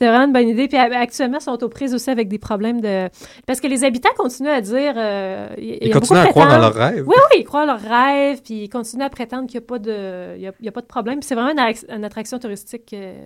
C'est 0.00 0.08
vraiment 0.08 0.24
une 0.26 0.32
bonne 0.32 0.48
idée. 0.48 0.66
Puis 0.68 0.76
euh, 0.76 0.88
actuellement, 0.92 1.38
ils 1.38 1.44
sont 1.44 1.62
aux 1.62 1.68
prises 1.68 1.94
aussi 1.94 2.10
avec 2.10 2.28
des 2.28 2.38
problèmes 2.38 2.80
de... 2.80 3.08
Parce 3.46 3.60
que 3.60 3.66
les 3.68 3.84
habitants 3.84 4.10
continuent 4.16 4.48
à 4.50 4.60
dire... 4.60 4.94
euh, 4.96 5.48
y 5.58 5.78
Ils 5.82 5.92
continuent 5.92 6.18
à 6.18 6.26
croire 6.26 6.48
dans 6.48 6.58
leurs 6.58 6.74
rêves. 6.74 7.04
Oui, 7.06 7.14
oui, 7.32 7.40
ils 7.40 7.44
croient 7.44 7.62
à 7.62 7.66
leurs 7.66 7.80
rêves, 7.80 8.42
puis 8.42 8.64
ils 8.64 8.68
continuent 8.68 9.04
à 9.04 9.10
prétendre 9.10 9.46
qu'il 9.46 9.58
n'y 9.60 9.64
a, 9.64 9.68
pas 9.68 9.78
de- 9.78 10.34
il 10.36 10.42
y 10.42 10.46
a, 10.48 10.52
y 10.60 10.68
a 10.68 10.72
pas 10.72 10.80
de 10.80 10.86
problème. 10.86 11.20
Puis 11.20 11.28
c'est 11.28 11.34
vraiment 11.36 11.52
une, 11.52 12.04
attraction 12.04 12.38
touristique 12.40 12.92
euh, 12.92 13.24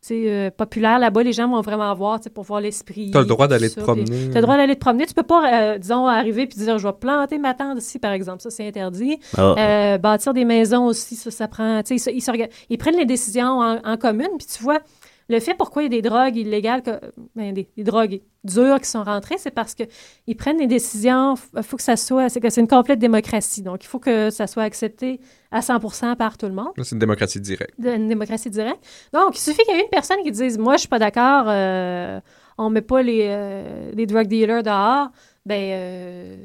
c'est, 0.00 0.24
euh, 0.28 0.50
populaire. 0.50 0.98
Là-bas, 0.98 1.22
les 1.22 1.32
gens 1.32 1.48
vont 1.48 1.60
vraiment 1.62 1.94
voir 1.94 2.20
tu 2.20 2.28
pour 2.30 2.44
voir 2.44 2.60
l'esprit. 2.60 3.10
T'as 3.10 3.20
le 3.20 3.26
droit 3.26 3.46
d'aller 3.48 3.70
te 3.70 3.80
promener. 3.80 4.04
Puis 4.04 4.30
t'as 4.32 4.40
le 4.40 4.42
droit 4.42 4.56
d'aller 4.56 4.74
te 4.74 4.80
promener. 4.80 5.06
Tu 5.06 5.14
peux 5.14 5.22
pas, 5.22 5.52
euh, 5.74 5.78
disons, 5.78 6.06
arriver 6.06 6.46
puis 6.46 6.58
dire, 6.58 6.78
je 6.78 6.86
vais 6.86 6.92
planter 6.92 7.38
ma 7.38 7.54
tente 7.54 7.78
ici, 7.78 7.98
par 7.98 8.12
exemple. 8.12 8.42
Ça, 8.42 8.50
c'est 8.50 8.66
interdit. 8.66 9.18
Ah, 9.36 9.54
Euh, 9.58 9.98
bâtir 9.98 10.32
des 10.34 10.44
maisons 10.44 10.86
aussi, 10.86 11.14
ça, 11.16 11.30
ça 11.30 11.48
prend. 11.48 11.82
tu 11.82 11.98
sais, 11.98 12.12
Ils, 12.14 12.48
ils 12.70 12.78
prennent 12.78 12.96
les 12.98 13.06
décisions 13.06 13.60
en, 13.60 13.78
en 13.84 13.96
commune, 13.96 14.28
puis 14.38 14.46
tu 14.46 14.62
vois, 14.62 14.80
le 15.28 15.40
fait 15.40 15.54
pourquoi 15.54 15.82
il 15.82 15.86
y 15.86 15.96
a 15.96 16.00
des 16.00 16.08
drogues 16.08 16.36
illégales, 16.36 16.82
que- 16.82 17.00
ben, 17.34 17.52
des, 17.54 17.68
des 17.76 17.82
drogues 17.84 18.20
dures 18.44 18.80
qui 18.80 18.88
sont 18.88 19.02
rentrées, 19.04 19.38
c'est 19.38 19.50
parce 19.50 19.74
que 19.74 19.84
ils 20.26 20.36
prennent 20.36 20.58
des 20.58 20.66
décisions. 20.66 21.34
Il 21.56 21.62
faut 21.62 21.76
que 21.76 21.82
ça 21.82 21.96
soit. 21.96 22.28
C'est 22.28 22.40
que 22.40 22.50
c'est 22.50 22.60
une 22.60 22.68
complète 22.68 22.98
démocratie. 22.98 23.62
Donc, 23.62 23.84
il 23.84 23.86
faut 23.86 23.98
que 23.98 24.30
ça 24.30 24.46
soit 24.46 24.64
accepté 24.64 25.20
à 25.50 25.60
100% 25.60 26.16
par 26.16 26.36
tout 26.36 26.46
le 26.46 26.52
monde, 26.52 26.72
C'est 26.82 26.92
une 26.92 26.98
démocratie 26.98 27.40
directe. 27.40 27.80
de- 27.80 27.90
une 27.90 28.08
démocratie 28.08 28.50
directe. 28.50 28.84
Donc, 29.12 29.36
il 29.36 29.40
suffit 29.40 29.62
qu'il 29.64 29.74
y 29.74 29.78
ait 29.78 29.82
une 29.82 29.88
personne 29.90 30.22
qui 30.22 30.30
dise 30.30 30.58
Moi, 30.58 30.74
je 30.74 30.80
suis 30.80 30.88
pas 30.88 30.98
d'accord, 30.98 31.46
euh, 31.48 32.20
on 32.58 32.68
met 32.70 32.82
pas 32.82 33.02
les, 33.02 33.26
euh, 33.30 33.90
les 33.94 34.06
drug 34.06 34.26
dealers 34.26 34.62
dehors. 34.62 35.08
Ben. 35.46 35.60
euh, 35.72 36.36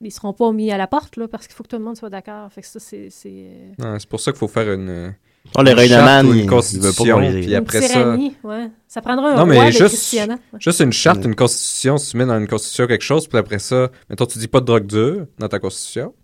ils 0.00 0.10
seront 0.12 0.34
pas 0.34 0.52
mis 0.52 0.70
à 0.70 0.76
la 0.76 0.86
porte, 0.86 1.16
là, 1.16 1.28
parce 1.28 1.46
qu'il 1.46 1.56
faut 1.56 1.62
que 1.62 1.68
tout 1.68 1.78
le 1.78 1.84
monde 1.84 1.96
soit 1.96 2.10
d'accord. 2.10 2.52
Fait 2.52 2.60
que 2.60 2.66
ça, 2.66 2.78
c'est... 2.78 3.08
euh, 3.26 3.98
C'est 3.98 4.08
pour 4.08 4.20
ça 4.20 4.32
qu'il 4.32 4.38
faut 4.38 4.48
faire 4.48 4.70
une, 4.70 5.14
Oh, 5.56 5.62
le 5.62 5.70
une 5.70 5.90
Man, 5.96 6.26
il- 6.26 6.32
une 6.32 6.36
il 6.38 6.40
veut 6.42 6.46
pas 6.48 6.54
constitution. 6.56 7.18
Puis 7.20 7.44
Une 7.46 7.54
après 7.54 7.82
ça, 7.82 7.88
tyrannie, 7.88 8.36
ouais. 8.42 8.70
Ça 8.88 9.00
prendra 9.00 9.32
un 9.32 9.36
Non, 9.36 9.46
mais 9.46 9.56
roi 9.56 9.70
juste-. 9.70 10.12
Ouais. 10.14 10.36
juste 10.58 10.80
une 10.80 10.92
charte, 10.92 11.24
une 11.24 11.34
constitution, 11.34 11.96
si 11.96 12.10
tu 12.10 12.16
mets 12.16 12.26
dans 12.26 12.38
une 12.38 12.48
constitution 12.48 12.86
quelque 12.86 13.02
chose, 13.04 13.28
puis 13.28 13.38
après 13.38 13.58
ça, 13.58 13.90
mettons, 14.10 14.26
tu 14.26 14.38
dis 14.38 14.48
pas 14.48 14.60
de 14.60 14.64
drogue 14.66 14.86
dure 14.86 15.26
dans 15.38 15.48
ta 15.48 15.58
constitution, 15.58 16.14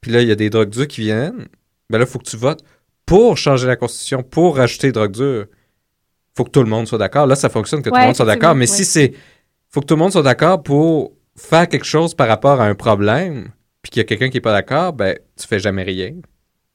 puis 0.00 0.12
là, 0.12 0.22
il 0.22 0.28
y 0.28 0.32
a 0.32 0.34
des 0.36 0.48
drogues 0.50 0.70
dures 0.70 0.88
qui 0.88 1.02
viennent, 1.02 1.46
ben 1.90 1.98
là, 1.98 2.04
il 2.04 2.10
faut 2.10 2.18
que 2.20 2.28
tu 2.30 2.36
votes 2.36 2.60
pour 3.04 3.36
changer 3.36 3.66
la 3.66 3.76
constitution, 3.76 4.22
pour 4.22 4.56
rajouter 4.56 4.88
des 4.88 4.92
drogues 4.92 5.12
dures. 5.12 5.46
faut 6.36 6.44
que 6.44 6.50
tout 6.50 6.62
le 6.62 6.70
monde 6.70 6.86
soit 6.86 6.96
d'accord. 6.96 7.26
Là, 7.26 7.34
ça 7.34 7.48
fonctionne 7.50 7.82
que 7.82 7.90
tout 7.90 7.96
le 7.96 8.02
monde 8.02 8.16
soit 8.16 8.24
d'accord, 8.24 8.54
mais 8.54 8.66
si 8.66 8.84
c'est... 8.84 9.12
faut 9.68 9.80
que 9.80 9.86
tout 9.86 9.94
le 9.94 9.98
monde 9.98 10.12
soit 10.12 10.22
d'accord 10.22 10.62
pour 10.62 11.12
faire 11.36 11.68
quelque 11.68 11.84
chose 11.84 12.14
par 12.14 12.28
rapport 12.28 12.60
à 12.60 12.66
un 12.66 12.74
problème, 12.74 13.48
puis 13.82 13.90
qu'il 13.90 14.00
y 14.00 14.04
a 14.04 14.04
quelqu'un 14.04 14.30
qui 14.30 14.36
est 14.38 14.40
pas 14.40 14.52
d'accord, 14.52 14.92
ben, 14.92 15.18
tu 15.36 15.46
fais 15.46 15.58
jamais 15.58 15.82
rien. 15.82 16.14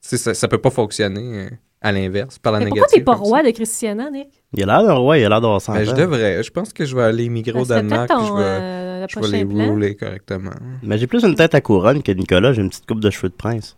Ça, 0.02 0.34
ça 0.34 0.46
peut 0.46 0.58
pas 0.58 0.70
fonctionner 0.70 1.46
euh, 1.46 1.50
à 1.82 1.92
l'inverse, 1.92 2.38
par 2.38 2.52
la 2.52 2.58
Mais 2.60 2.64
négative. 2.66 2.82
pourquoi 2.82 2.98
t'es 2.98 3.04
pas 3.04 3.14
roi 3.14 3.42
de 3.42 3.50
Christiana, 3.50 4.10
Nick? 4.10 4.28
Il 4.54 4.62
a 4.62 4.66
l'air 4.66 4.82
d'un 4.84 4.94
roi, 4.94 5.18
il 5.18 5.24
a 5.24 5.28
l'air 5.28 5.40
d'avoir 5.40 5.60
100 5.60 5.74
Ben, 5.74 5.84
je 5.84 5.92
devrais. 5.92 6.42
Je 6.42 6.50
pense 6.50 6.72
que 6.72 6.84
je 6.84 6.96
vais 6.96 7.02
aller 7.02 7.24
immigrer 7.24 7.60
au 7.60 7.64
Danemark, 7.64 8.08
peut-être 8.08 8.18
puis 8.18 8.26
je 8.26 8.30
ton, 8.32 8.36
vais, 8.38 8.44
euh, 8.44 9.06
je 9.08 9.20
vais 9.20 9.38
les 9.38 9.44
plan. 9.44 9.66
rouler 9.68 9.94
correctement. 9.94 10.50
Mais 10.82 10.98
j'ai 10.98 11.06
plus 11.06 11.22
une 11.24 11.34
tête 11.34 11.54
à 11.54 11.60
couronne 11.60 12.02
que 12.02 12.12
Nicolas, 12.12 12.52
j'ai 12.52 12.62
une 12.62 12.70
petite 12.70 12.86
coupe 12.86 13.00
de 13.00 13.10
cheveux 13.10 13.28
de 13.28 13.34
prince. 13.34 13.76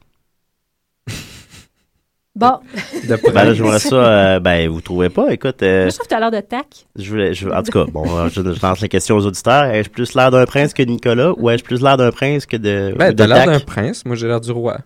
Bon, 2.36 2.60
De 3.08 3.16
Ben 3.32 3.44
là, 3.46 3.52
j'aimerais 3.52 3.80
ça, 3.80 3.96
euh, 3.96 4.38
ben 4.38 4.68
vous 4.68 4.80
trouvez 4.80 5.08
pas, 5.08 5.32
écoute, 5.32 5.60
euh, 5.64 5.82
moi, 5.82 5.88
je 5.90 5.94
trouve 5.96 6.06
que 6.06 6.10
t'as 6.14 6.20
l'air 6.20 6.30
de 6.30 6.38
tac. 6.40 6.86
je 6.96 7.10
voulais, 7.10 7.34
je, 7.34 7.48
en 7.48 7.62
tout 7.64 7.72
cas, 7.72 7.90
bon, 7.90 8.04
euh, 8.16 8.28
je, 8.28 8.40
je 8.42 8.62
lance 8.64 8.80
la 8.80 8.86
question 8.86 9.16
aux 9.16 9.26
auditeurs, 9.26 9.64
ai-je 9.64 9.90
plus 9.90 10.14
l'air 10.14 10.30
d'un 10.30 10.44
prince 10.44 10.72
que 10.72 10.84
Nicolas, 10.84 11.32
ou 11.36 11.50
ai-je 11.50 11.64
plus 11.64 11.82
l'air 11.82 11.96
d'un 11.96 12.12
prince 12.12 12.46
que 12.46 12.56
de, 12.56 12.94
Ben, 12.96 13.10
de 13.10 13.16
t'as 13.16 13.26
l'air 13.26 13.46
d'un 13.46 13.58
prince. 13.58 14.04
Moi, 14.04 14.14
j'ai 14.14 14.28
l'air 14.28 14.40
du 14.40 14.52
roi. 14.52 14.78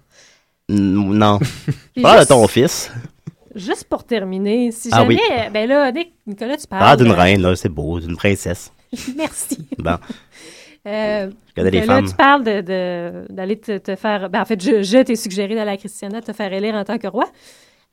Non, 0.74 1.38
Puis 1.92 2.02
pas 2.02 2.20
de 2.24 2.28
ton 2.28 2.46
fils, 2.48 2.90
juste 3.54 3.84
pour 3.84 4.04
terminer, 4.04 4.70
si 4.72 4.88
Ah 4.92 5.00
jamais... 5.02 5.16
oui. 5.16 5.50
Ben 5.52 5.68
là, 5.68 5.92
Nick, 5.92 6.14
Nicolas, 6.26 6.56
tu 6.56 6.66
parles... 6.66 6.80
pas 6.82 6.96
d'une 6.96 7.10
euh, 7.12 7.14
reine, 7.14 7.42
là, 7.42 7.54
c'est 7.56 7.68
beau, 7.68 8.00
d'une 8.00 8.16
princesse. 8.16 8.72
Merci. 9.16 9.66
Bon, 9.78 9.96
Euh, 10.84 11.30
je 11.50 11.54
connais 11.54 11.70
les 11.70 11.82
femmes. 11.82 12.08
tu 12.08 12.14
parles 12.16 12.42
de- 12.42 12.60
de- 12.60 13.32
d'aller 13.32 13.56
te, 13.56 13.78
te 13.78 13.94
faire... 13.94 14.28
Ben, 14.28 14.40
en 14.40 14.44
fait, 14.44 14.60
je, 14.60 14.82
je 14.82 14.98
t'ai 15.04 15.14
suggéré 15.14 15.54
d'aller 15.54 15.70
à 15.70 15.76
Christiana 15.76 16.20
te 16.20 16.32
faire 16.32 16.52
élire 16.52 16.74
en 16.74 16.82
tant 16.82 16.98
que 16.98 17.06
roi. 17.06 17.26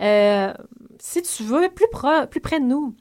Euh, 0.01 0.51
si 0.97 1.21
tu 1.21 1.43
veux, 1.43 1.69
plus, 1.69 1.85
pro- 1.91 2.25
plus 2.25 2.39
près 2.41 2.59
de 2.59 2.65
nous, 2.65 2.95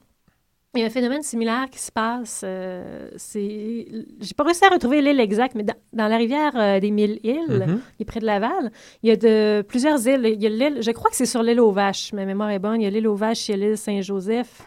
il 0.75 0.81
y 0.81 0.83
a 0.83 0.85
un 0.85 0.89
phénomène 0.91 1.23
similaire 1.23 1.67
qui 1.71 1.79
se 1.79 1.91
passe. 1.91 2.41
euh, 2.45 3.09
c'est, 3.17 3.87
j'ai 4.19 4.33
pas 4.37 4.43
réussi 4.43 4.63
à 4.65 4.69
retrouver 4.69 5.01
l'île 5.01 5.19
exacte, 5.19 5.55
mais 5.55 5.63
dans, 5.63 5.73
dans 5.93 6.07
la 6.07 6.17
rivière 6.17 6.51
euh, 6.55 6.79
des 6.79 6.91
Mille 6.91 7.19
Îles, 7.23 7.65
Mhm. 7.67 7.81
qui 7.97 8.03
est 8.03 8.05
près 8.05 8.19
de 8.19 8.25
Laval, 8.25 8.71
il 9.01 9.09
y 9.09 9.11
a 9.11 9.15
de 9.15 9.63
plusieurs 9.67 10.07
îles. 10.07 10.25
Il 10.25 10.41
y 10.41 10.45
a 10.45 10.49
l'île, 10.49 10.81
je 10.81 10.91
crois 10.91 11.09
que 11.09 11.15
c'est 11.15 11.25
sur 11.25 11.41
l'île 11.41 11.59
aux 11.59 11.71
Vaches. 11.71 12.13
Ma 12.13 12.25
mémoire 12.25 12.51
est 12.51 12.59
bonne. 12.59 12.81
Il 12.81 12.83
y 12.83 12.87
a 12.87 12.91
l'île 12.91 13.07
aux 13.07 13.15
Vaches, 13.15 13.49
il 13.49 13.51
y 13.51 13.53
a 13.55 13.57
l'île 13.67 13.77
Saint-Joseph. 13.77 14.61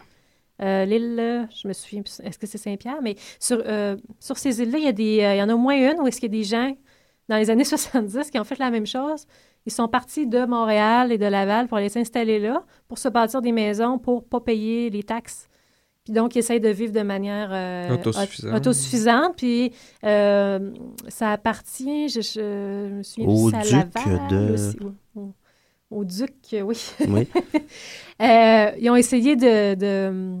Euh, 0.61 0.83
l'île, 0.85 1.17
euh, 1.19 1.43
je 1.55 1.67
me 1.67 1.73
souviens, 1.73 2.01
est-ce 2.23 2.37
que 2.37 2.47
c'est 2.47 2.57
Saint-Pierre? 2.57 3.01
Mais 3.01 3.15
sur, 3.39 3.63
sur 4.19 4.37
ces 4.37 4.61
îles-là, 4.61 4.77
il 4.79 4.83
y, 4.83 4.87
a 4.87 4.91
des, 4.91 5.15
il 5.33 5.37
y 5.37 5.41
en 5.41 5.49
a 5.49 5.53
au 5.53 5.57
moins 5.57 5.75
une 5.75 5.99
où 6.01 6.07
est-ce 6.07 6.19
qu'il 6.19 6.33
y 6.33 6.35
a 6.37 6.39
des 6.39 6.43
gens, 6.43 6.75
dans 7.29 7.37
les 7.37 7.49
années 7.49 7.63
70, 7.63 8.29
qui 8.29 8.37
ont 8.39 8.43
fait 8.43 8.59
la 8.59 8.69
même 8.71 8.85
chose. 8.85 9.25
Ils 9.65 9.71
sont 9.71 9.87
partis 9.87 10.27
de 10.27 10.45
Montréal 10.45 11.13
et 11.13 11.17
de 11.17 11.25
Laval 11.25 11.67
pour 11.69 11.77
aller 11.77 11.87
s'installer 11.87 12.39
là, 12.39 12.65
pour 12.89 12.97
se 12.97 13.07
bâtir 13.07 13.41
des 13.41 13.53
maisons 13.53 13.97
pour 13.97 14.25
pas 14.25 14.41
payer 14.41 14.89
les 14.89 15.03
taxes. 15.03 15.47
Puis 16.03 16.11
donc, 16.13 16.35
ils 16.35 16.39
essayent 16.39 16.59
de 16.59 16.67
vivre 16.69 16.91
de 16.91 17.01
manière 17.01 17.49
euh, 17.53 17.93
Autosuffisante. 17.93 18.51
aut- 18.53 18.57
autosuffisante. 18.57 19.35
Puis 19.37 19.71
euh, 20.03 20.71
ça 21.07 21.31
appartient, 21.31 22.09
je, 22.09 22.19
je, 22.19 22.89
je 22.89 22.93
me 22.97 23.03
souviens 23.03 23.27
Au 23.27 23.49
plus, 23.49 23.61
duc 23.61 23.71
Laval 24.05 24.27
de- 24.29 24.53
aussi, 24.53 24.77
au, 25.89 26.03
duc, 26.05 26.33
oui. 26.63 26.77
Oui. 27.07 27.27
Euh, 28.21 28.71
ils 28.79 28.89
ont 28.89 28.95
essayé 28.95 29.35
de, 29.35 29.73
de, 29.75 30.39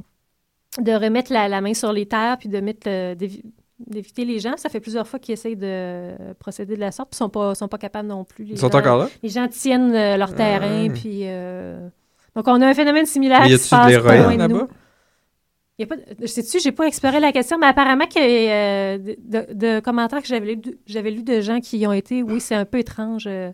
de 0.81 0.91
remettre 0.93 1.33
la, 1.33 1.47
la 1.47 1.59
main 1.59 1.73
sur 1.73 1.91
les 1.91 2.05
terres 2.05 2.37
puis 2.37 2.47
de 2.47 2.59
mettre 2.59 2.87
d'éviter 3.15 4.25
les 4.25 4.39
gens. 4.39 4.53
Ça 4.57 4.69
fait 4.69 4.79
plusieurs 4.79 5.07
fois 5.07 5.19
qu'ils 5.19 5.33
essayent 5.33 5.55
de 5.57 6.11
procéder 6.39 6.75
de 6.75 6.79
la 6.79 6.91
sorte, 6.91 7.09
puis 7.09 7.15
ils 7.17 7.23
sont 7.23 7.29
pas, 7.29 7.55
sont 7.55 7.67
pas 7.67 7.77
capables 7.79 8.07
non 8.07 8.23
plus. 8.23 8.45
Les 8.45 8.51
Ils 8.53 8.57
sont 8.59 8.69
gens, 8.69 8.77
encore 8.79 8.97
là? 8.99 9.09
Les 9.23 9.29
gens 9.29 9.47
tiennent 9.47 9.91
leur 10.17 10.33
terrain, 10.35 10.83
ouais. 10.83 10.89
puis... 10.89 11.23
Donc, 12.35 12.47
on 12.47 12.61
a 12.61 12.67
un 12.67 12.73
phénomène 12.73 13.05
similaire 13.05 13.41
Mais 13.41 13.49
y 13.51 13.57
qui 13.57 13.59
se 13.63 13.69
passe 13.69 13.93
pas 13.93 13.99
loin 13.99 14.13
l'héroïne 14.13 14.41
de 14.41 14.47
nous. 14.47 14.67
Y 15.79 15.83
a 15.83 15.87
pas 15.87 15.95
de- 15.95 16.27
Sais-tu, 16.27 16.59
j'ai 16.59 16.71
pas 16.71 16.85
exploré 16.85 17.19
la 17.19 17.31
question, 17.31 17.57
mais 17.59 17.65
apparemment 17.67 18.05
que 18.05 18.19
euh, 18.19 18.97
de, 18.97 19.53
de- 19.53 19.79
commentaires 19.79 20.21
que 20.21 20.27
j'avais 20.27 20.53
lu, 20.53 20.61
j'avais 20.85 21.09
lu 21.11 21.23
de 21.23 21.41
gens 21.41 21.59
qui 21.59 21.79
y 21.79 21.87
ont 21.87 21.93
été, 21.93 22.21
oui, 22.23 22.39
c'est 22.39 22.55
un 22.55 22.65
peu 22.65 22.77
étrange. 22.79 23.25
euh, 23.27 23.51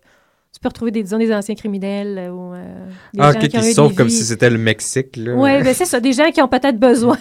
tu 0.52 0.60
peux 0.60 0.68
retrouver 0.68 0.90
des, 0.92 1.04
disons, 1.04 1.20
des 1.20 1.32
anciens 1.34 1.54
criminels 1.56 2.18
euh, 2.18 2.30
ou 2.32 2.54
euh, 2.56 2.64
des 3.14 3.20
Ah, 3.22 3.32
gens 3.32 3.40
qui 3.40 3.46
ont 3.46 3.50
qui 3.50 3.58
eu 3.58 3.70
se 3.70 3.74
sauvent 3.74 3.90
des 3.92 3.96
comme 3.96 4.08
vies- 4.08 4.14
si 4.18 4.24
c'était 4.26 4.50
le 4.50 4.58
Mexique. 4.58 5.18
Oui, 5.18 5.64
ben 5.64 5.74
c'est 5.74 5.86
ça. 5.86 6.00
Des 6.00 6.12
gens 6.12 6.30
qui 6.32 6.42
ont 6.42 6.48
peut-être 6.48 6.80
besoin 6.80 7.18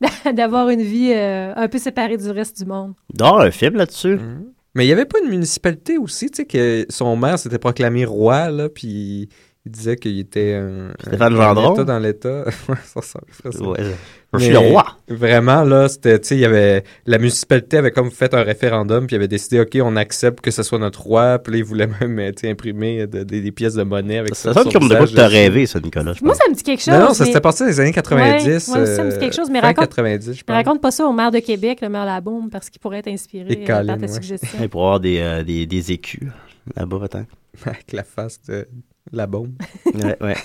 d'a- 0.00 0.32
d'avoir 0.32 0.68
une 0.68 0.82
vie 0.82 1.12
euh, 1.14 1.52
un 1.56 1.68
peu 1.68 1.78
séparée 1.78 2.16
du 2.16 2.30
reste 2.30 2.58
du 2.62 2.66
monde. 2.68 2.94
D'avoir 3.14 3.40
un 3.42 3.50
film 3.50 3.76
là-dessus. 3.76 4.16
Mhm. 4.16 4.46
Mais 4.74 4.84
il 4.84 4.88
n'y 4.88 4.92
avait 4.92 5.04
pas 5.04 5.18
une 5.22 5.28
municipalité 5.30 5.98
aussi, 5.98 6.30
tu 6.30 6.38
sais, 6.38 6.44
que 6.46 6.86
son 6.88 7.14
maire 7.16 7.38
s'était 7.38 7.58
proclamé 7.58 8.04
roi, 8.06 8.48
là, 8.50 8.68
puis 8.68 9.28
Il 9.64 9.70
disait 9.70 9.94
qu'il 9.94 10.18
était 10.18 10.54
un. 10.54 10.90
Stéphane 11.06 11.36
Gendron? 11.36 11.70
un 11.70 11.74
État 11.74 11.84
dans 11.84 11.98
l'État. 12.00 12.44
Ouais, 12.68 12.74
ça 12.84 13.00
ça. 13.00 13.20
Ouais, 13.60 13.76
je 13.78 14.38
Mais 14.38 14.40
suis 14.44 14.52
le 14.52 14.58
roi. 14.58 14.86
Vraiment, 15.08 15.62
là, 15.62 15.88
c'était, 15.88 16.18
tu 16.18 16.28
sais, 16.28 16.36
il 16.36 16.40
y 16.40 16.44
avait, 16.44 16.82
la 17.06 17.18
municipalité 17.18 17.76
avait 17.76 17.90
comme 17.92 18.10
fait 18.10 18.32
un 18.34 18.42
référendum, 18.42 19.06
puis 19.06 19.14
il 19.14 19.18
avait 19.18 19.28
décidé, 19.28 19.60
OK, 19.60 19.78
on 19.82 19.94
accepte 19.94 20.40
que 20.40 20.50
ce 20.50 20.62
soit 20.64 20.78
notre 20.78 21.02
roi, 21.02 21.38
puis 21.38 21.52
là, 21.52 21.58
ils 21.58 21.64
voulaient 21.64 21.86
même, 22.00 22.18
euh, 22.18 22.32
tu 22.32 22.48
imprimer 22.48 23.06
de- 23.06 23.22
des- 23.22 23.40
des 23.40 23.52
pièces 23.52 23.74
de 23.74 23.82
monnaie 23.84 24.18
avec 24.18 24.34
ça. 24.34 24.52
Ça 24.52 24.62
sonne 24.62 24.70
sur 24.70 24.80
comme 24.80 24.88
de 24.88 24.94
quoi 24.96 25.04
que 25.04 25.10
visage. 25.10 25.26
t'as 25.26 25.28
rêvé, 25.28 25.66
ça, 25.66 25.78
Nicolas. 25.80 26.14
Moi, 26.22 26.34
ça 26.34 26.44
me 26.50 26.54
dit 26.56 26.62
quelque 26.64 26.80
chose. 26.82 26.94
Non, 26.94 27.00
non, 27.00 27.14
ça 27.14 27.22
mais- 27.22 27.28
s'était 27.30 27.40
passé 27.42 27.64
dans 27.64 27.70
les 27.70 27.80
années 27.80 27.92
90. 27.92 28.68
Ouais, 28.68 28.80
ouais, 28.80 28.86
ça 28.86 29.04
me 29.04 29.10
dit 29.12 29.18
quelque 29.18 29.36
chose, 29.36 29.48
mais 29.50 29.60
raconte- 29.60 29.88
90, 29.90 30.32
je 30.32 30.42
Mais 30.48 30.54
raconte 30.54 30.80
pas 30.80 30.90
ça 30.90 31.04
au 31.06 31.12
maire 31.12 31.30
de 31.30 31.38
Québec, 31.38 31.78
le 31.82 31.88
maire 31.88 32.06
Labaume, 32.06 32.48
parce 32.50 32.68
qu'il 32.70 32.80
pourrait 32.80 32.98
être 32.98 33.08
inspiré 33.08 33.52
Et 33.52 33.62
euh, 33.62 33.66
Colin, 33.66 33.86
par 33.86 33.96
ta 33.98 34.02
ouais. 34.02 34.08
suggestion. 34.08 34.58
Ouais, 34.60 34.66
Pour 34.68 34.82
avoir 34.82 34.98
des, 35.00 35.18
euh, 35.20 35.44
des, 35.44 35.66
des 35.66 35.92
écus 35.92 36.30
là-bas, 36.74 36.98
peut-être. 37.00 37.26
Avec 37.66 37.92
la 37.92 38.02
face 38.02 38.40
de 38.48 38.66
la 39.10 39.26
bombe. 39.26 39.52
ouais, 39.94 40.16
ouais. 40.20 40.36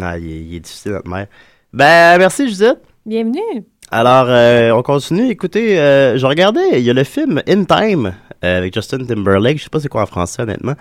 Ah, 0.00 0.18
il 0.18 0.30
est, 0.30 0.40
il 0.40 0.54
est 0.56 0.60
difficile, 0.60 0.92
notre 0.92 1.08
mère. 1.10 1.26
Ben, 1.72 2.16
merci, 2.18 2.48
Judith. 2.48 2.78
Bienvenue. 3.04 3.64
Alors, 3.90 4.26
euh, 4.28 4.70
on 4.72 4.82
continue. 4.82 5.28
Écoutez, 5.28 5.78
euh, 5.78 6.16
je 6.16 6.24
regardais, 6.26 6.80
il 6.80 6.84
y 6.84 6.90
a 6.90 6.94
le 6.94 7.04
film 7.04 7.42
In 7.46 7.64
Time 7.64 8.14
euh, 8.44 8.58
avec 8.58 8.72
Justin 8.74 9.04
Timberlake, 9.04 9.58
je 9.58 9.64
sais 9.64 9.70
pas 9.70 9.80
c'est 9.80 9.88
quoi 9.88 10.02
en 10.02 10.06
français, 10.06 10.42
honnêtement, 10.42 10.74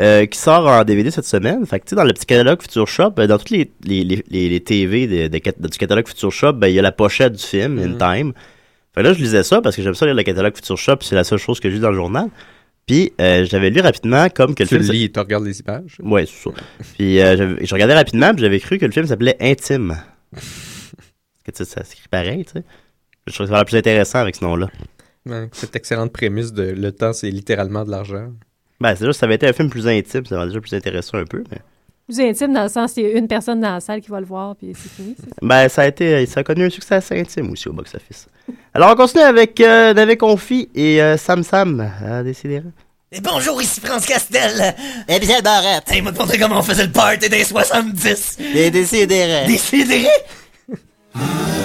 euh, 0.00 0.24
qui 0.26 0.38
sort 0.38 0.66
en 0.66 0.82
DVD 0.84 1.10
cette 1.10 1.26
semaine. 1.26 1.66
Fait 1.66 1.78
que, 1.80 1.84
tu 1.84 1.90
sais, 1.90 1.96
dans 1.96 2.04
le 2.04 2.12
petit 2.12 2.26
catalogue 2.26 2.62
Future 2.62 2.88
Shop, 2.88 3.12
euh, 3.18 3.26
dans 3.26 3.36
toutes 3.38 3.50
les, 3.50 3.70
les, 3.84 4.04
les, 4.04 4.48
les, 4.48 4.60
TV 4.60 5.06
de- 5.06 5.28
de 5.28 5.38
cat- 5.38 5.52
du 5.58 5.78
catalogue 5.78 6.08
Future 6.08 6.32
Shop, 6.32 6.52
ben, 6.54 6.68
il 6.68 6.74
y 6.74 6.78
a 6.78 6.82
la 6.82 6.92
pochette 6.92 7.34
du 7.34 7.42
film. 7.44 7.78
In 7.78 7.92
Time. 7.98 8.32
Fait 8.94 9.02
que 9.02 9.08
là, 9.08 9.12
je 9.12 9.18
lisais 9.20 9.42
ça 9.42 9.60
parce 9.60 9.76
que 9.76 9.82
j'aime 9.82 9.94
ça 9.94 10.06
lire 10.06 10.14
le 10.14 10.22
catalogue 10.22 10.56
Future 10.56 10.78
Shop, 10.78 10.96
c'est 11.02 11.14
la 11.14 11.24
seule 11.24 11.38
chose 11.38 11.60
que 11.60 11.68
j'ai 11.70 11.78
dans 11.78 11.90
le 11.90 11.96
journal. 11.96 12.28
Puis, 12.86 13.12
euh, 13.20 13.44
j'avais 13.44 13.70
lu 13.70 13.80
rapidement 13.80 14.28
comme 14.28 14.54
que 14.54 14.62
le 14.62 14.68
Tu 14.68 14.78
le 14.78 14.84
film... 14.84 14.94
lis, 14.94 15.10
tu 15.10 15.18
regardes 15.18 15.44
les 15.44 15.58
images? 15.58 15.96
Ouais, 16.00 16.24
c'est 16.24 16.48
ça. 16.48 16.50
Puis 16.94 17.20
euh, 17.20 17.56
je 17.60 17.74
regardais 17.74 17.94
rapidement, 17.94 18.32
puis 18.32 18.42
j'avais 18.42 18.60
cru 18.60 18.78
que 18.78 18.86
le 18.86 18.92
film 18.92 19.06
s'appelait 19.06 19.36
Intime. 19.40 19.96
que 20.32 21.50
tu 21.50 21.58
sais, 21.58 21.64
ça 21.64 21.82
s'écrit 21.82 22.08
pareil, 22.08 22.44
tu 22.44 22.52
sais. 22.52 22.64
Je 23.26 23.34
trouvais 23.34 23.50
ça 23.50 23.58
le 23.58 23.64
plus 23.64 23.76
intéressant 23.76 24.20
avec 24.20 24.36
ce 24.36 24.44
nom-là. 24.44 24.68
Ouais, 25.26 25.48
cette 25.50 25.74
excellente 25.74 26.12
prémisse 26.12 26.52
de 26.52 26.62
le 26.62 26.92
temps, 26.92 27.12
c'est 27.12 27.30
littéralement 27.30 27.84
de 27.84 27.90
l'argent. 27.90 28.32
Ben, 28.80 28.94
c'est 28.94 29.06
juste, 29.06 29.18
ça 29.18 29.26
avait 29.26 29.34
été 29.34 29.48
un 29.48 29.52
film 29.52 29.68
plus 29.68 29.88
intime, 29.88 30.24
ça 30.24 30.36
m'aurait 30.36 30.46
déjà 30.46 30.60
plus 30.60 30.74
intéressant 30.74 31.18
un 31.18 31.24
peu. 31.24 31.42
Mais... 31.50 31.58
Plus 32.06 32.20
intime 32.20 32.52
dans 32.52 32.62
le 32.62 32.68
sens, 32.68 32.92
il 32.96 33.02
y 33.02 33.06
a 33.06 33.18
une 33.18 33.26
personne 33.26 33.60
dans 33.60 33.74
la 33.74 33.80
salle 33.80 34.00
qui 34.00 34.10
va 34.10 34.20
le 34.20 34.26
voir, 34.26 34.54
puis 34.54 34.72
c'est 34.80 34.88
fini. 34.88 35.16
c'est 35.18 35.28
ça? 35.28 35.36
Ben, 35.42 35.68
ça 35.68 35.82
a 35.82 35.86
été, 35.88 36.24
ça 36.26 36.40
a 36.40 36.44
connu 36.44 36.64
un 36.64 36.70
succès 36.70 36.94
assez 36.94 37.18
intime 37.18 37.50
aussi 37.50 37.68
au 37.68 37.72
box-office. 37.72 38.28
Alors, 38.72 38.92
on 38.92 38.94
continue 38.94 39.24
avec 39.24 39.60
euh, 39.60 39.92
David 39.92 40.18
Confi 40.18 40.68
et 40.72 41.02
euh, 41.02 41.16
Sam 41.16 41.42
Sam 41.42 41.90
à 42.08 42.22
décider. 42.22 42.62
Et 43.10 43.20
bonjour, 43.20 43.60
ici 43.60 43.80
France 43.80 44.06
Castel. 44.06 44.74
Et 45.08 45.18
Michel 45.18 45.42
Barrette. 45.42 45.90
Hey, 45.90 46.00
m'a 46.00 46.12
demandé 46.12 46.38
comment 46.38 46.58
on 46.58 46.62
faisait 46.62 46.86
le 46.86 46.92
party 46.92 47.28
des 47.28 47.42
70. 47.42 48.38
Des 48.52 48.70
décidérés. 48.70 49.46
Décidérez. 49.46 50.06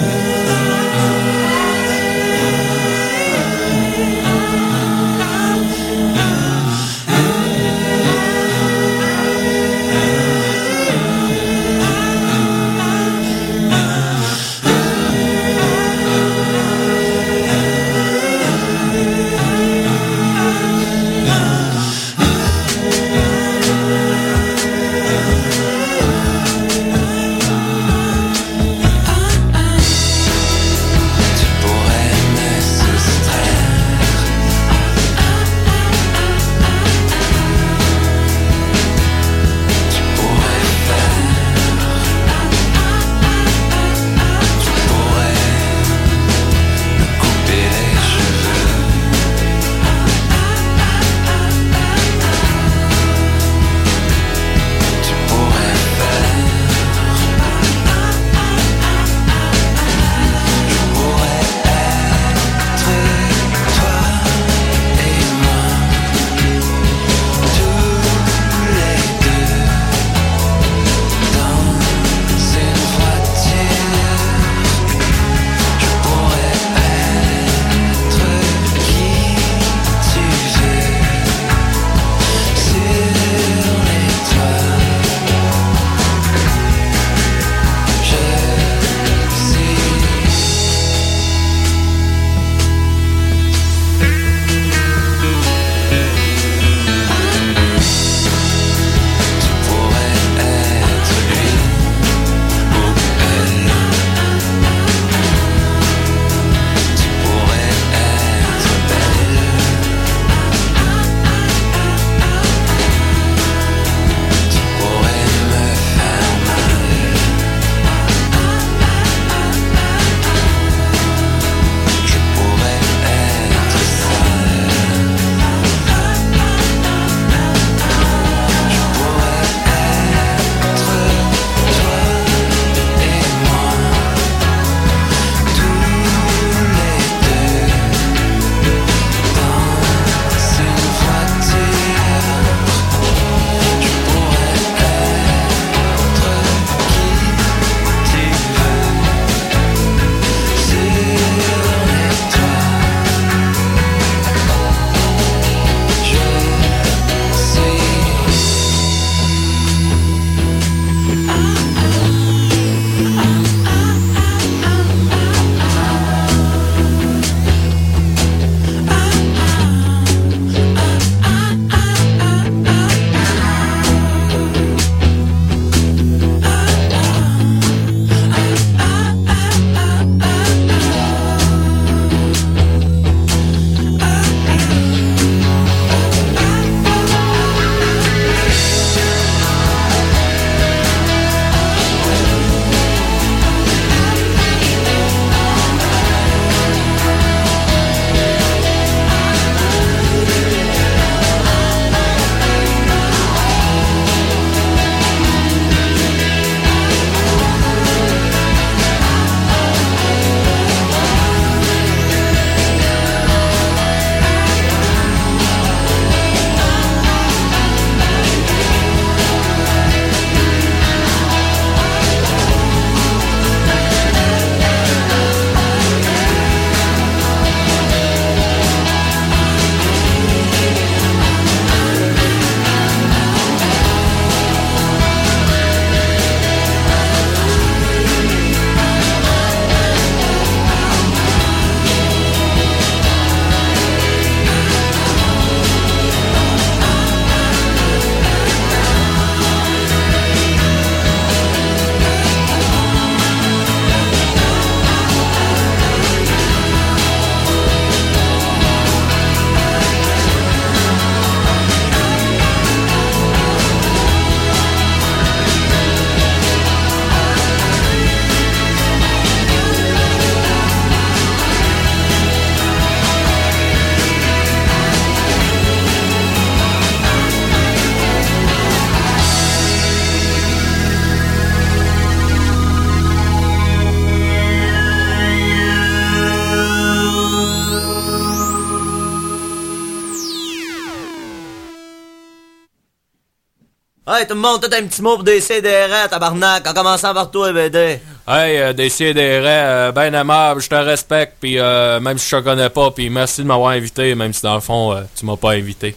Hey, 294.22 294.28
tout 294.28 294.34
le 294.34 294.40
monde, 294.40 294.60
t'as 294.60 294.78
un 294.78 294.86
petit 294.86 295.02
mot 295.02 295.16
pour 295.16 295.24
décider, 295.24 295.84
tabarnak, 296.08 296.64
en 296.68 296.72
commençant 296.72 297.12
par 297.12 297.28
toi, 297.28 297.52
BD. 297.52 297.98
Hey, 298.28 298.56
euh, 298.56 298.72
Décidérez, 298.72 299.42
euh, 299.48 299.90
ben 299.90 300.14
aimable, 300.14 300.60
je 300.60 300.68
te 300.68 300.76
respecte, 300.76 301.38
puis 301.40 301.58
euh, 301.58 301.98
même 301.98 302.18
si 302.18 302.30
je 302.30 302.36
te 302.36 302.42
connais 302.42 302.70
pas, 302.70 302.92
puis 302.92 303.10
merci 303.10 303.42
de 303.42 303.48
m'avoir 303.48 303.72
invité, 303.72 304.14
même 304.14 304.32
si 304.32 304.42
dans 304.42 304.54
le 304.54 304.60
fond, 304.60 304.92
euh, 304.92 305.02
tu 305.16 305.26
m'as 305.26 305.36
pas 305.36 305.54
invité. 305.54 305.96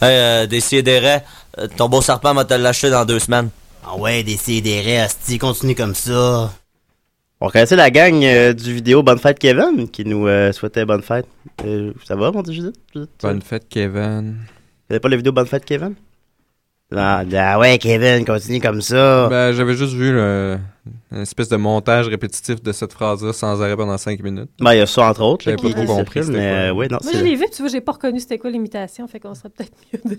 Hey, 0.00 0.16
euh, 0.16 0.46
décider, 0.46 1.18
ton 1.76 1.88
beau 1.88 2.00
serpent 2.02 2.34
va 2.34 2.44
te 2.44 2.54
lâcher 2.54 2.88
dans 2.88 3.04
deux 3.04 3.18
semaines. 3.18 3.48
Ah 3.84 3.96
ouais, 3.96 4.22
décider, 4.22 4.98
Asti, 4.98 5.36
continue 5.38 5.74
comme 5.74 5.96
ça. 5.96 6.52
On 7.40 7.48
connaissait 7.48 7.74
la 7.74 7.90
gang 7.90 8.22
euh, 8.22 8.52
du 8.52 8.74
vidéo 8.74 9.02
Bonne 9.02 9.18
Fête 9.18 9.40
Kevin 9.40 9.88
qui 9.90 10.04
nous 10.04 10.28
euh, 10.28 10.52
souhaitait 10.52 10.84
bonne 10.84 11.02
fête. 11.02 11.26
Euh, 11.64 11.92
ça 12.04 12.14
va, 12.14 12.30
mon 12.30 12.42
Dieu, 12.42 12.52
Judith? 12.54 12.76
Bonne 13.20 13.42
fête, 13.42 13.66
Kevin. 13.68 14.36
Vous 14.88 15.00
pas 15.00 15.08
la 15.08 15.16
vidéo 15.16 15.32
Bonne 15.32 15.48
Fête 15.48 15.64
Kevin? 15.64 15.96
Ah, 16.94 17.24
ah 17.36 17.58
ouais, 17.58 17.78
Kevin, 17.78 18.24
continue 18.24 18.60
comme 18.60 18.80
ça. 18.80 19.28
Ben, 19.28 19.50
j'avais 19.52 19.74
juste 19.74 19.94
vu 19.94 20.12
le- 20.12 20.56
une 21.10 21.22
espèce 21.22 21.48
de 21.48 21.56
montage 21.56 22.06
répétitif 22.06 22.62
de 22.62 22.70
cette 22.70 22.92
phrase-là 22.92 23.32
sans 23.32 23.60
arrêt 23.60 23.74
pendant 23.76 23.98
5 23.98 24.22
minutes. 24.22 24.50
Ben, 24.60 24.72
il 24.72 24.78
y 24.78 24.80
a 24.80 24.86
ça 24.86 25.08
entre 25.10 25.22
autres. 25.22 25.44
J'avais 25.44 25.56
là, 25.56 25.62
pas 25.74 25.84
trop 25.84 25.96
compris 25.96 26.20
mais 26.28 26.68
euh, 26.68 26.72
ouais, 26.72 26.86
non, 26.86 26.98
Moi, 27.02 27.12
je 27.12 27.24
l'ai 27.24 27.34
vu, 27.34 27.40
puis 27.46 27.50
tu 27.56 27.62
vois, 27.62 27.70
j'ai 27.72 27.80
pas 27.80 27.90
reconnu 27.92 28.20
c'était 28.20 28.38
quoi 28.38 28.50
l'imitation, 28.50 29.08
fait 29.08 29.18
qu'on 29.18 29.34
serait 29.34 29.48
peut-être 29.48 29.72
mieux 30.04 30.10
de. 30.14 30.18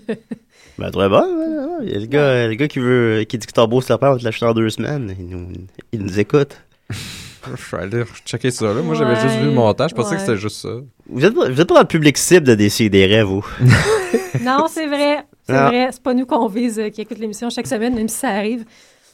Ben, 0.78 0.90
très 0.90 1.08
bon. 1.08 1.20
ouais, 1.22 1.46
ouais. 1.78 1.86
Il 1.86 1.90
y 1.92 1.96
a 1.96 1.98
le 2.00 2.06
gars, 2.06 2.46
le 2.48 2.54
gars 2.54 2.68
qui 2.68 2.80
veut, 2.80 3.24
qui 3.26 3.38
dit 3.38 3.46
que 3.46 3.52
ton 3.52 3.66
beau 3.66 3.80
serpent 3.80 4.12
va 4.12 4.18
te 4.18 4.24
lâcher 4.24 4.44
dans 4.44 4.52
deux 4.52 4.68
semaines. 4.68 5.14
Il 5.18 5.26
nous, 5.26 5.48
il 5.92 6.02
nous 6.02 6.20
écoute. 6.20 6.54
Je 6.90 7.76
vais 7.76 7.82
aller 7.82 8.04
checker 8.26 8.50
ça, 8.50 8.66
là. 8.74 8.82
Moi, 8.82 8.94
j'avais 8.94 9.14
juste 9.18 9.36
vu 9.36 9.46
le 9.46 9.52
montage. 9.52 9.90
Je 9.90 9.94
pensais 9.94 10.16
que 10.16 10.20
c'était 10.20 10.36
juste 10.36 10.56
ça. 10.60 10.68
Vous 11.08 11.24
êtes, 11.24 11.34
pas- 11.34 11.48
vous 11.48 11.58
êtes 11.58 11.68
pas 11.68 11.74
dans 11.76 11.80
le 11.80 11.86
public 11.86 12.18
cible 12.18 12.46
de 12.46 12.54
Décideret, 12.54 13.22
vous? 13.22 13.46
Non, 14.42 14.66
c'est 14.68 14.86
vrai. 14.86 15.24
C'est 15.48 15.54
Non. 15.54 15.68
vrai. 15.68 15.88
C'est 15.92 16.02
pas 16.02 16.12
nous 16.14 16.26
qu'on 16.26 16.46
vise 16.46 16.78
euh, 16.78 16.90
qui 16.90 17.00
écoutent 17.00 17.18
l'émission 17.18 17.48
chaque 17.48 17.66
semaine, 17.66 17.94
même 17.94 18.08
si 18.08 18.16
ça 18.18 18.28
arrive. 18.28 18.64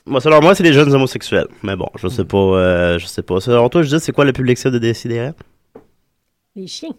Moi, 0.05 0.21
selon 0.21 0.43
moi, 0.43 0.55
c'est 0.55 0.65
les 0.65 0.73
jeunes 0.73 0.93
homosexuels. 0.93 1.47
Mais 1.63 1.77
bon, 1.77 1.89
je 1.97 2.09
sais 2.09 2.25
pas, 2.25 2.37
euh, 2.39 2.99
je 2.99 3.07
sais 3.07 3.23
pas. 3.23 3.41
Selon 3.41 3.69
toi, 3.69 3.83
je 3.83 3.97
dis, 3.97 4.03
c'est 4.05 4.13
quoi 4.13 4.25
le 4.25 4.33
public 4.33 4.59
cible 4.59 4.73
de 4.75 4.79
Décideret? 4.79 5.33
Les 6.57 6.67
chiens. 6.67 6.91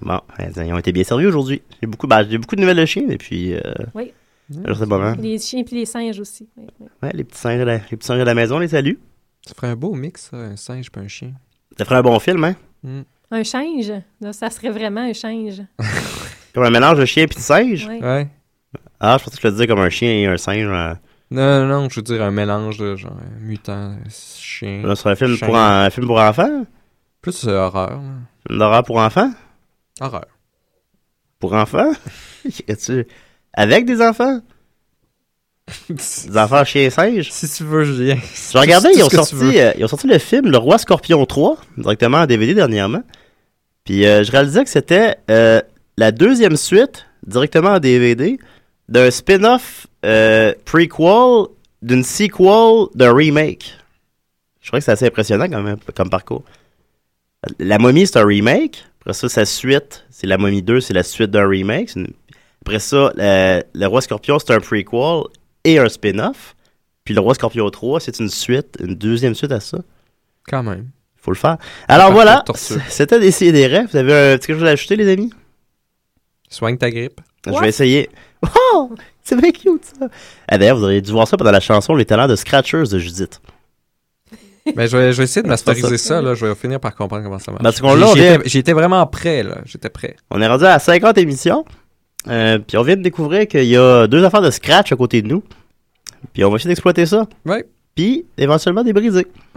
Bon, 0.00 0.20
euh, 0.40 0.44
ils 0.64 0.72
ont 0.72 0.78
été 0.78 0.92
bien 0.92 1.02
servis 1.04 1.26
aujourd'hui. 1.26 1.60
J'ai 1.80 1.86
beaucoup, 1.88 2.06
ben, 2.06 2.26
j'ai 2.28 2.38
beaucoup 2.38 2.54
de 2.56 2.60
nouvelles 2.60 2.76
de 2.78 2.84
chiens, 2.86 3.08
et 3.08 3.18
puis, 3.18 3.52
euh, 3.54 3.60
Oui. 3.94 4.12
je 4.48 4.72
sais 4.74 4.86
pas, 4.86 4.96
hein. 4.96 5.16
Les 5.18 5.38
chiens 5.38 5.64
puis 5.64 5.76
les 5.76 5.86
singes 5.86 6.20
aussi. 6.20 6.48
Oui, 6.56 6.66
oui. 6.80 6.86
Ouais, 7.02 7.10
les 7.12 7.24
petits 7.24 7.38
singes, 7.40 7.58
de 7.58 7.64
la- 7.64 7.78
les 7.78 7.96
petits 7.96 8.06
singes 8.06 8.20
de 8.20 8.24
la 8.24 8.34
maison, 8.34 8.58
les 8.60 8.68
salut. 8.68 8.98
Ça 9.46 9.54
ferait 9.54 9.66
un 9.68 9.76
beau 9.76 9.92
mix, 9.94 10.28
ça, 10.30 10.36
un 10.36 10.56
singe 10.56 10.86
et 10.96 10.98
un 11.00 11.08
chien. 11.08 11.32
Ça 11.76 11.84
ferait 11.84 11.96
un 11.96 12.02
bon 12.02 12.18
film, 12.20 12.44
hein? 12.44 12.54
Un 13.30 13.44
singe, 13.44 13.92
là, 14.20 14.32
ça 14.32 14.50
serait 14.50 14.70
vraiment 14.70 15.00
un 15.00 15.14
singe. 15.14 15.62
Comme 16.54 16.64
un 16.64 16.70
mélange 16.70 16.98
de 16.98 17.04
chien 17.04 17.24
et 17.24 17.26
de 17.26 17.34
singe? 17.34 17.86
Oui. 17.90 17.98
Ouais. 18.00 18.28
Ah, 19.04 19.16
je 19.18 19.24
pensais 19.24 19.36
que 19.36 19.40
tu 19.40 19.46
le 19.48 19.52
disais 19.52 19.66
comme 19.66 19.80
un 19.80 19.90
chien 19.90 20.10
et 20.12 20.26
un 20.26 20.36
singe. 20.36 20.68
euh. 20.68 20.94
Non, 21.32 21.66
non, 21.66 21.66
non, 21.66 21.88
je 21.90 21.96
veux 21.96 22.02
dire 22.02 22.22
un 22.22 22.30
mélange 22.30 22.78
de 22.78 22.94
genre 22.94 23.16
mutant, 23.40 23.96
chien. 24.08 24.82
Là, 24.84 24.94
c'est 24.94 25.08
un 25.08 25.16
film 25.16 25.34
chien. 25.36 25.46
pour, 25.48 25.56
un 25.56 25.90
film 25.90 26.06
pour 26.06 26.20
enfants? 26.20 26.64
Plus 27.20 27.48
euh, 27.48 27.58
horreur. 27.58 28.00
d'horreur 28.48 28.84
pour 28.84 28.98
enfants? 28.98 29.32
Horreur. 30.00 30.26
Pour 31.40 31.54
enfants? 31.54 31.90
tu 32.84 33.06
Avec 33.54 33.86
des 33.86 34.00
enfants? 34.00 34.40
Des 35.88 36.36
enfants 36.38 36.64
chiens 36.64 36.82
et 36.82 36.90
singes? 36.90 37.30
si 37.30 37.48
tu 37.48 37.64
veux, 37.64 37.84
Julien. 37.84 38.16
J'ai 38.52 38.58
regardé, 38.58 38.90
ils 38.94 39.02
ont, 39.02 39.08
sorti, 39.10 39.58
euh, 39.58 39.72
ils 39.78 39.84
ont 39.84 39.88
sorti 39.88 40.06
le 40.06 40.18
film 40.18 40.48
Le 40.48 40.58
Roi 40.58 40.78
Scorpion 40.78 41.24
3, 41.26 41.56
directement 41.76 42.18
en 42.18 42.26
DVD 42.26 42.54
dernièrement. 42.54 43.02
Puis 43.84 44.06
euh, 44.06 44.22
je 44.22 44.30
réalisais 44.30 44.62
que 44.62 44.70
c'était 44.70 45.16
euh, 45.30 45.60
la 45.96 46.12
deuxième 46.12 46.56
suite, 46.56 47.06
directement 47.26 47.70
en 47.70 47.78
DVD, 47.80 48.38
d'un 48.92 49.10
spin-off 49.10 49.86
euh, 50.04 50.52
prequel 50.64 51.46
d'une 51.80 52.04
sequel 52.04 52.86
d'un 52.94 53.12
remake. 53.14 53.74
Je 54.60 54.68
crois 54.68 54.78
que 54.78 54.84
c'est 54.84 54.92
assez 54.92 55.06
impressionnant 55.06 55.48
quand 55.48 55.62
même 55.62 55.78
comme 55.96 56.10
parcours. 56.10 56.44
La 57.58 57.78
momie, 57.78 58.06
c'est 58.06 58.18
un 58.18 58.24
remake. 58.26 58.84
Après 59.00 59.14
ça, 59.14 59.28
sa 59.28 59.44
suite, 59.44 60.04
c'est 60.10 60.26
la 60.28 60.38
momie 60.38 60.62
2, 60.62 60.80
c'est 60.80 60.94
la 60.94 61.02
suite 61.02 61.30
d'un 61.30 61.48
remake. 61.48 61.96
Une- 61.96 62.12
Après 62.64 62.78
ça, 62.78 63.12
le, 63.16 63.62
le 63.74 63.86
Roi 63.86 64.00
Scorpion, 64.00 64.38
c'est 64.38 64.52
un 64.52 64.60
prequel 64.60 65.22
et 65.64 65.78
un 65.78 65.88
spin-off. 65.88 66.54
Puis 67.04 67.14
le 67.14 67.20
Roi 67.20 67.34
Scorpion 67.34 67.68
3, 67.68 67.98
c'est 67.98 68.20
une 68.20 68.28
suite, 68.28 68.76
une 68.80 68.94
deuxième 68.94 69.34
suite 69.34 69.50
à 69.50 69.58
ça. 69.58 69.78
Quand 70.46 70.62
même. 70.62 70.88
Faut 71.16 71.32
le 71.32 71.36
faire. 71.36 71.56
Alors 71.88 72.12
voilà, 72.12 72.44
c'était 72.88 73.18
d'essayer 73.18 73.50
des 73.52 73.66
rêves. 73.66 73.88
Vous 73.90 73.96
avez 73.96 74.12
un 74.34 74.38
petit 74.38 74.48
quelque 74.48 74.58
chose 74.60 74.68
à 74.68 74.72
ajouter, 74.72 74.94
les 74.96 75.08
amis? 75.10 75.32
Soigne 76.48 76.76
ta 76.78 76.90
grippe. 76.90 77.20
Je 77.46 77.50
What? 77.50 77.62
vais 77.62 77.68
essayer. 77.68 78.10
Oh! 78.74 78.90
C'est 79.22 79.36
bien 79.40 79.52
cute, 79.52 79.84
ça. 79.84 80.08
Ah, 80.48 80.58
D'ailleurs, 80.58 80.76
vous 80.76 80.84
auriez 80.84 81.00
dû 81.00 81.12
voir 81.12 81.28
ça 81.28 81.36
pendant 81.36 81.52
la 81.52 81.60
chanson 81.60 81.94
Les 81.94 82.04
talents 82.04 82.26
de 82.26 82.34
Scratchers 82.36 82.84
de 82.90 82.98
Judith. 82.98 83.40
Ben, 84.76 84.86
je 84.86 84.96
vais, 84.96 85.12
je 85.12 85.18
vais 85.18 85.24
essayer 85.24 85.42
de 85.42 85.48
masteriser 85.54 85.98
ça, 85.98 86.20
là. 86.22 86.34
Je 86.34 86.46
vais 86.46 86.54
finir 86.54 86.78
par 86.80 86.94
comprendre 86.94 87.22
comment 87.24 87.38
ça 87.38 87.50
marche. 87.52 87.62
Parce 87.62 87.80
qu'on 87.80 87.94
l'a, 87.94 88.08
on 88.08 88.14
J'y 88.14 88.20
vient- 88.20 88.34
étais- 88.40 88.48
J'y 88.48 88.58
étais 88.58 88.72
vraiment 88.72 89.04
prêt, 89.06 89.42
là. 89.42 89.58
J'étais 89.64 89.88
prêt. 89.90 90.16
On 90.30 90.40
est 90.40 90.46
rendu 90.46 90.64
à 90.64 90.78
50 90.78 91.18
émissions. 91.18 91.64
Euh, 92.28 92.58
puis 92.58 92.76
on 92.76 92.82
vient 92.82 92.96
de 92.96 93.02
découvrir 93.02 93.48
qu'il 93.48 93.64
y 93.64 93.76
a 93.76 94.06
deux 94.06 94.24
affaires 94.24 94.42
de 94.42 94.50
Scratch 94.50 94.92
à 94.92 94.96
côté 94.96 95.22
de 95.22 95.28
nous. 95.28 95.42
Puis 96.32 96.44
on 96.44 96.50
va 96.50 96.56
essayer 96.56 96.68
d'exploiter 96.68 97.06
ça. 97.06 97.26
Ouais. 97.44 97.64
Puis 97.96 98.24
éventuellement 98.38 98.84
des 98.84 98.92
briser. 98.92 99.26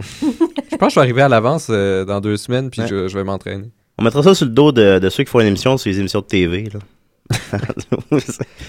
Je 0.70 0.76
pense 0.76 0.88
que 0.88 0.90
je 0.90 0.94
vais 0.96 1.00
arriver 1.02 1.22
à 1.22 1.28
l'avance 1.28 1.68
euh, 1.70 2.04
dans 2.04 2.20
deux 2.20 2.36
semaines, 2.36 2.68
puis 2.70 2.82
Ouais. 2.82 2.88
je, 2.88 3.08
je 3.08 3.16
vais 3.16 3.24
m'entraîner. 3.24 3.70
On 3.98 4.02
mettra 4.04 4.22
ça 4.22 4.34
sur 4.34 4.44
le 4.44 4.50
dos 4.52 4.72
de, 4.72 4.98
de 4.98 5.08
ceux 5.08 5.24
qui 5.24 5.30
font 5.30 5.40
une 5.40 5.46
émission 5.46 5.76
sur 5.78 5.88
les 5.90 5.98
émissions 6.00 6.20
de 6.20 6.26
TV. 6.26 6.64
Là. 6.64 6.80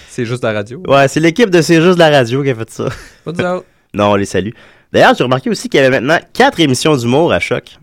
C'est 0.08 0.24
juste 0.24 0.42
la 0.42 0.52
radio. 0.52 0.82
ouais, 0.86 1.08
c'est 1.08 1.20
l'équipe 1.20 1.50
de 1.50 1.60
C'est 1.62 1.80
juste 1.80 1.98
la 1.98 2.10
radio 2.10 2.42
qui 2.42 2.50
a 2.50 2.54
fait 2.54 2.70
ça. 2.70 2.88
Pas. 3.24 3.32
Non, 3.94 4.10
on 4.12 4.14
les 4.16 4.26
salue. 4.26 4.50
D'ailleurs, 4.92 5.14
j'ai 5.16 5.24
remarqué 5.24 5.48
aussi 5.48 5.70
qu'il 5.70 5.80
y 5.80 5.82
avait 5.82 5.98
maintenant 5.98 6.18
quatre 6.34 6.60
émissions 6.60 6.94
d'humour 6.94 7.32
à 7.32 7.40
choc. 7.40 7.78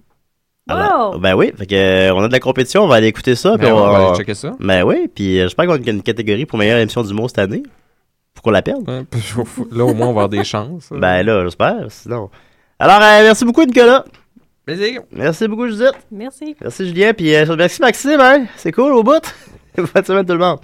Wow! 0.70 1.18
Ben 1.18 1.34
oui, 1.36 1.52
fait 1.58 1.66
que, 1.66 1.74
euh, 1.76 2.14
on 2.14 2.22
a 2.24 2.28
de 2.28 2.32
la 2.32 2.40
compétition, 2.40 2.84
on 2.84 2.88
va 2.88 2.96
aller 2.96 3.08
écouter 3.08 3.34
ça. 3.36 3.58
puis 3.58 3.66
Ben, 3.66 3.74
on, 3.74 3.78
on 3.78 3.92
va 3.92 4.08
aller 4.10 4.18
checker 4.18 4.36
ça. 4.36 4.52
Ben 4.60 4.84
oui, 4.84 5.08
puis 5.14 5.40
euh, 5.40 5.44
j'espère 5.46 5.66
qu'on 5.66 5.74
a 5.74 5.78
une 5.90 6.04
catégorie 6.04 6.46
pour 6.46 6.60
meilleure 6.60 6.78
émission 6.78 7.02
d'humour 7.04 7.28
cette 7.30 7.40
année. 7.40 7.64
Faut 8.36 8.42
qu'on 8.44 8.52
la 8.52 8.62
perde. 8.62 8.88
Ouais, 8.88 9.04
là, 9.72 9.84
au 9.86 9.94
moins, 9.96 10.08
on 10.08 10.14
va 10.14 10.24
avoir 10.24 10.30
des 10.30 10.44
chances. 10.44 10.90
Ben 10.92 11.24
là, 11.24 11.44
j'espère, 11.44 11.86
sinon. 11.90 12.30
Alors, 12.78 12.98
euh, 13.02 13.24
merci 13.24 13.46
beaucoup, 13.46 13.64
Nicolas. 13.64 14.06
Plaisir. 14.66 15.02
Merci 15.12 15.48
beaucoup, 15.48 15.68
Judith. 15.68 15.94
Merci. 16.12 16.56
Merci, 16.62 16.88
Julien. 16.88 17.14
Puis 17.14 17.34
euh, 17.36 17.56
merci, 17.56 17.82
Maxime. 17.82 18.20
Hein? 18.20 18.46
C'est 18.58 18.72
cool, 18.72 18.92
au 18.94 19.02
bout. 19.04 19.22
Bonne 19.78 20.06
semaine, 20.06 20.26
tout 20.26 20.34
le 20.34 20.40
monde. 20.40 20.60